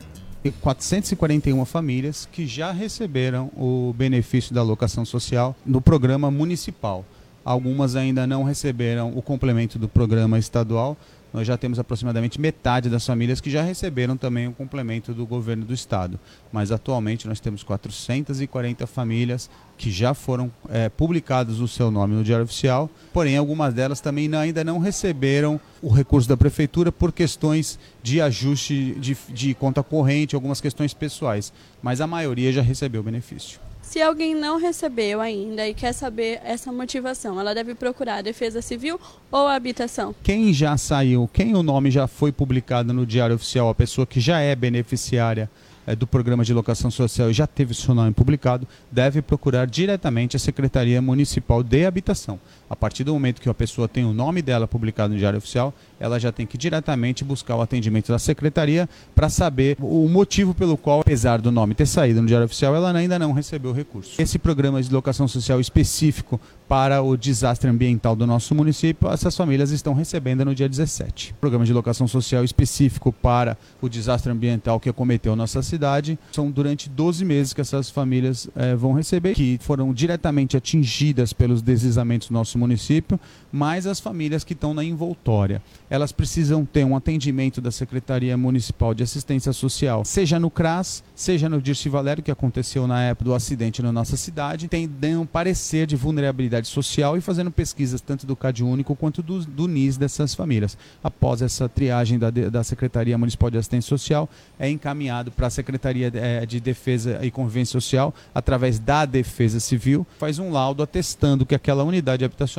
441 0.62 1.64
famílias 1.66 2.28
que 2.32 2.48
já 2.48 2.72
receberam 2.72 3.52
o 3.56 3.94
benefício 3.96 4.56
da 4.56 4.64
locação 4.64 5.06
social 5.06 5.56
no 5.66 5.82
programa 5.82 6.32
municipal. 6.32 7.06
Algumas 7.44 7.96
ainda 7.96 8.26
não 8.26 8.44
receberam 8.44 9.16
o 9.16 9.22
complemento 9.22 9.78
do 9.78 9.88
programa 9.88 10.40
estadual, 10.40 10.98
nós 11.34 11.48
já 11.48 11.58
temos 11.58 11.80
aproximadamente 11.80 12.40
metade 12.40 12.90
das 12.90 13.06
famílias 13.06 13.40
que 13.40 13.50
já 13.50 13.62
receberam 13.62 14.18
também 14.18 14.48
o 14.48 14.52
complemento 14.52 15.14
do 15.14 15.26
governo 15.26 15.66
do 15.66 15.74
estado. 15.74 16.20
Mas 16.52 16.72
atualmente 16.72 17.28
nós 17.28 17.40
temos 17.40 17.64
440 17.64 18.86
famílias 18.86 19.50
que 19.78 19.90
já 19.90 20.14
foram 20.14 20.52
é, 20.70 20.90
publicadas 20.90 21.60
o 21.60 21.68
seu 21.68 21.90
nome 21.90 22.14
no 22.14 22.24
Diário 22.24 22.46
Oficial, 22.46 22.90
porém 23.12 23.38
algumas 23.38 23.74
delas 23.74 24.00
também 24.00 24.34
ainda 24.36 24.64
não 24.64 24.78
receberam 24.78 25.60
o 25.82 25.90
recurso 25.90 26.30
da 26.30 26.38
prefeitura 26.38 26.92
por 26.92 27.12
questões 27.12 27.80
de 28.04 28.22
ajuste 28.22 28.96
de, 29.00 29.18
de 29.30 29.54
conta 29.56 29.82
corrente, 29.82 30.36
algumas 30.36 30.62
questões 30.62 30.94
pessoais, 30.94 31.52
mas 31.82 32.02
a 32.02 32.08
maioria 32.08 32.52
já 32.52 32.62
recebeu 32.62 33.02
o 33.02 33.04
benefício. 33.04 33.71
Se 33.92 34.02
alguém 34.02 34.34
não 34.34 34.58
recebeu 34.58 35.20
ainda 35.20 35.68
e 35.68 35.74
quer 35.74 35.92
saber 35.92 36.40
essa 36.46 36.72
motivação, 36.72 37.38
ela 37.38 37.54
deve 37.54 37.76
procurar 37.76 38.20
a 38.20 38.22
Defesa 38.22 38.62
Civil 38.62 38.98
ou 39.30 39.48
a 39.48 39.54
habitação? 39.54 40.16
Quem 40.24 40.54
já 40.54 40.78
saiu, 40.78 41.30
quem 41.34 41.54
o 41.56 41.62
nome 41.62 41.92
já 41.92 42.08
foi 42.08 42.32
publicado 42.32 42.94
no 42.94 43.06
Diário 43.06 43.36
Oficial, 43.36 43.68
a 43.68 43.76
pessoa 43.76 44.08
que 44.08 44.22
já 44.22 44.40
é 44.40 44.56
beneficiária 44.56 45.52
é, 45.86 45.94
do 45.94 46.08
programa 46.08 46.46
de 46.46 46.54
locação 46.54 46.90
social 46.90 47.30
e 47.30 47.34
já 47.34 47.46
teve 47.46 47.74
seu 47.74 47.94
nome 47.94 48.14
publicado, 48.14 48.66
deve 48.90 49.22
procurar 49.22 49.68
diretamente 49.68 50.38
a 50.38 50.40
Secretaria 50.40 51.02
Municipal 51.02 51.62
de 51.62 51.86
Habitação. 51.86 52.40
A 52.72 52.76
partir 52.76 53.04
do 53.04 53.12
momento 53.12 53.42
que 53.42 53.50
a 53.50 53.54
pessoa 53.54 53.86
tem 53.86 54.06
o 54.06 54.14
nome 54.14 54.42
dela 54.42 54.66
publicado 54.66 55.12
no 55.12 55.20
Diário 55.20 55.40
Oficial, 55.40 55.74
ela 56.00 56.18
já 56.18 56.32
tem 56.32 56.46
que 56.46 56.58
diretamente 56.58 57.22
buscar 57.22 57.58
o 57.58 57.62
atendimento 57.62 58.14
da 58.14 58.18
secretaria 58.18 58.88
para 59.14 59.28
saber 59.28 59.76
o 59.82 60.08
motivo 60.08 60.54
pelo 60.54 60.78
qual, 60.78 61.02
apesar 61.02 61.42
do 61.42 61.52
nome 61.52 61.76
ter 61.76 61.86
saído 61.86 62.22
no 62.22 62.28
Diário 62.30 62.46
Oficial, 62.46 62.74
ela 62.74 62.98
ainda 62.98 63.20
não 63.20 63.34
recebeu 63.34 63.72
o 63.72 63.74
recurso. 63.74 64.22
Esse 64.22 64.40
programa 64.40 64.82
de 64.82 64.90
locação 64.90 65.28
social 65.28 65.60
específico 65.60 66.40
para 66.66 67.02
o 67.02 67.18
desastre 67.18 67.70
ambiental 67.70 68.16
do 68.16 68.26
nosso 68.26 68.56
município, 68.56 69.12
essas 69.12 69.36
famílias 69.36 69.72
estão 69.72 69.94
recebendo 69.94 70.46
no 70.46 70.56
dia 70.56 70.70
17. 70.70 71.36
Programa 71.42 71.66
de 71.66 71.74
locação 71.74 72.08
social 72.08 72.46
específico 72.46 73.12
para 73.12 73.58
o 73.82 73.90
desastre 73.90 74.32
ambiental 74.32 74.80
que 74.80 74.88
acometeu 74.88 75.36
nossa 75.36 75.62
cidade, 75.62 76.18
são 76.32 76.50
durante 76.50 76.90
12 76.90 77.26
meses 77.26 77.52
que 77.52 77.60
essas 77.60 77.90
famílias 77.90 78.48
eh, 78.56 78.74
vão 78.78 78.94
receber, 78.94 79.34
que 79.34 79.60
foram 79.62 79.94
diretamente 79.94 80.56
atingidas 80.56 81.34
pelos 81.34 81.62
deslizamentos 81.62 82.30
do 82.30 82.34
nosso 82.34 82.61
município, 82.62 83.20
mais 83.52 83.86
as 83.86 84.00
famílias 84.00 84.44
que 84.44 84.54
estão 84.54 84.74
na 84.74 84.84
envoltória. 84.84 85.62
Elas 85.90 86.12
precisam 86.12 86.64
ter 86.64 86.86
um 86.86 86.96
atendimento 86.96 87.60
da 87.60 87.72
Secretaria 87.72 88.38
Municipal 88.38 88.94
de 88.94 89.04
Assistência 89.04 89.52
Social, 89.52 90.06
seja 90.06 90.40
no 90.40 90.50
CRAS, 90.50 91.04
seja 91.16 91.50
no 91.50 91.62
Dirce 91.62 91.90
Valério, 91.90 92.24
que 92.24 92.32
aconteceu 92.32 92.88
na 92.88 93.02
época 93.04 93.26
do 93.26 93.34
acidente 93.34 93.82
na 93.82 93.92
nossa 93.92 94.16
cidade, 94.16 94.68
tem 94.68 94.90
um 95.18 95.26
parecer 95.26 95.86
de 95.86 95.96
vulnerabilidade 95.96 96.68
social 96.68 97.18
e 97.18 97.22
fazendo 97.22 97.52
pesquisas 97.52 98.00
tanto 98.00 98.26
do 98.26 98.36
CAD 98.36 98.64
Único 98.64 98.96
quanto 98.96 99.22
do, 99.24 99.40
do 99.46 99.68
NIS 99.68 99.98
dessas 99.98 100.36
famílias. 100.36 100.78
Após 101.04 101.42
essa 101.42 101.68
triagem 101.68 102.20
da, 102.20 102.30
da 102.30 102.64
Secretaria 102.64 103.18
Municipal 103.18 103.50
de 103.50 103.58
Assistência 103.58 103.90
Social, 103.90 104.30
é 104.60 104.70
encaminhado 104.70 105.32
para 105.32 105.48
a 105.48 105.50
Secretaria 105.50 106.12
é, 106.14 106.46
de 106.46 106.60
Defesa 106.60 107.20
e 107.24 107.32
Convivência 107.32 107.72
Social, 107.74 108.14
através 108.34 108.80
da 108.80 109.06
Defesa 109.06 109.60
Civil, 109.60 110.06
faz 110.20 110.40
um 110.40 110.52
laudo 110.52 110.84
atestando 110.84 111.46
que 111.46 111.56
aquela 111.56 111.84
unidade 111.84 112.24
habitacional 112.24 112.51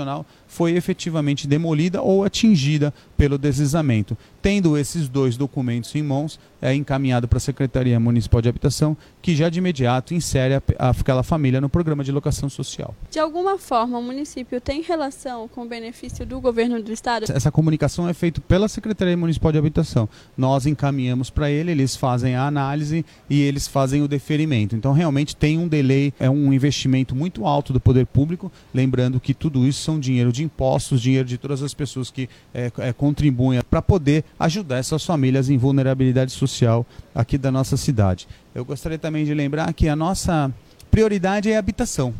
foi 0.47 0.72
efetivamente 0.72 1.47
demolida 1.47 2.01
ou 2.01 2.24
atingida 2.24 2.93
pelo 3.22 3.38
deslizamento. 3.38 4.18
Tendo 4.42 4.76
esses 4.76 5.08
dois 5.08 5.36
documentos 5.36 5.94
em 5.94 6.02
mãos, 6.02 6.40
é 6.60 6.74
encaminhado 6.74 7.28
para 7.28 7.36
a 7.36 7.40
Secretaria 7.40 7.98
Municipal 8.00 8.42
de 8.42 8.48
Habitação, 8.48 8.96
que 9.20 9.36
já 9.36 9.48
de 9.48 9.60
imediato 9.60 10.12
insere 10.12 10.54
a, 10.54 10.90
aquela 10.90 11.22
família 11.22 11.60
no 11.60 11.68
programa 11.68 12.02
de 12.02 12.10
locação 12.10 12.48
social. 12.48 12.94
De 13.10 13.20
alguma 13.20 13.58
forma, 13.58 13.96
o 13.98 14.02
município 14.02 14.60
tem 14.60 14.82
relação 14.82 15.46
com 15.46 15.62
o 15.62 15.68
benefício 15.68 16.26
do 16.26 16.40
governo 16.40 16.82
do 16.82 16.92
estado? 16.92 17.26
Essa 17.32 17.50
comunicação 17.52 18.08
é 18.08 18.14
feita 18.14 18.40
pela 18.40 18.66
Secretaria 18.66 19.16
Municipal 19.16 19.52
de 19.52 19.58
Habitação. 19.58 20.08
Nós 20.36 20.66
encaminhamos 20.66 21.30
para 21.30 21.48
ele, 21.48 21.70
eles 21.70 21.94
fazem 21.94 22.34
a 22.34 22.44
análise 22.44 23.04
e 23.30 23.40
eles 23.40 23.68
fazem 23.68 24.02
o 24.02 24.08
deferimento. 24.08 24.74
Então, 24.74 24.92
realmente 24.92 25.36
tem 25.36 25.58
um 25.58 25.68
delay, 25.68 26.12
é 26.18 26.28
um 26.28 26.52
investimento 26.52 27.14
muito 27.14 27.46
alto 27.46 27.72
do 27.72 27.78
poder 27.80 28.06
público, 28.06 28.50
lembrando 28.74 29.20
que 29.20 29.32
tudo 29.32 29.64
isso 29.64 29.80
são 29.80 30.00
dinheiro 30.00 30.32
de 30.32 30.42
impostos, 30.42 31.00
dinheiro 31.00 31.28
de 31.28 31.38
todas 31.38 31.62
as 31.62 31.72
pessoas 31.72 32.10
que 32.10 32.28
é, 32.52 32.70
é, 32.78 32.92
contribuem 33.12 33.60
para 33.70 33.82
poder 33.82 34.24
ajudar 34.40 34.78
essas 34.78 35.04
famílias 35.04 35.50
em 35.50 35.58
vulnerabilidade 35.58 36.32
social 36.32 36.86
aqui 37.14 37.36
da 37.36 37.52
nossa 37.52 37.76
cidade. 37.76 38.26
Eu 38.54 38.64
gostaria 38.64 38.98
também 38.98 39.24
de 39.26 39.34
lembrar 39.34 39.72
que 39.74 39.86
a 39.86 39.94
nossa 39.94 40.50
prioridade 40.90 41.50
é 41.50 41.58
habitação. 41.58 42.14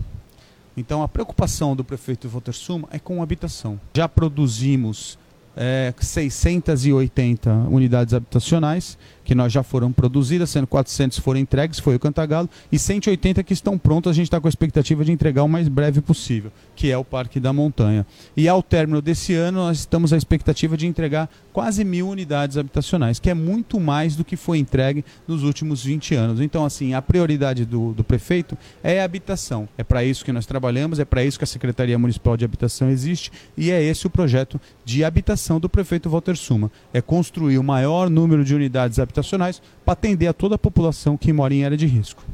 Então 0.77 1.03
a 1.03 1.09
preocupação 1.09 1.75
do 1.75 1.83
prefeito 1.83 2.29
Walter 2.29 2.53
Suma 2.53 2.89
é 2.91 2.99
com 2.99 3.23
habitação. 3.23 3.81
Já 3.97 4.07
produzimos 4.07 5.19
é, 5.57 5.93
680 5.99 7.51
unidades 7.71 8.13
habitacionais 8.15 8.99
que 9.25 9.35
nós 9.35 9.53
já 9.53 9.63
foram 9.63 9.93
produzidas, 9.93 10.51
sendo 10.51 10.67
400 10.67 11.19
foram 11.19 11.41
entregues, 11.41 11.79
foi 11.79 11.95
o 11.95 12.01
Cantagalo, 12.01 12.49
e 12.71 12.79
180 12.79 13.43
que 13.43 13.53
estão 13.53 13.79
prontos, 13.79 14.11
a 14.11 14.15
gente 14.15 14.27
está 14.27 14.41
com 14.41 14.49
a 14.49 14.51
expectativa 14.51 15.05
de 15.05 15.13
entregar 15.13 15.43
o 15.43 15.49
mais 15.49 15.69
breve 15.69 16.01
possível, 16.01 16.51
que 16.75 16.91
é 16.91 16.99
o 16.99 17.05
Parque 17.05 17.39
da 17.39 17.53
Montanha. 17.53 18.07
E 18.37 18.49
ao 18.49 18.63
término 18.63 19.01
desse 19.01 19.35
ano, 19.35 19.59
nós 19.59 19.79
estamos 19.79 20.13
à 20.13 20.17
expectativa 20.17 20.77
de 20.77 20.87
entregar 20.87 21.29
quase 21.53 21.85
mil 21.85 22.09
unidades 22.09 22.57
habitacionais, 22.57 23.19
que 23.19 23.31
é 23.31 23.35
muito 23.35 23.79
mais 23.79 24.17
do 24.17 24.25
que 24.25 24.37
foi 24.37 24.59
entregue 24.59 25.05
nos 25.27 25.43
últimos 25.43 25.85
20 25.85 26.15
anos. 26.15 26.41
Então, 26.41 26.65
assim, 26.65 26.95
a 26.95 27.03
prioridade 27.03 27.65
do, 27.65 27.93
do 27.93 28.03
prefeito 28.03 28.57
é 28.83 29.01
a 29.01 29.05
habitação. 29.05 29.69
É 29.79 29.85
para 29.85 30.05
isso 30.05 30.25
que 30.25 30.33
nós 30.33 30.47
trabalhamos, 30.47 30.99
é 30.99 31.05
para 31.05 31.25
isso 31.25 31.39
que 31.39 31.45
a 31.45 31.47
Secretaria 31.47 31.99
Municipal 31.99 32.37
de 32.37 32.45
Habitação 32.45 32.91
existe, 32.91 33.31
e 33.57 33.71
é 33.71 33.83
esse 33.83 34.07
o 34.07 34.11
projeto 34.11 34.61
de 34.85 35.05
habitação 35.05 35.61
do 35.61 35.69
prefeito 35.69 36.11
Walter 36.11 36.37
Suma. 36.37 36.71
É 36.93 37.01
construir 37.01 37.59
o 37.59 37.63
maior 37.63 38.11
número 38.11 38.45
de 38.45 38.55
unidades 38.55 38.99
habitacionais 38.99 39.12
habitacionais 39.13 39.61
para 39.85 39.93
atender 39.93 40.27
a 40.27 40.33
toda 40.33 40.55
a 40.55 40.59
população 40.59 41.17
que 41.17 41.33
mora 41.33 41.53
em 41.53 41.65
área 41.65 41.77
de 41.77 41.87
risco. 41.87 42.25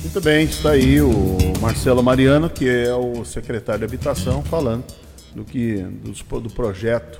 Muito 0.00 0.20
bem, 0.20 0.44
está 0.44 0.70
aí 0.70 1.00
o 1.00 1.12
Marcelo 1.60 2.02
Mariano, 2.02 2.50
que 2.50 2.68
é 2.68 2.94
o 2.94 3.24
secretário 3.24 3.80
de 3.80 3.84
Habitação, 3.84 4.42
falando 4.42 4.84
do, 5.34 5.44
que, 5.44 5.76
do, 5.76 6.40
do 6.40 6.50
projeto 6.50 7.18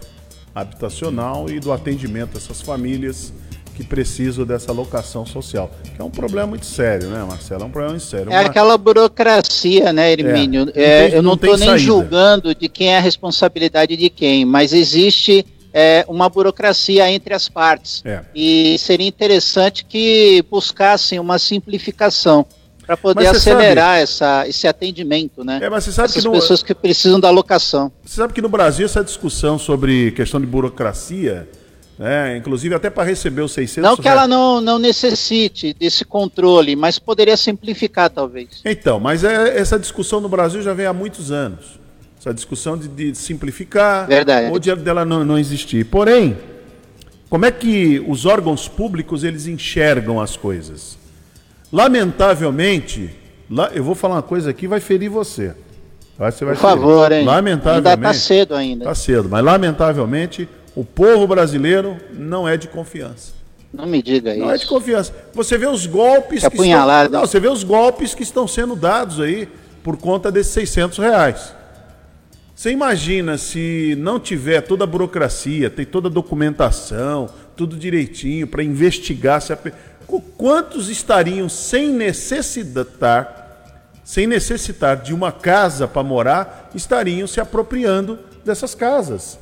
habitacional 0.54 1.48
e 1.48 1.60
do 1.60 1.72
atendimento 1.72 2.36
a 2.36 2.38
essas 2.38 2.60
famílias 2.60 3.32
que 3.74 3.84
precisam 3.84 4.44
dessa 4.44 4.72
locação 4.72 5.24
social. 5.24 5.70
Que 5.94 6.00
é 6.00 6.04
um 6.04 6.10
problema 6.10 6.48
muito 6.48 6.66
sério, 6.66 7.08
né, 7.10 7.24
Marcelo? 7.24 7.62
É 7.62 7.66
um 7.66 7.70
problema 7.70 7.92
muito 7.92 8.04
sério. 8.04 8.32
É 8.32 8.40
Uma... 8.40 8.46
aquela 8.48 8.76
burocracia, 8.76 9.92
né, 9.92 10.12
Hermínio? 10.12 10.62
É, 10.74 11.02
não 11.02 11.08
tem, 11.08 11.16
eu 11.16 11.22
não 11.22 11.34
estou 11.34 11.56
nem 11.56 11.78
julgando 11.78 12.54
de 12.54 12.68
quem 12.68 12.92
é 12.92 12.98
a 12.98 13.00
responsabilidade 13.00 13.96
de 13.96 14.10
quem, 14.10 14.44
mas 14.44 14.72
existe 14.72 15.46
é, 15.80 16.04
uma 16.08 16.28
burocracia 16.28 17.08
entre 17.08 17.32
as 17.32 17.48
partes. 17.48 18.02
É. 18.04 18.22
E 18.34 18.76
seria 18.78 19.06
interessante 19.06 19.84
que 19.84 20.44
buscassem 20.50 21.20
uma 21.20 21.38
simplificação 21.38 22.44
para 22.84 22.96
poder 22.96 23.28
acelerar 23.28 23.94
sabe, 23.98 24.02
essa, 24.02 24.48
esse 24.48 24.66
atendimento, 24.66 25.44
né? 25.44 25.60
É, 25.62 25.70
mas 25.70 25.84
você 25.84 25.92
sabe 25.92 26.06
Essas 26.06 26.22
que 26.22 26.28
no, 26.28 26.34
pessoas 26.34 26.64
que 26.64 26.74
precisam 26.74 27.20
da 27.20 27.30
locação. 27.30 27.92
Você 28.04 28.16
sabe 28.16 28.32
que 28.32 28.42
no 28.42 28.48
Brasil 28.48 28.86
essa 28.86 29.04
discussão 29.04 29.56
sobre 29.56 30.10
questão 30.12 30.40
de 30.40 30.46
burocracia, 30.46 31.48
né, 31.96 32.36
inclusive 32.36 32.74
até 32.74 32.90
para 32.90 33.04
receber 33.04 33.42
os 33.42 33.52
600 33.52 33.88
Não 33.88 33.96
que 33.96 34.02
reais. 34.02 34.18
ela 34.18 34.26
não, 34.26 34.60
não 34.60 34.80
necessite 34.80 35.72
desse 35.74 36.04
controle, 36.04 36.74
mas 36.74 36.98
poderia 36.98 37.36
simplificar 37.36 38.10
talvez. 38.10 38.62
Então, 38.64 38.98
mas 38.98 39.22
é, 39.22 39.56
essa 39.56 39.78
discussão 39.78 40.20
no 40.20 40.28
Brasil 40.28 40.60
já 40.60 40.74
vem 40.74 40.86
há 40.86 40.92
muitos 40.92 41.30
anos. 41.30 41.78
Essa 42.28 42.34
discussão 42.34 42.76
de, 42.76 42.88
de 42.88 43.14
simplificar 43.14 44.06
Verdade. 44.06 44.50
ou 44.50 44.58
de 44.58 44.74
dela 44.76 45.02
não, 45.02 45.24
não 45.24 45.38
existir. 45.38 45.86
Porém, 45.86 46.36
como 47.30 47.46
é 47.46 47.50
que 47.50 48.04
os 48.06 48.26
órgãos 48.26 48.68
públicos 48.68 49.24
eles 49.24 49.46
enxergam 49.46 50.20
as 50.20 50.36
coisas? 50.36 50.98
Lamentavelmente, 51.72 53.10
lá, 53.50 53.70
eu 53.72 53.82
vou 53.82 53.94
falar 53.94 54.16
uma 54.16 54.22
coisa 54.22 54.50
aqui 54.50 54.66
vai 54.66 54.78
ferir 54.78 55.08
você. 55.08 55.54
Você 56.18 56.44
vai 56.44 56.54
Por 56.54 56.60
favor, 56.60 57.10
hein? 57.10 57.24
Lamentavelmente. 57.24 57.88
Ainda 57.88 58.10
está 58.10 58.12
cedo 58.12 58.54
ainda. 58.54 58.84
Está 58.84 58.94
cedo, 58.94 59.26
mas 59.30 59.42
lamentavelmente 59.42 60.46
o 60.76 60.84
povo 60.84 61.26
brasileiro 61.26 61.96
não 62.12 62.46
é 62.46 62.58
de 62.58 62.68
confiança. 62.68 63.32
Não 63.72 63.86
me 63.86 64.02
diga 64.02 64.32
isso. 64.32 64.40
Não 64.40 64.50
é 64.50 64.58
de 64.58 64.66
confiança. 64.66 65.14
Você 65.32 65.56
vê 65.56 65.66
os 65.66 65.86
golpes 65.86 66.42
que, 66.42 66.50
que 66.50 66.62
estão, 66.62 67.08
não, 67.10 67.20
você 67.20 67.40
vê 67.40 67.48
os 67.48 67.64
golpes 67.64 68.14
que 68.14 68.22
estão 68.22 68.46
sendo 68.46 68.76
dados 68.76 69.18
aí 69.18 69.48
por 69.82 69.96
conta 69.96 70.30
desses 70.30 70.52
600 70.52 70.98
reais. 70.98 71.57
Você 72.58 72.72
imagina 72.72 73.38
se 73.38 73.94
não 74.00 74.18
tiver 74.18 74.62
toda 74.62 74.82
a 74.82 74.86
burocracia, 74.86 75.70
tem 75.70 75.86
toda 75.86 76.08
a 76.08 76.10
documentação, 76.10 77.28
tudo 77.54 77.76
direitinho 77.76 78.48
para 78.48 78.64
investigar 78.64 79.40
se 79.40 79.52
a... 79.52 79.58
quantos 80.36 80.88
estariam 80.88 81.48
sem 81.48 81.90
necessitar, 81.90 83.92
sem 84.02 84.26
necessitar 84.26 84.96
de 84.96 85.14
uma 85.14 85.30
casa 85.30 85.86
para 85.86 86.02
morar, 86.02 86.72
estariam 86.74 87.28
se 87.28 87.40
apropriando 87.40 88.18
dessas 88.44 88.74
casas. 88.74 89.38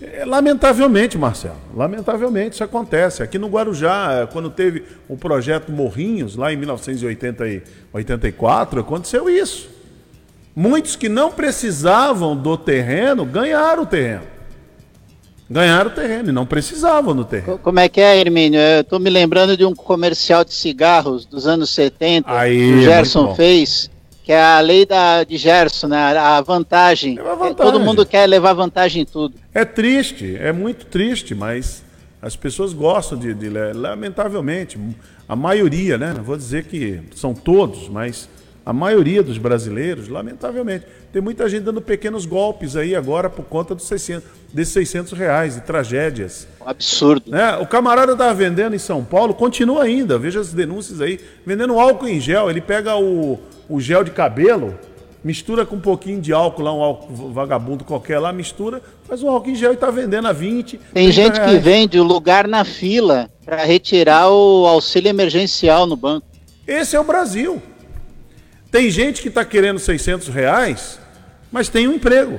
É, 0.00 0.24
lamentavelmente, 0.24 1.18
Marcelo, 1.18 1.58
lamentavelmente 1.74 2.54
isso 2.54 2.62
acontece. 2.62 3.24
Aqui 3.24 3.40
no 3.40 3.48
Guarujá, 3.48 4.28
quando 4.32 4.50
teve 4.50 4.84
o 5.08 5.16
projeto 5.16 5.72
Morrinhos, 5.72 6.36
lá 6.36 6.52
em 6.52 6.56
1984, 6.56 8.78
aconteceu 8.78 9.28
isso. 9.28 9.74
Muitos 10.56 10.96
que 10.96 11.06
não 11.06 11.30
precisavam 11.30 12.34
do 12.34 12.56
terreno 12.56 13.26
ganharam 13.26 13.82
o 13.82 13.86
terreno. 13.86 14.22
Ganharam 15.50 15.90
o 15.90 15.94
terreno 15.94 16.30
e 16.30 16.32
não 16.32 16.46
precisavam 16.46 17.14
do 17.14 17.26
terreno. 17.26 17.58
Como 17.58 17.78
é 17.78 17.90
que 17.90 18.00
é, 18.00 18.18
Hermínio? 18.18 18.58
Eu 18.58 18.80
estou 18.80 18.98
me 18.98 19.10
lembrando 19.10 19.54
de 19.54 19.66
um 19.66 19.74
comercial 19.74 20.46
de 20.46 20.54
cigarros 20.54 21.26
dos 21.26 21.46
anos 21.46 21.68
70 21.68 22.32
Aí, 22.32 22.56
que 22.56 22.72
o 22.72 22.82
Gerson 22.82 23.34
fez, 23.34 23.90
que 24.24 24.32
é 24.32 24.42
a 24.42 24.58
lei 24.60 24.86
da, 24.86 25.24
de 25.24 25.36
Gerson, 25.36 25.88
né? 25.88 25.98
a 25.98 26.40
vantagem. 26.40 27.18
É 27.18 27.22
vantagem. 27.22 27.54
Todo 27.54 27.78
mundo 27.78 28.06
quer 28.06 28.26
levar 28.26 28.54
vantagem 28.54 29.02
em 29.02 29.04
tudo. 29.04 29.34
É 29.52 29.62
triste, 29.66 30.38
é 30.40 30.52
muito 30.52 30.86
triste, 30.86 31.34
mas 31.34 31.84
as 32.22 32.34
pessoas 32.34 32.72
gostam 32.72 33.18
de, 33.18 33.34
de 33.34 33.50
lamentavelmente, 33.50 34.78
a 35.28 35.36
maioria, 35.36 35.98
né? 35.98 36.14
Não 36.16 36.24
vou 36.24 36.36
dizer 36.36 36.64
que 36.64 37.02
são 37.14 37.34
todos, 37.34 37.90
mas 37.90 38.26
A 38.66 38.72
maioria 38.72 39.22
dos 39.22 39.38
brasileiros, 39.38 40.08
lamentavelmente, 40.08 40.84
tem 41.12 41.22
muita 41.22 41.48
gente 41.48 41.62
dando 41.62 41.80
pequenos 41.80 42.26
golpes 42.26 42.74
aí 42.74 42.96
agora 42.96 43.30
por 43.30 43.44
conta 43.44 43.76
dos 43.76 43.86
600, 43.86 44.28
desses 44.52 44.74
600 44.74 45.12
reais 45.12 45.54
de 45.54 45.60
tragédias. 45.60 46.48
Absurdo. 46.64 47.30
Né? 47.30 47.56
O 47.58 47.66
camarada 47.68 48.10
estava 48.10 48.34
vendendo 48.34 48.74
em 48.74 48.78
São 48.80 49.04
Paulo, 49.04 49.34
continua 49.34 49.84
ainda, 49.84 50.18
veja 50.18 50.40
as 50.40 50.52
denúncias 50.52 51.00
aí, 51.00 51.20
vendendo 51.46 51.78
álcool 51.78 52.08
em 52.08 52.20
gel. 52.20 52.50
Ele 52.50 52.60
pega 52.60 52.96
o, 52.96 53.38
o 53.68 53.80
gel 53.80 54.02
de 54.02 54.10
cabelo, 54.10 54.76
mistura 55.22 55.64
com 55.64 55.76
um 55.76 55.80
pouquinho 55.80 56.20
de 56.20 56.32
álcool 56.32 56.62
lá, 56.62 56.74
um 56.74 56.82
álcool 56.82 57.30
vagabundo 57.32 57.84
qualquer 57.84 58.18
lá, 58.18 58.32
mistura, 58.32 58.82
faz 59.04 59.22
um 59.22 59.30
álcool 59.30 59.50
em 59.50 59.54
gel 59.54 59.70
e 59.70 59.74
está 59.74 59.92
vendendo 59.92 60.26
a 60.26 60.32
20. 60.32 60.80
Tem 60.92 61.12
gente 61.12 61.36
reais. 61.36 61.52
que 61.52 61.58
vende 61.60 62.00
o 62.00 62.02
lugar 62.02 62.48
na 62.48 62.64
fila 62.64 63.30
para 63.44 63.62
retirar 63.64 64.28
o 64.28 64.66
auxílio 64.66 65.08
emergencial 65.08 65.86
no 65.86 65.94
banco. 65.94 66.26
Esse 66.66 66.96
é 66.96 67.00
o 67.00 67.04
Brasil. 67.04 67.62
Tem 68.76 68.90
gente 68.90 69.22
que 69.22 69.28
está 69.28 69.42
querendo 69.42 69.78
600 69.78 70.28
reais, 70.28 71.00
mas 71.50 71.66
tem 71.66 71.88
um 71.88 71.94
emprego. 71.94 72.38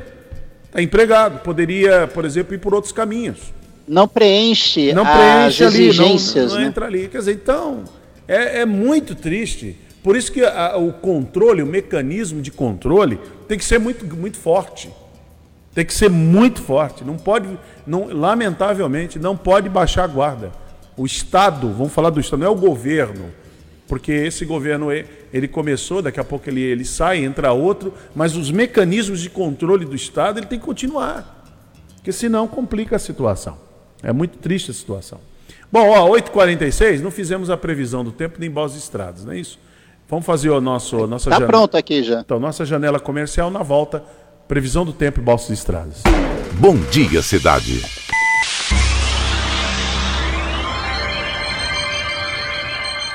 Está 0.66 0.80
empregado. 0.80 1.40
Poderia, 1.40 2.06
por 2.06 2.26
exemplo, 2.26 2.54
ir 2.54 2.60
por 2.60 2.76
outros 2.76 2.94
caminhos. 2.94 3.40
Não 3.88 4.08
preenche, 4.08 4.94
não 4.94 5.04
preenche 5.04 5.64
as 5.64 5.74
ali, 5.74 5.88
exigências. 5.88 6.52
Não, 6.52 6.54
não 6.54 6.62
né? 6.62 6.68
entra 6.68 6.86
ali. 6.86 7.08
Quer 7.08 7.18
dizer, 7.18 7.32
então, 7.32 7.86
é, 8.28 8.60
é 8.60 8.66
muito 8.68 9.16
triste. 9.16 9.76
Por 10.04 10.16
isso 10.16 10.32
que 10.32 10.46
a, 10.46 10.78
o 10.78 10.94
controle, 10.94 11.64
o 11.64 11.66
mecanismo 11.66 12.40
de 12.40 12.52
controle, 12.52 13.20
tem 13.48 13.58
que 13.58 13.66
ser 13.66 13.80
muito, 13.80 14.06
muito 14.06 14.38
forte. 14.38 14.92
Tem 15.74 15.84
que 15.84 15.94
ser 15.94 16.12
muito 16.12 16.62
forte. 16.62 17.04
Não 17.04 17.18
pode, 17.18 17.50
não, 17.88 18.10
lamentavelmente, 18.14 19.18
não 19.18 19.36
pode 19.36 19.70
baixar 19.70 20.04
a 20.04 20.08
guarda. 20.08 20.52
O 20.96 21.04
Estado, 21.04 21.74
vamos 21.74 21.94
falar 21.94 22.12
do 22.12 22.20
Estado, 22.20 22.42
não 22.42 22.46
é 22.46 22.52
o 22.52 22.56
governo 22.56 23.34
porque 23.88 24.12
esse 24.12 24.46
governo 24.46 24.88
ele 24.92 25.48
começou, 25.48 26.02
daqui 26.02 26.20
a 26.20 26.24
pouco 26.24 26.50
ele, 26.50 26.62
ele 26.62 26.84
sai, 26.86 27.24
entra 27.24 27.52
outro, 27.54 27.94
mas 28.16 28.36
os 28.36 28.52
mecanismos 28.52 29.22
de 29.22 29.30
controle 29.30 29.86
do 29.86 29.96
Estado 29.96 30.40
ele 30.40 30.46
tem 30.46 30.60
que 30.60 30.66
continuar, 30.66 31.46
porque 31.96 32.12
senão 32.12 32.48
complica 32.48 32.96
a 32.96 33.00
situação. 33.00 33.58
É 34.04 34.12
muito 34.12 34.38
triste 34.38 34.72
a 34.72 34.74
situação. 34.74 35.20
Bom, 35.72 35.90
ó, 35.90 36.10
8h46, 36.10 37.02
não 37.02 37.12
fizemos 37.12 37.50
a 37.50 37.58
previsão 37.58 38.04
do 38.04 38.12
tempo 38.12 38.38
nem 38.40 38.50
Balsas 38.50 38.78
Estradas, 38.84 39.26
não 39.26 39.34
é 39.34 39.40
isso? 39.40 39.60
Vamos 40.10 40.26
fazer 40.26 40.50
o 40.50 40.62
nosso 40.62 41.06
nossa 41.08 41.30
Está 41.30 41.36
janela. 41.36 41.48
pronto 41.48 41.76
aqui 41.76 42.02
já. 42.04 42.22
Então, 42.22 42.40
nossa 42.40 42.64
janela 42.66 43.00
comercial 43.00 43.52
na 43.52 43.62
volta, 43.64 44.02
previsão 44.48 44.86
do 44.86 44.94
tempo 44.94 45.20
e 45.20 45.24
Balsas 45.24 45.50
Estradas. 45.50 46.04
Bom 46.60 46.78
dia, 46.90 47.22
cidade. 47.22 47.82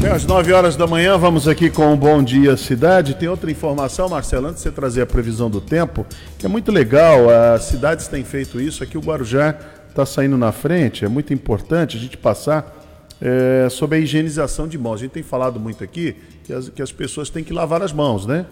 Bem, 0.00 0.10
às 0.10 0.24
9 0.24 0.50
horas 0.54 0.76
da 0.76 0.86
manhã, 0.86 1.18
vamos 1.18 1.46
aqui 1.46 1.68
com 1.68 1.92
o 1.92 1.96
Bom 1.96 2.22
Dia 2.22 2.56
Cidade. 2.56 3.12
Tem 3.16 3.28
outra 3.28 3.50
informação, 3.50 4.08
Marcelo, 4.08 4.46
antes 4.46 4.62
de 4.62 4.62
você 4.62 4.70
trazer 4.70 5.02
a 5.02 5.06
previsão 5.06 5.50
do 5.50 5.60
tempo, 5.60 6.06
que 6.38 6.46
é 6.46 6.48
muito 6.48 6.72
legal, 6.72 7.28
as 7.28 7.64
cidades 7.64 8.08
têm 8.08 8.24
feito 8.24 8.58
isso, 8.58 8.82
aqui 8.82 8.96
o 8.96 9.00
Guarujá 9.02 9.54
está 9.90 10.06
saindo 10.06 10.38
na 10.38 10.52
frente, 10.52 11.04
é 11.04 11.08
muito 11.08 11.34
importante 11.34 11.98
a 11.98 12.00
gente 12.00 12.16
passar 12.16 12.82
é, 13.20 13.68
sobre 13.68 13.98
a 13.98 14.00
higienização 14.00 14.66
de 14.66 14.78
mãos. 14.78 14.94
A 14.94 14.98
gente 15.00 15.10
tem 15.10 15.22
falado 15.22 15.60
muito 15.60 15.84
aqui 15.84 16.16
que 16.44 16.52
as, 16.54 16.70
que 16.70 16.80
as 16.80 16.90
pessoas 16.90 17.28
têm 17.28 17.44
que 17.44 17.52
lavar 17.52 17.82
as 17.82 17.92
mãos, 17.92 18.24
né? 18.24 18.46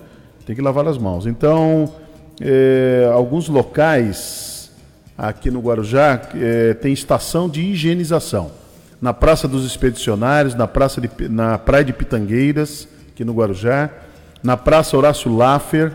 Tem 0.45 0.55
que 0.55 0.61
lavar 0.61 0.87
as 0.87 0.99
mãos. 0.99 1.27
Então, 1.27 1.95
é, 2.43 3.11
alguns 3.11 3.49
locais 3.49 4.71
aqui 5.17 5.51
no 5.51 5.61
Guarujá 5.61 6.29
é, 6.35 6.75
tem 6.75 6.93
estação 6.93 7.49
de 7.49 7.63
higienização 7.63 8.68
na 9.01 9.15
Praça 9.15 9.47
dos 9.47 9.65
Expedicionários, 9.65 10.55
na, 10.55 10.67
praça 10.67 11.01
de, 11.01 11.11
na 11.29 11.57
Praia 11.59 11.85
de 11.85 11.93
Pitangueiras, 11.93 12.89
aqui 13.13 13.25
no 13.25 13.33
Guarujá, 13.33 13.91
na 14.43 14.57
Praça 14.57 14.97
Horácio 14.97 15.35
Laffer 15.35 15.93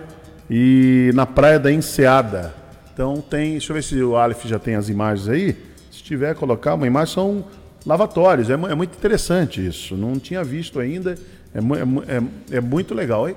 e 0.49 1.11
na 1.13 1.25
Praia 1.25 1.59
da 1.59 1.71
Enseada. 1.71 2.53
Então 2.93 3.21
tem, 3.21 3.51
deixa 3.51 3.71
eu 3.71 3.75
ver 3.75 3.83
se 3.83 4.01
o 4.01 4.15
Aleph 4.15 4.45
já 4.45 4.59
tem 4.59 4.75
as 4.75 4.87
imagens 4.87 5.27
aí. 5.27 5.57
Se 5.91 6.03
tiver, 6.03 6.35
colocar 6.35 6.75
uma 6.75 6.87
imagem, 6.87 7.13
são 7.13 7.45
lavatórios. 7.85 8.49
É, 8.49 8.53
é 8.53 8.75
muito 8.75 8.95
interessante 8.95 9.65
isso. 9.65 9.95
Não 9.95 10.19
tinha 10.19 10.43
visto 10.43 10.79
ainda. 10.79 11.17
É, 11.53 11.59
é, 11.59 12.17
é, 12.17 12.57
é 12.57 12.61
muito 12.61 12.93
legal? 12.93 13.27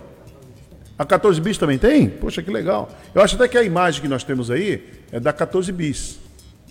A 0.98 1.04
14 1.04 1.40
bis 1.40 1.58
também 1.58 1.78
tem? 1.78 2.08
Poxa, 2.08 2.42
que 2.42 2.50
legal. 2.50 2.90
Eu 3.14 3.22
acho 3.22 3.34
até 3.34 3.48
que 3.48 3.58
a 3.58 3.62
imagem 3.62 4.00
que 4.00 4.08
nós 4.08 4.24
temos 4.24 4.50
aí 4.50 4.84
é 5.10 5.18
da 5.18 5.32
14 5.32 5.70
bis. 5.72 6.18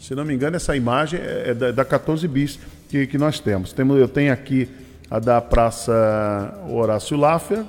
Se 0.02 0.14
não 0.14 0.26
me 0.26 0.34
engano, 0.34 0.56
essa 0.56 0.76
imagem 0.76 1.20
é, 1.20 1.50
é 1.50 1.54
da, 1.54 1.72
da 1.72 1.86
14 1.86 2.28
bis 2.28 2.60
que, 2.90 3.08
que 3.08 3.18
nós 3.18 3.40
temos. 3.40 3.74
temos. 3.74 4.00
Eu 4.00 4.08
tenho 4.08 4.32
aqui 4.32 4.70
a 5.10 5.20
da 5.20 5.42
Praça 5.42 6.54
Horácio 6.70 7.18
Laffer 7.18 7.64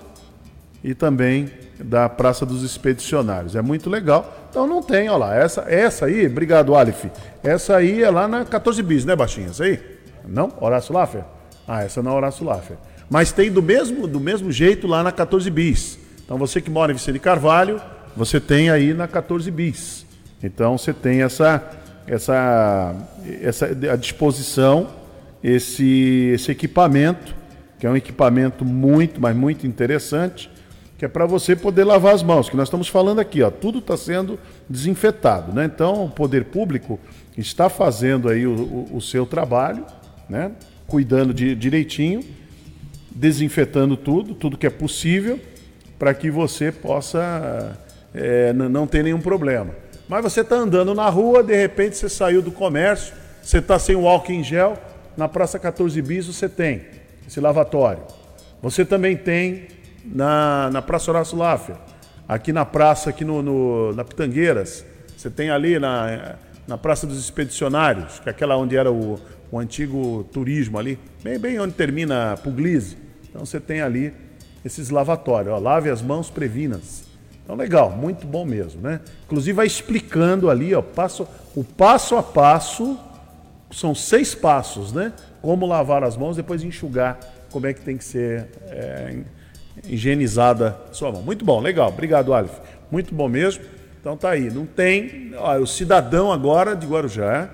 e 0.82 0.94
também 0.94 1.50
da 1.78 2.08
Praça 2.08 2.46
dos 2.46 2.62
Expedicionários. 2.62 3.54
É 3.54 3.62
muito 3.62 3.90
legal. 3.90 4.46
Então 4.50 4.66
não 4.66 4.82
tem, 4.82 5.08
olha 5.08 5.18
lá. 5.18 5.34
Essa, 5.36 5.64
essa 5.68 6.06
aí, 6.06 6.26
obrigado, 6.26 6.74
Alif. 6.74 7.10
Essa 7.42 7.76
aí 7.76 8.02
é 8.02 8.10
lá 8.10 8.26
na 8.26 8.44
14 8.44 8.82
bis, 8.82 9.04
né, 9.04 9.14
baixinha? 9.14 9.48
Essa 9.48 9.64
aí? 9.64 9.80
Não? 10.26 10.52
Horácio 10.60 10.94
Laffer? 10.94 11.24
Ah, 11.66 11.82
essa 11.82 12.02
não 12.02 12.12
é 12.12 12.14
Horácio 12.14 12.44
Laffer. 12.44 12.76
Mas 13.10 13.32
tem 13.32 13.50
do 13.50 13.62
mesmo, 13.62 14.06
do 14.06 14.18
mesmo 14.18 14.50
jeito 14.50 14.86
lá 14.86 15.02
na 15.02 15.12
14 15.12 15.50
bis. 15.50 15.98
Então 16.24 16.38
você 16.38 16.60
que 16.60 16.70
mora 16.70 16.90
em 16.92 16.94
Vicente 16.94 17.18
Carvalho, 17.18 17.80
você 18.16 18.40
tem 18.40 18.70
aí 18.70 18.94
na 18.94 19.06
14 19.06 19.50
bis. 19.50 20.06
Então 20.42 20.76
você 20.76 20.92
tem 20.92 21.22
essa 21.22 21.62
essa, 22.06 22.94
essa 23.42 23.66
a 23.66 23.96
disposição, 23.96 24.88
esse, 25.42 26.32
esse 26.34 26.50
equipamento, 26.50 27.34
que 27.78 27.86
é 27.86 27.90
um 27.90 27.96
equipamento 27.96 28.64
muito, 28.64 29.20
mas 29.20 29.36
muito 29.36 29.66
interessante, 29.66 30.50
que 30.98 31.04
é 31.04 31.08
para 31.08 31.26
você 31.26 31.54
poder 31.54 31.84
lavar 31.84 32.14
as 32.14 32.22
mãos, 32.22 32.48
que 32.48 32.56
nós 32.56 32.68
estamos 32.68 32.88
falando 32.88 33.20
aqui, 33.20 33.42
ó, 33.42 33.50
tudo 33.50 33.80
está 33.80 33.96
sendo 33.96 34.38
desinfetado, 34.68 35.52
né? 35.52 35.66
Então 35.66 36.04
o 36.04 36.10
poder 36.10 36.46
público 36.46 36.98
está 37.36 37.68
fazendo 37.68 38.28
aí 38.30 38.46
o, 38.46 38.54
o, 38.54 38.96
o 38.96 39.00
seu 39.00 39.26
trabalho, 39.26 39.84
né? 40.28 40.52
Cuidando 40.86 41.34
de, 41.34 41.54
direitinho, 41.54 42.24
desinfetando 43.10 43.96
tudo, 43.96 44.34
tudo 44.34 44.56
que 44.56 44.66
é 44.66 44.70
possível, 44.70 45.38
para 45.98 46.14
que 46.14 46.30
você 46.30 46.72
possa 46.72 47.78
é, 48.14 48.52
não 48.52 48.86
ter 48.86 49.04
nenhum 49.04 49.20
problema. 49.20 49.74
Mas 50.08 50.22
você 50.22 50.40
está 50.40 50.56
andando 50.56 50.94
na 50.94 51.08
rua, 51.08 51.42
de 51.42 51.56
repente 51.56 51.96
você 51.96 52.08
saiu 52.08 52.40
do 52.40 52.50
comércio, 52.50 53.14
você 53.42 53.58
está 53.58 53.78
sem 53.78 53.96
o 53.96 54.06
álcool 54.08 54.32
em 54.32 54.42
gel, 54.42 54.78
na 55.16 55.28
Praça 55.28 55.58
14 55.58 56.00
Bis 56.02 56.26
você 56.26 56.48
tem 56.48 56.82
esse 57.26 57.40
lavatório. 57.40 58.02
Você 58.62 58.84
também 58.84 59.16
tem 59.16 59.68
na, 60.04 60.70
na 60.70 60.82
Praça 60.82 61.10
Horácio 61.10 61.36
Laffer, 61.36 61.76
aqui 62.28 62.52
na 62.52 62.64
praça, 62.64 63.10
aqui 63.10 63.24
no, 63.24 63.42
no, 63.42 63.92
na 63.92 64.04
Pitangueiras, 64.04 64.84
você 65.16 65.30
tem 65.30 65.50
ali 65.50 65.78
na, 65.78 66.36
na 66.66 66.78
Praça 66.78 67.06
dos 67.06 67.18
Expedicionários, 67.18 68.18
que 68.20 68.28
é 68.28 68.30
aquela 68.30 68.56
onde 68.56 68.76
era 68.76 68.90
o, 68.90 69.18
o 69.50 69.58
antigo 69.58 70.24
turismo 70.32 70.78
ali, 70.78 70.98
bem, 71.22 71.38
bem 71.38 71.60
onde 71.60 71.74
termina 71.74 72.32
a 72.32 72.36
Puglise. 72.36 72.96
Então 73.28 73.44
você 73.44 73.60
tem 73.60 73.80
ali 73.80 74.12
esses 74.64 74.90
lavatórios, 74.90 75.52
ó, 75.52 75.58
lave 75.58 75.90
as 75.90 76.02
mãos 76.02 76.30
previnas. 76.30 77.04
Então, 77.44 77.54
legal, 77.54 77.90
muito 77.90 78.26
bom 78.26 78.44
mesmo, 78.44 78.82
né? 78.82 79.00
Inclusive 79.24 79.52
vai 79.52 79.66
explicando 79.66 80.50
ali, 80.50 80.74
ó, 80.74 80.82
passo, 80.82 81.28
o 81.54 81.62
passo 81.62 82.16
a 82.16 82.22
passo, 82.22 82.98
são 83.70 83.94
seis 83.94 84.34
passos, 84.34 84.92
né? 84.92 85.12
Como 85.42 85.66
lavar 85.66 86.02
as 86.04 86.16
mãos, 86.16 86.36
depois 86.36 86.62
enxugar, 86.62 87.18
como 87.50 87.66
é 87.66 87.74
que 87.74 87.80
tem 87.80 87.96
que 87.96 88.04
ser 88.04 88.48
é, 88.68 89.18
higienizada 89.84 90.76
sua 90.92 91.12
mão. 91.12 91.22
Muito 91.22 91.44
bom, 91.44 91.60
legal, 91.60 91.88
obrigado, 91.88 92.32
Alif. 92.32 92.54
Muito 92.90 93.14
bom 93.14 93.28
mesmo. 93.28 93.64
Então 94.00 94.16
tá 94.16 94.30
aí, 94.30 94.50
não 94.50 94.66
tem, 94.66 95.32
ó, 95.36 95.58
o 95.58 95.66
cidadão 95.66 96.30
agora 96.30 96.76
de 96.76 96.86
Guarujá, 96.86 97.50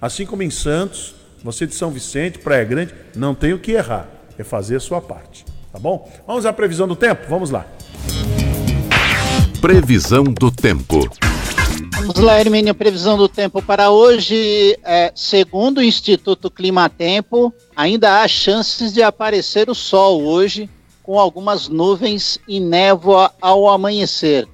assim 0.00 0.24
como 0.24 0.42
em 0.42 0.50
Santos, 0.50 1.14
você 1.44 1.66
de 1.66 1.74
São 1.74 1.90
Vicente, 1.90 2.38
Praia 2.38 2.64
Grande, 2.64 2.94
não 3.14 3.34
tem 3.34 3.52
o 3.52 3.58
que 3.58 3.72
errar, 3.72 4.08
é 4.38 4.42
fazer 4.42 4.76
a 4.76 4.80
sua 4.80 5.00
parte, 5.00 5.44
tá 5.70 5.78
bom? 5.78 6.10
Vamos 6.26 6.46
à 6.46 6.52
previsão 6.52 6.88
do 6.88 6.96
tempo? 6.96 7.26
Vamos 7.28 7.50
lá. 7.50 7.66
Previsão 9.60 10.24
do 10.24 10.50
tempo. 10.50 11.29
Vamos 12.00 12.18
lá, 12.18 12.40
Hermínio, 12.40 12.74
previsão 12.74 13.18
do 13.18 13.28
tempo 13.28 13.60
para 13.62 13.90
hoje. 13.90 14.78
É, 14.82 15.12
segundo 15.14 15.78
o 15.78 15.82
Instituto 15.82 16.50
Climatempo, 16.50 17.52
ainda 17.76 18.22
há 18.22 18.28
chances 18.28 18.92
de 18.92 19.02
aparecer 19.02 19.68
o 19.68 19.74
sol 19.74 20.22
hoje, 20.22 20.68
com 21.02 21.20
algumas 21.20 21.68
nuvens 21.68 22.38
e 22.48 22.58
névoa 22.58 23.30
ao 23.40 23.68
amanhecer. 23.68 24.48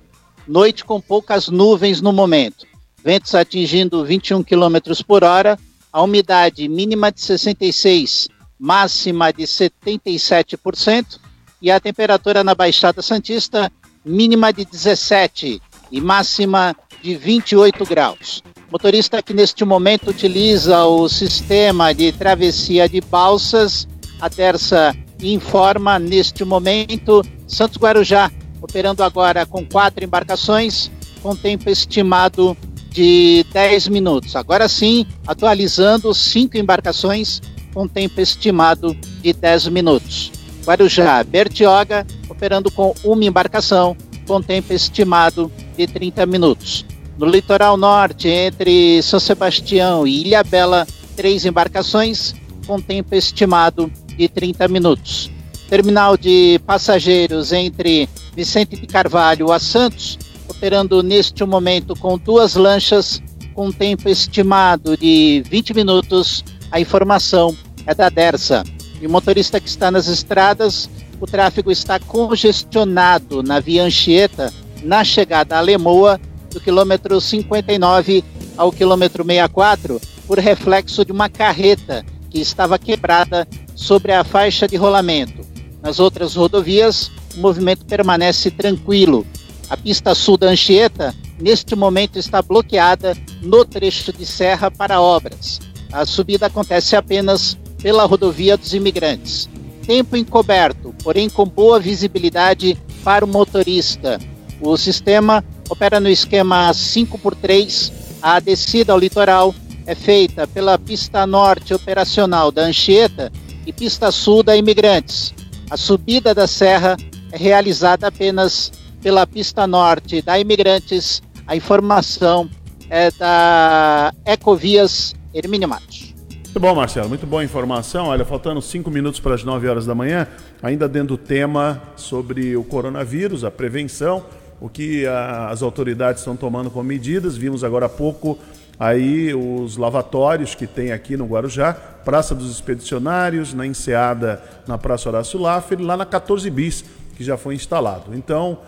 Noite 0.47 0.85
com 0.85 1.01
poucas 1.01 1.49
nuvens 1.49 2.01
no 2.01 2.13
momento. 2.13 2.67
ventos 3.03 3.35
atingindo 3.35 4.05
21 4.05 4.43
km 4.43 4.79
por 5.07 5.23
hora, 5.23 5.57
a 5.93 6.03
umidade 6.03 6.69
mínima 6.69 7.13
de 7.13 7.21
66, 7.21 8.29
máxima 8.59 9.33
de 9.33 9.45
77%, 9.45 11.21
e 11.63 11.71
a 11.71 11.79
temperatura 11.79 12.43
na 12.43 12.55
Baixada 12.55 13.01
Santista 13.01 13.71
mínima 14.05 14.53
de 14.53 14.65
17 14.65 15.61
e 15.91 16.01
máxima 16.01 16.75
de 17.03 17.15
28 17.17 17.85
graus. 17.85 18.43
Motorista 18.71 19.23
que 19.23 19.33
neste 19.33 19.65
momento 19.65 20.11
utiliza 20.11 20.85
o 20.85 21.09
sistema 21.09 21.93
de 21.95 22.13
travessia 22.13 22.89
de 22.89 23.01
balsas, 23.01 23.87
a 24.21 24.29
Terça 24.29 24.95
informa 25.23 25.99
neste 25.99 26.45
momento 26.45 27.23
Santos 27.47 27.79
Guarujá, 27.79 28.31
operando 28.61 29.03
agora 29.03 29.47
com 29.47 29.65
quatro 29.65 30.05
embarcações, 30.05 30.91
com 31.23 31.35
tempo 31.35 31.71
estimado 31.71 32.57
de 32.91 33.45
10 33.53 33.89
minutos. 33.89 34.35
Agora 34.35 34.69
sim, 34.69 35.07
atualizando 35.27 36.13
cinco 36.15 36.57
embarcações 36.57 37.41
com 37.73 37.87
tempo 37.87 38.21
estimado 38.21 38.95
de 39.23 39.33
10 39.33 39.69
minutos. 39.69 40.33
Guarujá, 40.65 41.23
Bertioga, 41.23 42.07
operando 42.29 42.71
com 42.71 42.95
uma 43.05 43.25
embarcação 43.25 43.97
com 44.27 44.43
tempo 44.43 44.73
estimado 44.73 45.53
de 45.57 45.66
30 45.85 46.25
minutos. 46.27 46.85
No 47.19 47.27
litoral 47.27 47.77
norte, 47.77 48.29
entre 48.29 49.03
São 49.03 49.19
Sebastião 49.19 50.07
e 50.07 50.21
Ilha 50.21 50.45
Bela, 50.45 50.87
três 51.17 51.45
embarcações 51.45 52.35
com 52.65 52.81
tempo 52.81 53.17
estimado 53.17 53.91
de 54.17 54.29
30 54.29 54.69
minutos. 54.69 55.29
Terminal 55.69 56.17
de 56.17 56.61
passageiros 56.65 57.53
entre 57.53 58.09
Vicente 58.37 58.77
de 58.77 58.87
Carvalho 58.87 59.51
a 59.51 59.59
Santos, 59.59 60.19
operando 60.47 61.03
neste 61.03 61.45
momento 61.45 61.97
com 61.97 62.17
duas 62.17 62.55
lanchas 62.55 63.21
com 63.55 63.73
tempo 63.73 64.09
estimado 64.09 64.97
de 64.97 65.43
20 65.51 65.75
minutos. 65.75 66.45
A 66.71 66.79
informação 66.79 67.57
é 67.87 67.95
da 67.95 68.11
Dersa. 68.11 68.63
E 69.01 69.07
o 69.07 69.11
motorista 69.11 69.59
que 69.59 69.69
está 69.69 69.91
nas 69.91 70.07
estradas, 70.07 70.89
o 71.19 71.27
tráfego 71.27 71.71
está 71.71 71.99
congestionado 71.99 73.43
na 73.43 73.59
via 73.59 73.83
Anchieta, 73.83 74.53
na 74.83 75.05
chegada 75.05 75.57
a 75.57 75.61
Lemoa, 75.61 76.21
do 76.51 76.61
quilômetro 76.61 77.21
59 77.21 78.25
ao 78.57 78.73
quilômetro 78.73 79.25
64, 79.25 80.01
por 80.27 80.39
reflexo 80.39 81.05
de 81.05 81.13
uma 81.13 81.29
carreta 81.29 82.05
que 82.31 82.41
estava 82.41 82.79
quebrada 82.79 83.47
sobre 83.75 84.13
a 84.13 84.25
faixa 84.25 84.67
de 84.67 84.77
rolamento. 84.77 85.47
Nas 85.83 86.01
outras 86.01 86.35
rodovias, 86.35 87.11
o 87.37 87.41
movimento 87.41 87.85
permanece 87.85 88.51
tranquilo. 88.51 89.27
A 89.69 89.77
pista 89.77 90.15
sul 90.15 90.37
da 90.37 90.49
Anchieta, 90.49 91.15
neste 91.39 91.77
momento, 91.77 92.19
está 92.19 92.41
bloqueada 92.43 93.17
no 93.43 93.65
trecho 93.65 94.13
de 94.13 94.25
serra 94.25 94.71
para 94.71 95.01
obras. 95.01 95.61
A 95.93 96.05
subida 96.05 96.47
acontece 96.47 96.97
apenas 96.97 97.57
pela 97.81 98.05
rodovia 98.05 98.57
dos 98.57 98.75
imigrantes. 98.75 99.49
Tempo 99.87 100.17
encoberto, 100.17 100.95
porém 101.03 101.29
com 101.29 101.45
boa 101.45 101.79
visibilidade 101.79 102.77
para 103.05 103.25
o 103.25 103.29
motorista. 103.29 104.19
O 104.61 104.77
sistema 104.77 105.45
opera 105.69 106.01
no 106.01 106.09
esquema 106.09 106.71
5x3. 106.71 107.93
A 108.23 108.41
descida 108.41 108.93
ao 108.93 108.99
litoral 108.99 109.55
é 109.87 109.95
feita 109.95 110.47
pela 110.47 110.79
pista 110.79 111.27
norte 111.27 111.75
operacional 111.75 112.51
da 112.51 112.63
Anchieta 112.63 113.31
e 113.67 113.73
pista 113.73 114.11
sul 114.11 114.43
da 114.43 114.57
Imigrantes. 114.57 115.35
A 115.71 115.77
subida 115.77 116.35
da 116.35 116.47
serra 116.47 116.97
é 117.33 117.37
realizada 117.37 118.07
apenas 118.07 118.73
pela 119.03 119.27
pista 119.27 119.67
norte 119.67 120.23
da 120.23 120.39
Imigrantes. 120.39 121.23
A 121.47 121.55
informação 121.55 122.49
é 122.89 123.11
da 123.11 124.13
Ecovias 124.25 125.15
Hermínio 125.35 125.69
Matos. 125.69 126.15
Muito 126.57 126.61
bom, 126.61 126.75
Marcelo. 126.75 127.09
Muito 127.09 127.27
boa 127.27 127.45
informação. 127.45 128.07
Olha, 128.07 128.25
faltando 128.25 128.63
cinco 128.63 128.91
minutos 128.91 129.21
para 129.21 129.35
as 129.35 129.45
9 129.45 129.69
horas 129.69 129.85
da 129.85 129.95
manhã, 129.95 130.27
ainda 130.63 130.89
dentro 130.89 131.09
do 131.09 131.19
tema 131.19 131.83
sobre 131.97 132.57
o 132.57 132.65
coronavírus, 132.65 133.45
a 133.45 133.51
prevenção, 133.51 134.25
o 134.61 134.69
que 134.69 135.07
a, 135.07 135.49
as 135.49 135.63
autoridades 135.63 136.21
estão 136.21 136.37
tomando 136.37 136.71
como 136.71 136.85
medidas. 136.85 137.37
Vimos 137.37 137.63
agora 137.63 137.87
há 137.87 137.89
pouco 137.89 138.39
aí 138.79 139.35
os 139.35 139.77
lavatórios 139.77 140.55
que 140.55 140.67
tem 140.67 140.93
aqui 140.93 141.17
no 141.17 141.27
Guarujá, 141.27 141.73
Praça 141.73 142.35
dos 142.35 142.51
Expedicionários, 142.51 143.55
na 143.55 143.67
Enseada, 143.67 144.43
na 144.67 144.79
Praça 144.79 145.09
Horácio 145.09 145.41
Laffer, 145.41 145.81
lá 145.81 145.97
na 145.97 146.07
14 146.07 146.49
Bis, 146.51 146.85
que 147.17 147.25
já 147.25 147.37
foi 147.37 147.55
instalado. 147.55 148.15
Então, 148.15 148.59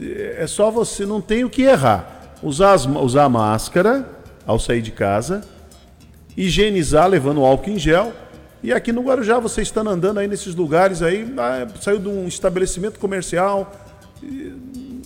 é 0.00 0.46
só 0.46 0.70
você, 0.70 1.06
não 1.06 1.20
tem 1.20 1.44
o 1.44 1.50
que 1.50 1.62
errar. 1.62 2.36
Usar, 2.42 2.72
as, 2.72 2.86
usar 2.86 3.24
a 3.24 3.28
máscara 3.28 4.08
ao 4.44 4.58
sair 4.58 4.82
de 4.82 4.90
casa, 4.90 5.42
higienizar 6.36 7.08
levando 7.08 7.44
álcool 7.44 7.70
em 7.70 7.78
gel. 7.78 8.12
E 8.62 8.72
aqui 8.72 8.92
no 8.92 9.02
Guarujá, 9.02 9.38
você 9.38 9.62
estando 9.62 9.90
andando 9.90 10.18
aí 10.18 10.26
nesses 10.26 10.54
lugares 10.54 11.02
aí, 11.02 11.32
ah, 11.38 11.66
saiu 11.80 11.98
de 11.98 12.08
um 12.08 12.26
estabelecimento 12.26 12.98
comercial, 12.98 13.72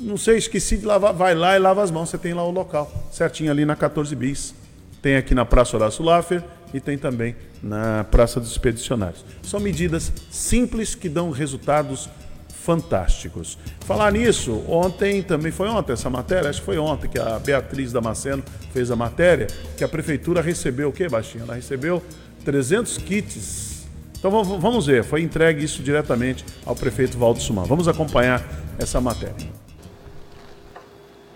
não 0.06 0.16
sei, 0.16 0.38
esqueci 0.38 0.76
de 0.76 0.86
lavar, 0.86 1.12
vai 1.12 1.34
lá 1.34 1.56
e 1.56 1.58
lava 1.58 1.82
as 1.82 1.90
mãos, 1.90 2.08
você 2.08 2.16
tem 2.16 2.32
lá 2.32 2.44
o 2.44 2.50
local, 2.50 2.90
certinho 3.10 3.50
ali 3.50 3.64
na 3.64 3.74
14 3.74 4.14
bis. 4.14 4.54
Tem 5.02 5.16
aqui 5.16 5.34
na 5.34 5.44
Praça 5.44 5.76
Horácio 5.76 6.04
Laffer 6.04 6.42
e 6.72 6.80
tem 6.80 6.96
também 6.96 7.34
na 7.60 8.04
Praça 8.04 8.38
dos 8.38 8.50
Expedicionários. 8.50 9.24
São 9.42 9.58
medidas 9.58 10.12
simples 10.30 10.94
que 10.94 11.08
dão 11.08 11.30
resultados 11.30 12.08
fantásticos. 12.48 13.58
Falar 13.80 14.12
nisso, 14.12 14.64
ontem 14.68 15.22
também 15.22 15.50
foi 15.50 15.68
ontem 15.68 15.92
essa 15.92 16.08
matéria, 16.08 16.50
acho 16.50 16.60
que 16.60 16.66
foi 16.66 16.78
ontem 16.78 17.08
que 17.08 17.18
a 17.18 17.38
Beatriz 17.40 17.92
Damasceno 17.92 18.44
fez 18.72 18.90
a 18.90 18.96
matéria, 18.96 19.48
que 19.76 19.82
a 19.82 19.88
prefeitura 19.88 20.40
recebeu 20.40 20.88
o 20.88 20.92
quê, 20.92 21.08
Baixinha? 21.08 21.42
Ela 21.44 21.54
recebeu 21.54 22.02
300 22.44 22.98
kits. 22.98 23.86
Então 24.18 24.30
vamos 24.30 24.86
ver, 24.86 25.04
foi 25.04 25.22
entregue 25.22 25.64
isso 25.64 25.82
diretamente 25.82 26.44
ao 26.64 26.74
prefeito 26.74 27.18
Valdo 27.18 27.40
Suman. 27.40 27.64
Vamos 27.64 27.86
acompanhar 27.86 28.42
essa 28.78 29.00
matéria. 29.00 29.65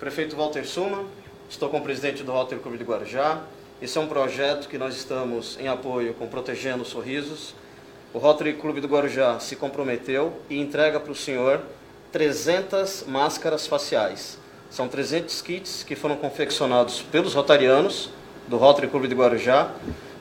Prefeito 0.00 0.34
Walter 0.34 0.64
Suma, 0.64 1.04
estou 1.50 1.68
com 1.68 1.76
o 1.76 1.82
presidente 1.82 2.22
do 2.22 2.32
Rotary 2.32 2.58
Clube 2.62 2.78
de 2.78 2.84
Guarujá. 2.84 3.42
Esse 3.82 3.98
é 3.98 4.00
um 4.00 4.06
projeto 4.06 4.66
que 4.66 4.78
nós 4.78 4.96
estamos 4.96 5.58
em 5.60 5.68
apoio 5.68 6.14
com 6.14 6.26
Protegendo 6.26 6.86
Sorrisos, 6.86 7.54
o 8.14 8.18
Rotary 8.18 8.54
Clube 8.54 8.80
do 8.80 8.88
Guarujá 8.88 9.38
se 9.40 9.56
comprometeu 9.56 10.32
e 10.48 10.58
entrega 10.58 10.98
para 10.98 11.12
o 11.12 11.14
senhor 11.14 11.60
300 12.12 13.04
máscaras 13.08 13.66
faciais. 13.66 14.38
São 14.70 14.88
300 14.88 15.42
kits 15.42 15.84
que 15.84 15.94
foram 15.94 16.16
confeccionados 16.16 17.02
pelos 17.02 17.34
rotarianos 17.34 18.08
do 18.48 18.56
Rotary 18.56 18.88
Clube 18.88 19.06
de 19.06 19.14
Guarujá 19.14 19.70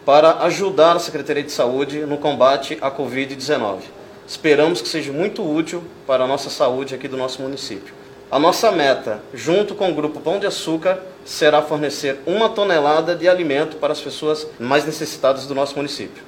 para 0.05 0.43
ajudar 0.43 0.97
a 0.97 0.99
Secretaria 0.99 1.43
de 1.43 1.53
Saúde 1.53 2.01
no 2.01 2.17
combate 2.17 2.77
à 2.81 2.91
Covid-19. 2.91 3.83
Esperamos 4.27 4.81
que 4.81 4.89
seja 4.89 5.13
muito 5.13 5.41
útil 5.41 5.81
para 6.05 6.25
a 6.25 6.27
nossa 6.27 6.49
saúde 6.49 6.93
aqui 6.93 7.07
do 7.07 7.15
nosso 7.15 7.41
município. 7.41 7.98
A 8.31 8.37
nossa 8.37 8.71
meta, 8.71 9.23
junto 9.33 9.73
com 9.73 9.89
o 9.89 9.95
Grupo 9.95 10.19
Pão 10.19 10.37
de 10.37 10.45
Açúcar, 10.45 10.99
será 11.25 11.63
fornecer 11.63 12.19
uma 12.27 12.47
tonelada 12.47 13.15
de 13.15 13.27
alimento 13.27 13.77
para 13.77 13.91
as 13.91 13.99
pessoas 13.99 14.45
mais 14.59 14.85
necessitadas 14.85 15.47
do 15.47 15.55
nosso 15.55 15.75
município. 15.75 16.21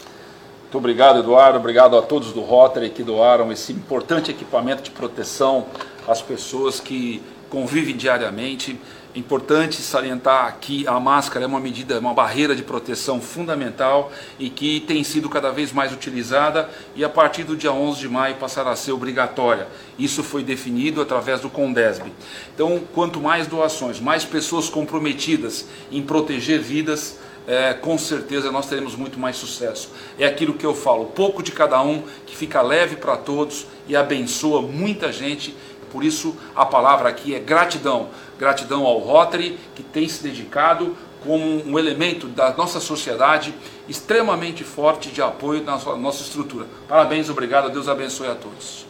Muito 0.64 0.78
obrigado, 0.80 1.20
Eduardo. 1.20 1.60
Obrigado 1.60 1.96
a 1.96 2.02
todos 2.02 2.34
do 2.34 2.42
Rotary 2.42 2.90
que 2.90 3.04
doaram 3.04 3.52
esse 3.52 3.72
importante 3.72 4.32
equipamento 4.32 4.82
de 4.82 4.90
proteção 4.90 5.68
às 6.08 6.24
pessoas 6.24 6.80
que 6.80 7.22
convivem 7.52 7.96
diariamente. 7.96 8.80
É 9.14 9.20
importante 9.20 9.82
salientar 9.82 10.58
que 10.62 10.88
a 10.88 10.98
máscara 10.98 11.44
é 11.44 11.48
uma 11.48 11.60
medida, 11.60 12.00
uma 12.00 12.14
barreira 12.14 12.56
de 12.56 12.64
proteção 12.64 13.20
fundamental 13.20 14.10
e 14.40 14.50
que 14.50 14.80
tem 14.80 15.04
sido 15.04 15.28
cada 15.28 15.52
vez 15.52 15.74
mais 15.74 15.92
utilizada 15.92 16.70
e 16.96 17.04
a 17.04 17.10
partir 17.10 17.44
do 17.44 17.58
dia 17.58 17.74
11 17.74 18.00
de 18.00 18.08
maio 18.08 18.36
passará 18.36 18.72
a 18.72 18.76
ser 18.76 18.94
obrigatória. 18.94 19.68
Isso 20.00 20.24
foi 20.24 20.44
definido 20.44 21.02
através 21.02 21.42
do 21.42 21.50
Condesb. 21.50 22.10
Então, 22.56 22.82
quanto 22.94 23.20
mais 23.20 23.48
doações, 23.48 24.00
mais 24.00 24.24
pessoas 24.24 24.70
comprometidas 24.70 25.68
em 25.92 26.02
proteger 26.02 26.62
vidas, 26.62 27.20
é, 27.46 27.74
com 27.74 27.98
certeza 27.98 28.50
nós 28.50 28.70
teremos 28.70 28.96
muito 28.96 29.20
mais 29.20 29.36
sucesso. 29.36 29.90
É 30.18 30.26
aquilo 30.26 30.54
que 30.54 30.66
eu 30.66 30.74
falo, 30.74 31.08
pouco 31.08 31.44
de 31.44 31.52
cada 31.52 31.82
um, 31.84 32.02
que 32.26 32.34
fica 32.34 32.62
leve 32.62 32.96
para 32.96 33.18
todos 33.18 33.68
e 33.90 33.96
abençoa 33.96 34.62
muita 34.62 35.12
gente. 35.12 35.54
Por 35.92 36.04
isso 36.04 36.36
a 36.56 36.66
palavra 36.66 37.10
aqui 37.10 37.36
é 37.36 37.40
gratidão. 37.40 38.10
Gratidão 38.40 38.86
ao 38.86 38.98
Rotary, 39.00 39.60
que 39.76 39.84
tem 39.84 40.08
se 40.08 40.24
dedicado 40.24 40.96
como 41.24 41.64
um 41.66 41.78
elemento 41.78 42.28
da 42.28 42.54
nossa 42.56 42.80
sociedade 42.80 43.54
extremamente 43.88 44.64
forte 44.64 45.10
de 45.10 45.22
apoio 45.22 45.64
na 45.64 45.78
nossa 45.96 46.24
estrutura. 46.24 46.66
Parabéns, 46.88 47.30
obrigado, 47.30 47.72
Deus 47.72 47.88
abençoe 47.88 48.28
a 48.28 48.36
todos. 48.36 48.88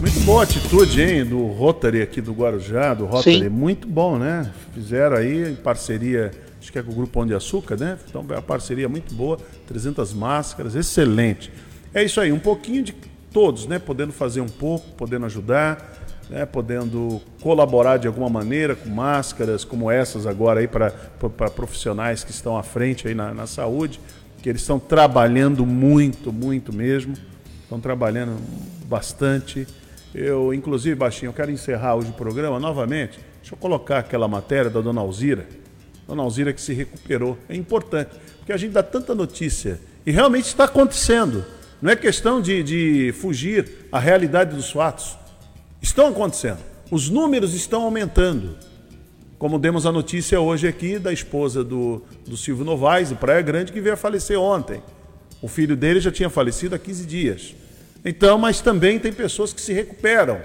Muito 0.00 0.20
boa 0.20 0.42
atitude, 0.42 1.02
hein, 1.02 1.24
do 1.24 1.46
Rotary 1.46 2.00
aqui 2.02 2.20
do 2.20 2.32
Guarujá, 2.32 2.94
do 2.94 3.04
Rotary. 3.04 3.40
Sim. 3.40 3.48
Muito 3.48 3.86
bom, 3.86 4.18
né? 4.18 4.50
Fizeram 4.72 5.16
aí 5.16 5.50
em 5.50 5.54
parceria, 5.54 6.30
acho 6.60 6.72
que 6.72 6.78
é 6.78 6.82
com 6.82 6.90
o 6.90 6.94
Grupo 6.94 7.12
Pão 7.12 7.26
de 7.26 7.34
Açúcar, 7.34 7.76
né? 7.76 7.98
Então, 8.08 8.24
é 8.30 8.32
uma 8.32 8.42
parceria 8.42 8.88
muito 8.88 9.14
boa, 9.14 9.38
300 9.66 10.12
máscaras, 10.14 10.74
excelente. 10.74 11.52
É 11.92 12.02
isso 12.02 12.20
aí, 12.20 12.32
um 12.32 12.38
pouquinho 12.38 12.82
de 12.82 12.94
todos, 13.32 13.66
né? 13.66 13.78
Podendo 13.78 14.12
fazer 14.12 14.40
um 14.40 14.48
pouco, 14.48 14.90
podendo 14.96 15.26
ajudar. 15.26 16.00
né, 16.30 16.46
podendo 16.46 17.20
colaborar 17.42 17.98
de 17.98 18.06
alguma 18.06 18.30
maneira 18.30 18.74
com 18.74 18.88
máscaras 18.88 19.64
como 19.64 19.90
essas 19.90 20.26
agora 20.26 20.60
aí 20.60 20.68
para 20.68 20.90
profissionais 21.50 22.24
que 22.24 22.30
estão 22.30 22.56
à 22.56 22.62
frente 22.62 23.06
aí 23.06 23.14
na, 23.14 23.34
na 23.34 23.46
saúde, 23.46 24.00
que 24.40 24.48
eles 24.48 24.62
estão 24.62 24.78
trabalhando 24.78 25.66
muito, 25.66 26.32
muito 26.32 26.72
mesmo, 26.72 27.14
estão 27.62 27.78
trabalhando 27.78 28.36
bastante. 28.86 29.66
Eu, 30.14 30.54
inclusive, 30.54 30.94
Baixinho, 30.94 31.30
eu 31.30 31.34
quero 31.34 31.50
encerrar 31.50 31.96
hoje 31.96 32.10
o 32.10 32.14
programa 32.14 32.58
novamente. 32.58 33.20
Deixa 33.40 33.54
eu 33.54 33.58
colocar 33.58 33.98
aquela 33.98 34.26
matéria 34.28 34.70
da 34.70 34.80
dona 34.80 35.00
Alzira. 35.00 35.46
Dona 36.06 36.22
Alzira 36.22 36.52
que 36.52 36.60
se 36.60 36.72
recuperou. 36.72 37.36
É 37.48 37.54
importante, 37.54 38.10
porque 38.38 38.52
a 38.52 38.56
gente 38.56 38.72
dá 38.72 38.82
tanta 38.82 39.14
notícia. 39.14 39.78
E 40.04 40.10
realmente 40.10 40.46
está 40.46 40.64
acontecendo. 40.64 41.44
Não 41.82 41.90
é 41.90 41.96
questão 41.96 42.40
de, 42.40 42.62
de 42.62 43.12
fugir 43.20 43.88
à 43.90 43.98
realidade 43.98 44.54
dos 44.54 44.70
fatos. 44.70 45.18
Estão 45.82 46.06
acontecendo. 46.06 46.60
Os 46.92 47.10
números 47.10 47.54
estão 47.54 47.82
aumentando. 47.82 48.56
Como 49.36 49.58
demos 49.58 49.84
a 49.84 49.90
notícia 49.90 50.38
hoje 50.40 50.68
aqui 50.68 50.96
da 50.96 51.12
esposa 51.12 51.64
do, 51.64 52.04
do 52.24 52.36
Silvio 52.36 52.64
Novaes, 52.64 53.08
do 53.08 53.16
Praia 53.16 53.42
Grande, 53.42 53.72
que 53.72 53.80
veio 53.80 53.94
a 53.94 53.96
falecer 53.96 54.38
ontem. 54.38 54.80
O 55.42 55.48
filho 55.48 55.76
dele 55.76 55.98
já 55.98 56.12
tinha 56.12 56.30
falecido 56.30 56.76
há 56.76 56.78
15 56.78 57.04
dias. 57.04 57.56
Então, 58.04 58.38
mas 58.38 58.60
também 58.60 59.00
tem 59.00 59.12
pessoas 59.12 59.52
que 59.52 59.60
se 59.60 59.72
recuperam. 59.72 60.40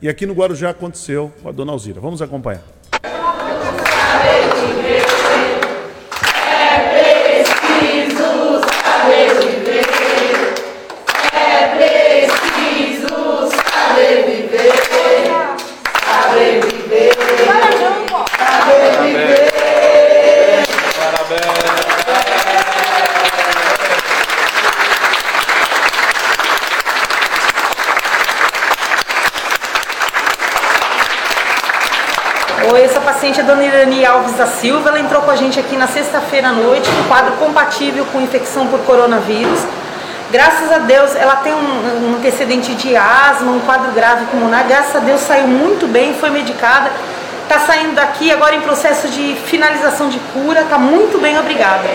E 0.00 0.08
aqui 0.08 0.24
no 0.24 0.32
Guarujá 0.32 0.70
aconteceu 0.70 1.30
com 1.42 1.50
a 1.50 1.52
dona 1.52 1.72
Alzira. 1.72 2.00
Vamos 2.00 2.22
acompanhar. 2.22 2.64
Dona 33.48 33.64
Irani 33.64 34.04
Alves 34.04 34.34
da 34.34 34.46
Silva, 34.46 34.90
ela 34.90 35.00
entrou 35.00 35.22
com 35.22 35.30
a 35.30 35.36
gente 35.36 35.58
aqui 35.58 35.74
na 35.74 35.86
sexta-feira 35.86 36.48
à 36.48 36.52
noite 36.52 36.86
com 36.86 37.00
um 37.00 37.08
quadro 37.08 37.32
compatível 37.36 38.04
com 38.12 38.20
infecção 38.20 38.66
por 38.66 38.78
coronavírus. 38.80 39.60
Graças 40.30 40.70
a 40.70 40.76
Deus, 40.80 41.16
ela 41.16 41.36
tem 41.36 41.54
um, 41.54 42.10
um 42.10 42.16
antecedente 42.16 42.74
de 42.74 42.94
asma, 42.94 43.50
um 43.50 43.60
quadro 43.60 43.90
grave 43.92 44.26
pulmonar. 44.26 44.66
Graças 44.68 44.96
a 44.96 44.98
Deus, 44.98 45.22
saiu 45.22 45.48
muito 45.48 45.86
bem, 45.86 46.12
foi 46.12 46.28
medicada. 46.28 46.90
Está 47.44 47.60
saindo 47.60 47.94
daqui 47.94 48.30
agora 48.30 48.54
em 48.54 48.60
processo 48.60 49.08
de 49.08 49.34
finalização 49.46 50.10
de 50.10 50.18
cura. 50.34 50.60
Está 50.60 50.76
muito 50.76 51.18
bem, 51.18 51.38
obrigada. 51.38 51.88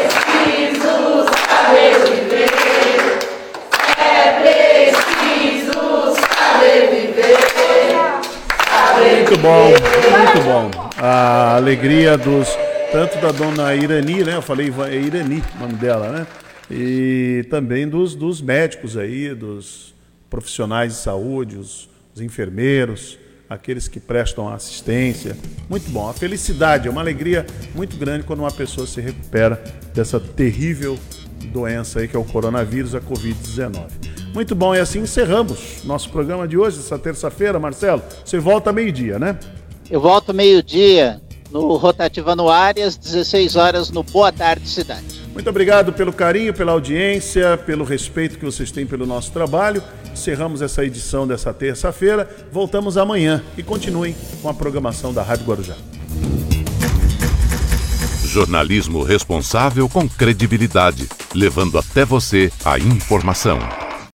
A 10.98 11.56
alegria 11.56 12.18
dos 12.18 12.48
tanto 12.92 13.18
da 13.20 13.32
dona 13.32 13.74
Irani, 13.74 14.24
né? 14.24 14.36
Eu 14.36 14.42
falei 14.42 14.72
é 14.88 14.96
Irani, 14.96 15.44
o 15.56 15.60
nome 15.60 15.74
dela, 15.74 16.10
né? 16.10 16.28
E 16.70 17.46
também 17.50 17.88
dos, 17.88 18.14
dos 18.14 18.40
médicos 18.42 18.96
aí, 18.96 19.34
dos 19.34 19.96
profissionais 20.30 20.94
de 20.94 21.00
saúde, 21.00 21.58
os, 21.58 21.90
os 22.14 22.22
enfermeiros, 22.22 23.18
aqueles 23.50 23.88
que 23.88 24.00
prestam 24.00 24.48
assistência. 24.48 25.36
Muito 25.70 25.90
bom. 25.90 26.08
A 26.08 26.14
felicidade 26.14 26.88
é 26.88 26.92
uma 26.92 27.02
alegria 27.02 27.46
muito 27.74 27.98
grande 27.98 28.26
quando 28.26 28.40
uma 28.40 28.52
pessoa 28.52 28.86
se 28.86 29.02
recupera 29.02 29.62
dessa 29.94 30.20
terrível 30.20 30.98
doença 31.48 32.00
aí 32.00 32.08
que 32.08 32.16
é 32.16 32.20
o 32.20 32.24
coronavírus, 32.24 32.96
a 32.96 33.02
Covid-19. 33.02 34.14
Muito 34.34 34.56
bom, 34.56 34.74
e 34.74 34.80
assim 34.80 35.00
encerramos 35.00 35.84
nosso 35.84 36.10
programa 36.10 36.48
de 36.48 36.58
hoje, 36.58 36.80
essa 36.80 36.98
terça-feira. 36.98 37.60
Marcelo, 37.60 38.02
você 38.26 38.40
volta 38.40 38.74
meio-dia, 38.74 39.20
né? 39.20 39.38
Eu 39.94 40.02
volto 40.02 40.34
meio-dia 40.34 41.22
no 41.52 41.76
Rotativando 41.76 42.50
Áreas, 42.50 42.98
16 42.98 43.56
horas 43.56 43.92
no 43.92 44.02
Boa 44.02 44.32
Tarde 44.32 44.68
Cidade. 44.68 45.22
Muito 45.32 45.48
obrigado 45.48 45.94
pelo 45.94 46.12
carinho, 46.12 46.52
pela 46.52 46.72
audiência, 46.72 47.60
pelo 47.60 47.84
respeito 47.84 48.40
que 48.40 48.44
vocês 48.44 48.72
têm 48.72 48.88
pelo 48.88 49.06
nosso 49.06 49.32
trabalho. 49.32 49.84
Encerramos 50.12 50.64
essa 50.64 50.84
edição 50.84 51.28
dessa 51.28 51.54
terça-feira. 51.54 52.28
Voltamos 52.52 52.98
amanhã 52.98 53.44
e 53.56 53.62
continuem 53.62 54.16
com 54.42 54.50
a 54.50 54.54
programação 54.56 55.14
da 55.14 55.22
Rádio 55.22 55.46
Guarujá. 55.46 55.76
Jornalismo 58.26 59.04
responsável 59.04 59.88
com 59.88 60.10
credibilidade, 60.10 61.08
levando 61.36 61.78
até 61.78 62.04
você 62.04 62.52
a 62.66 62.80
informação. 62.80 63.60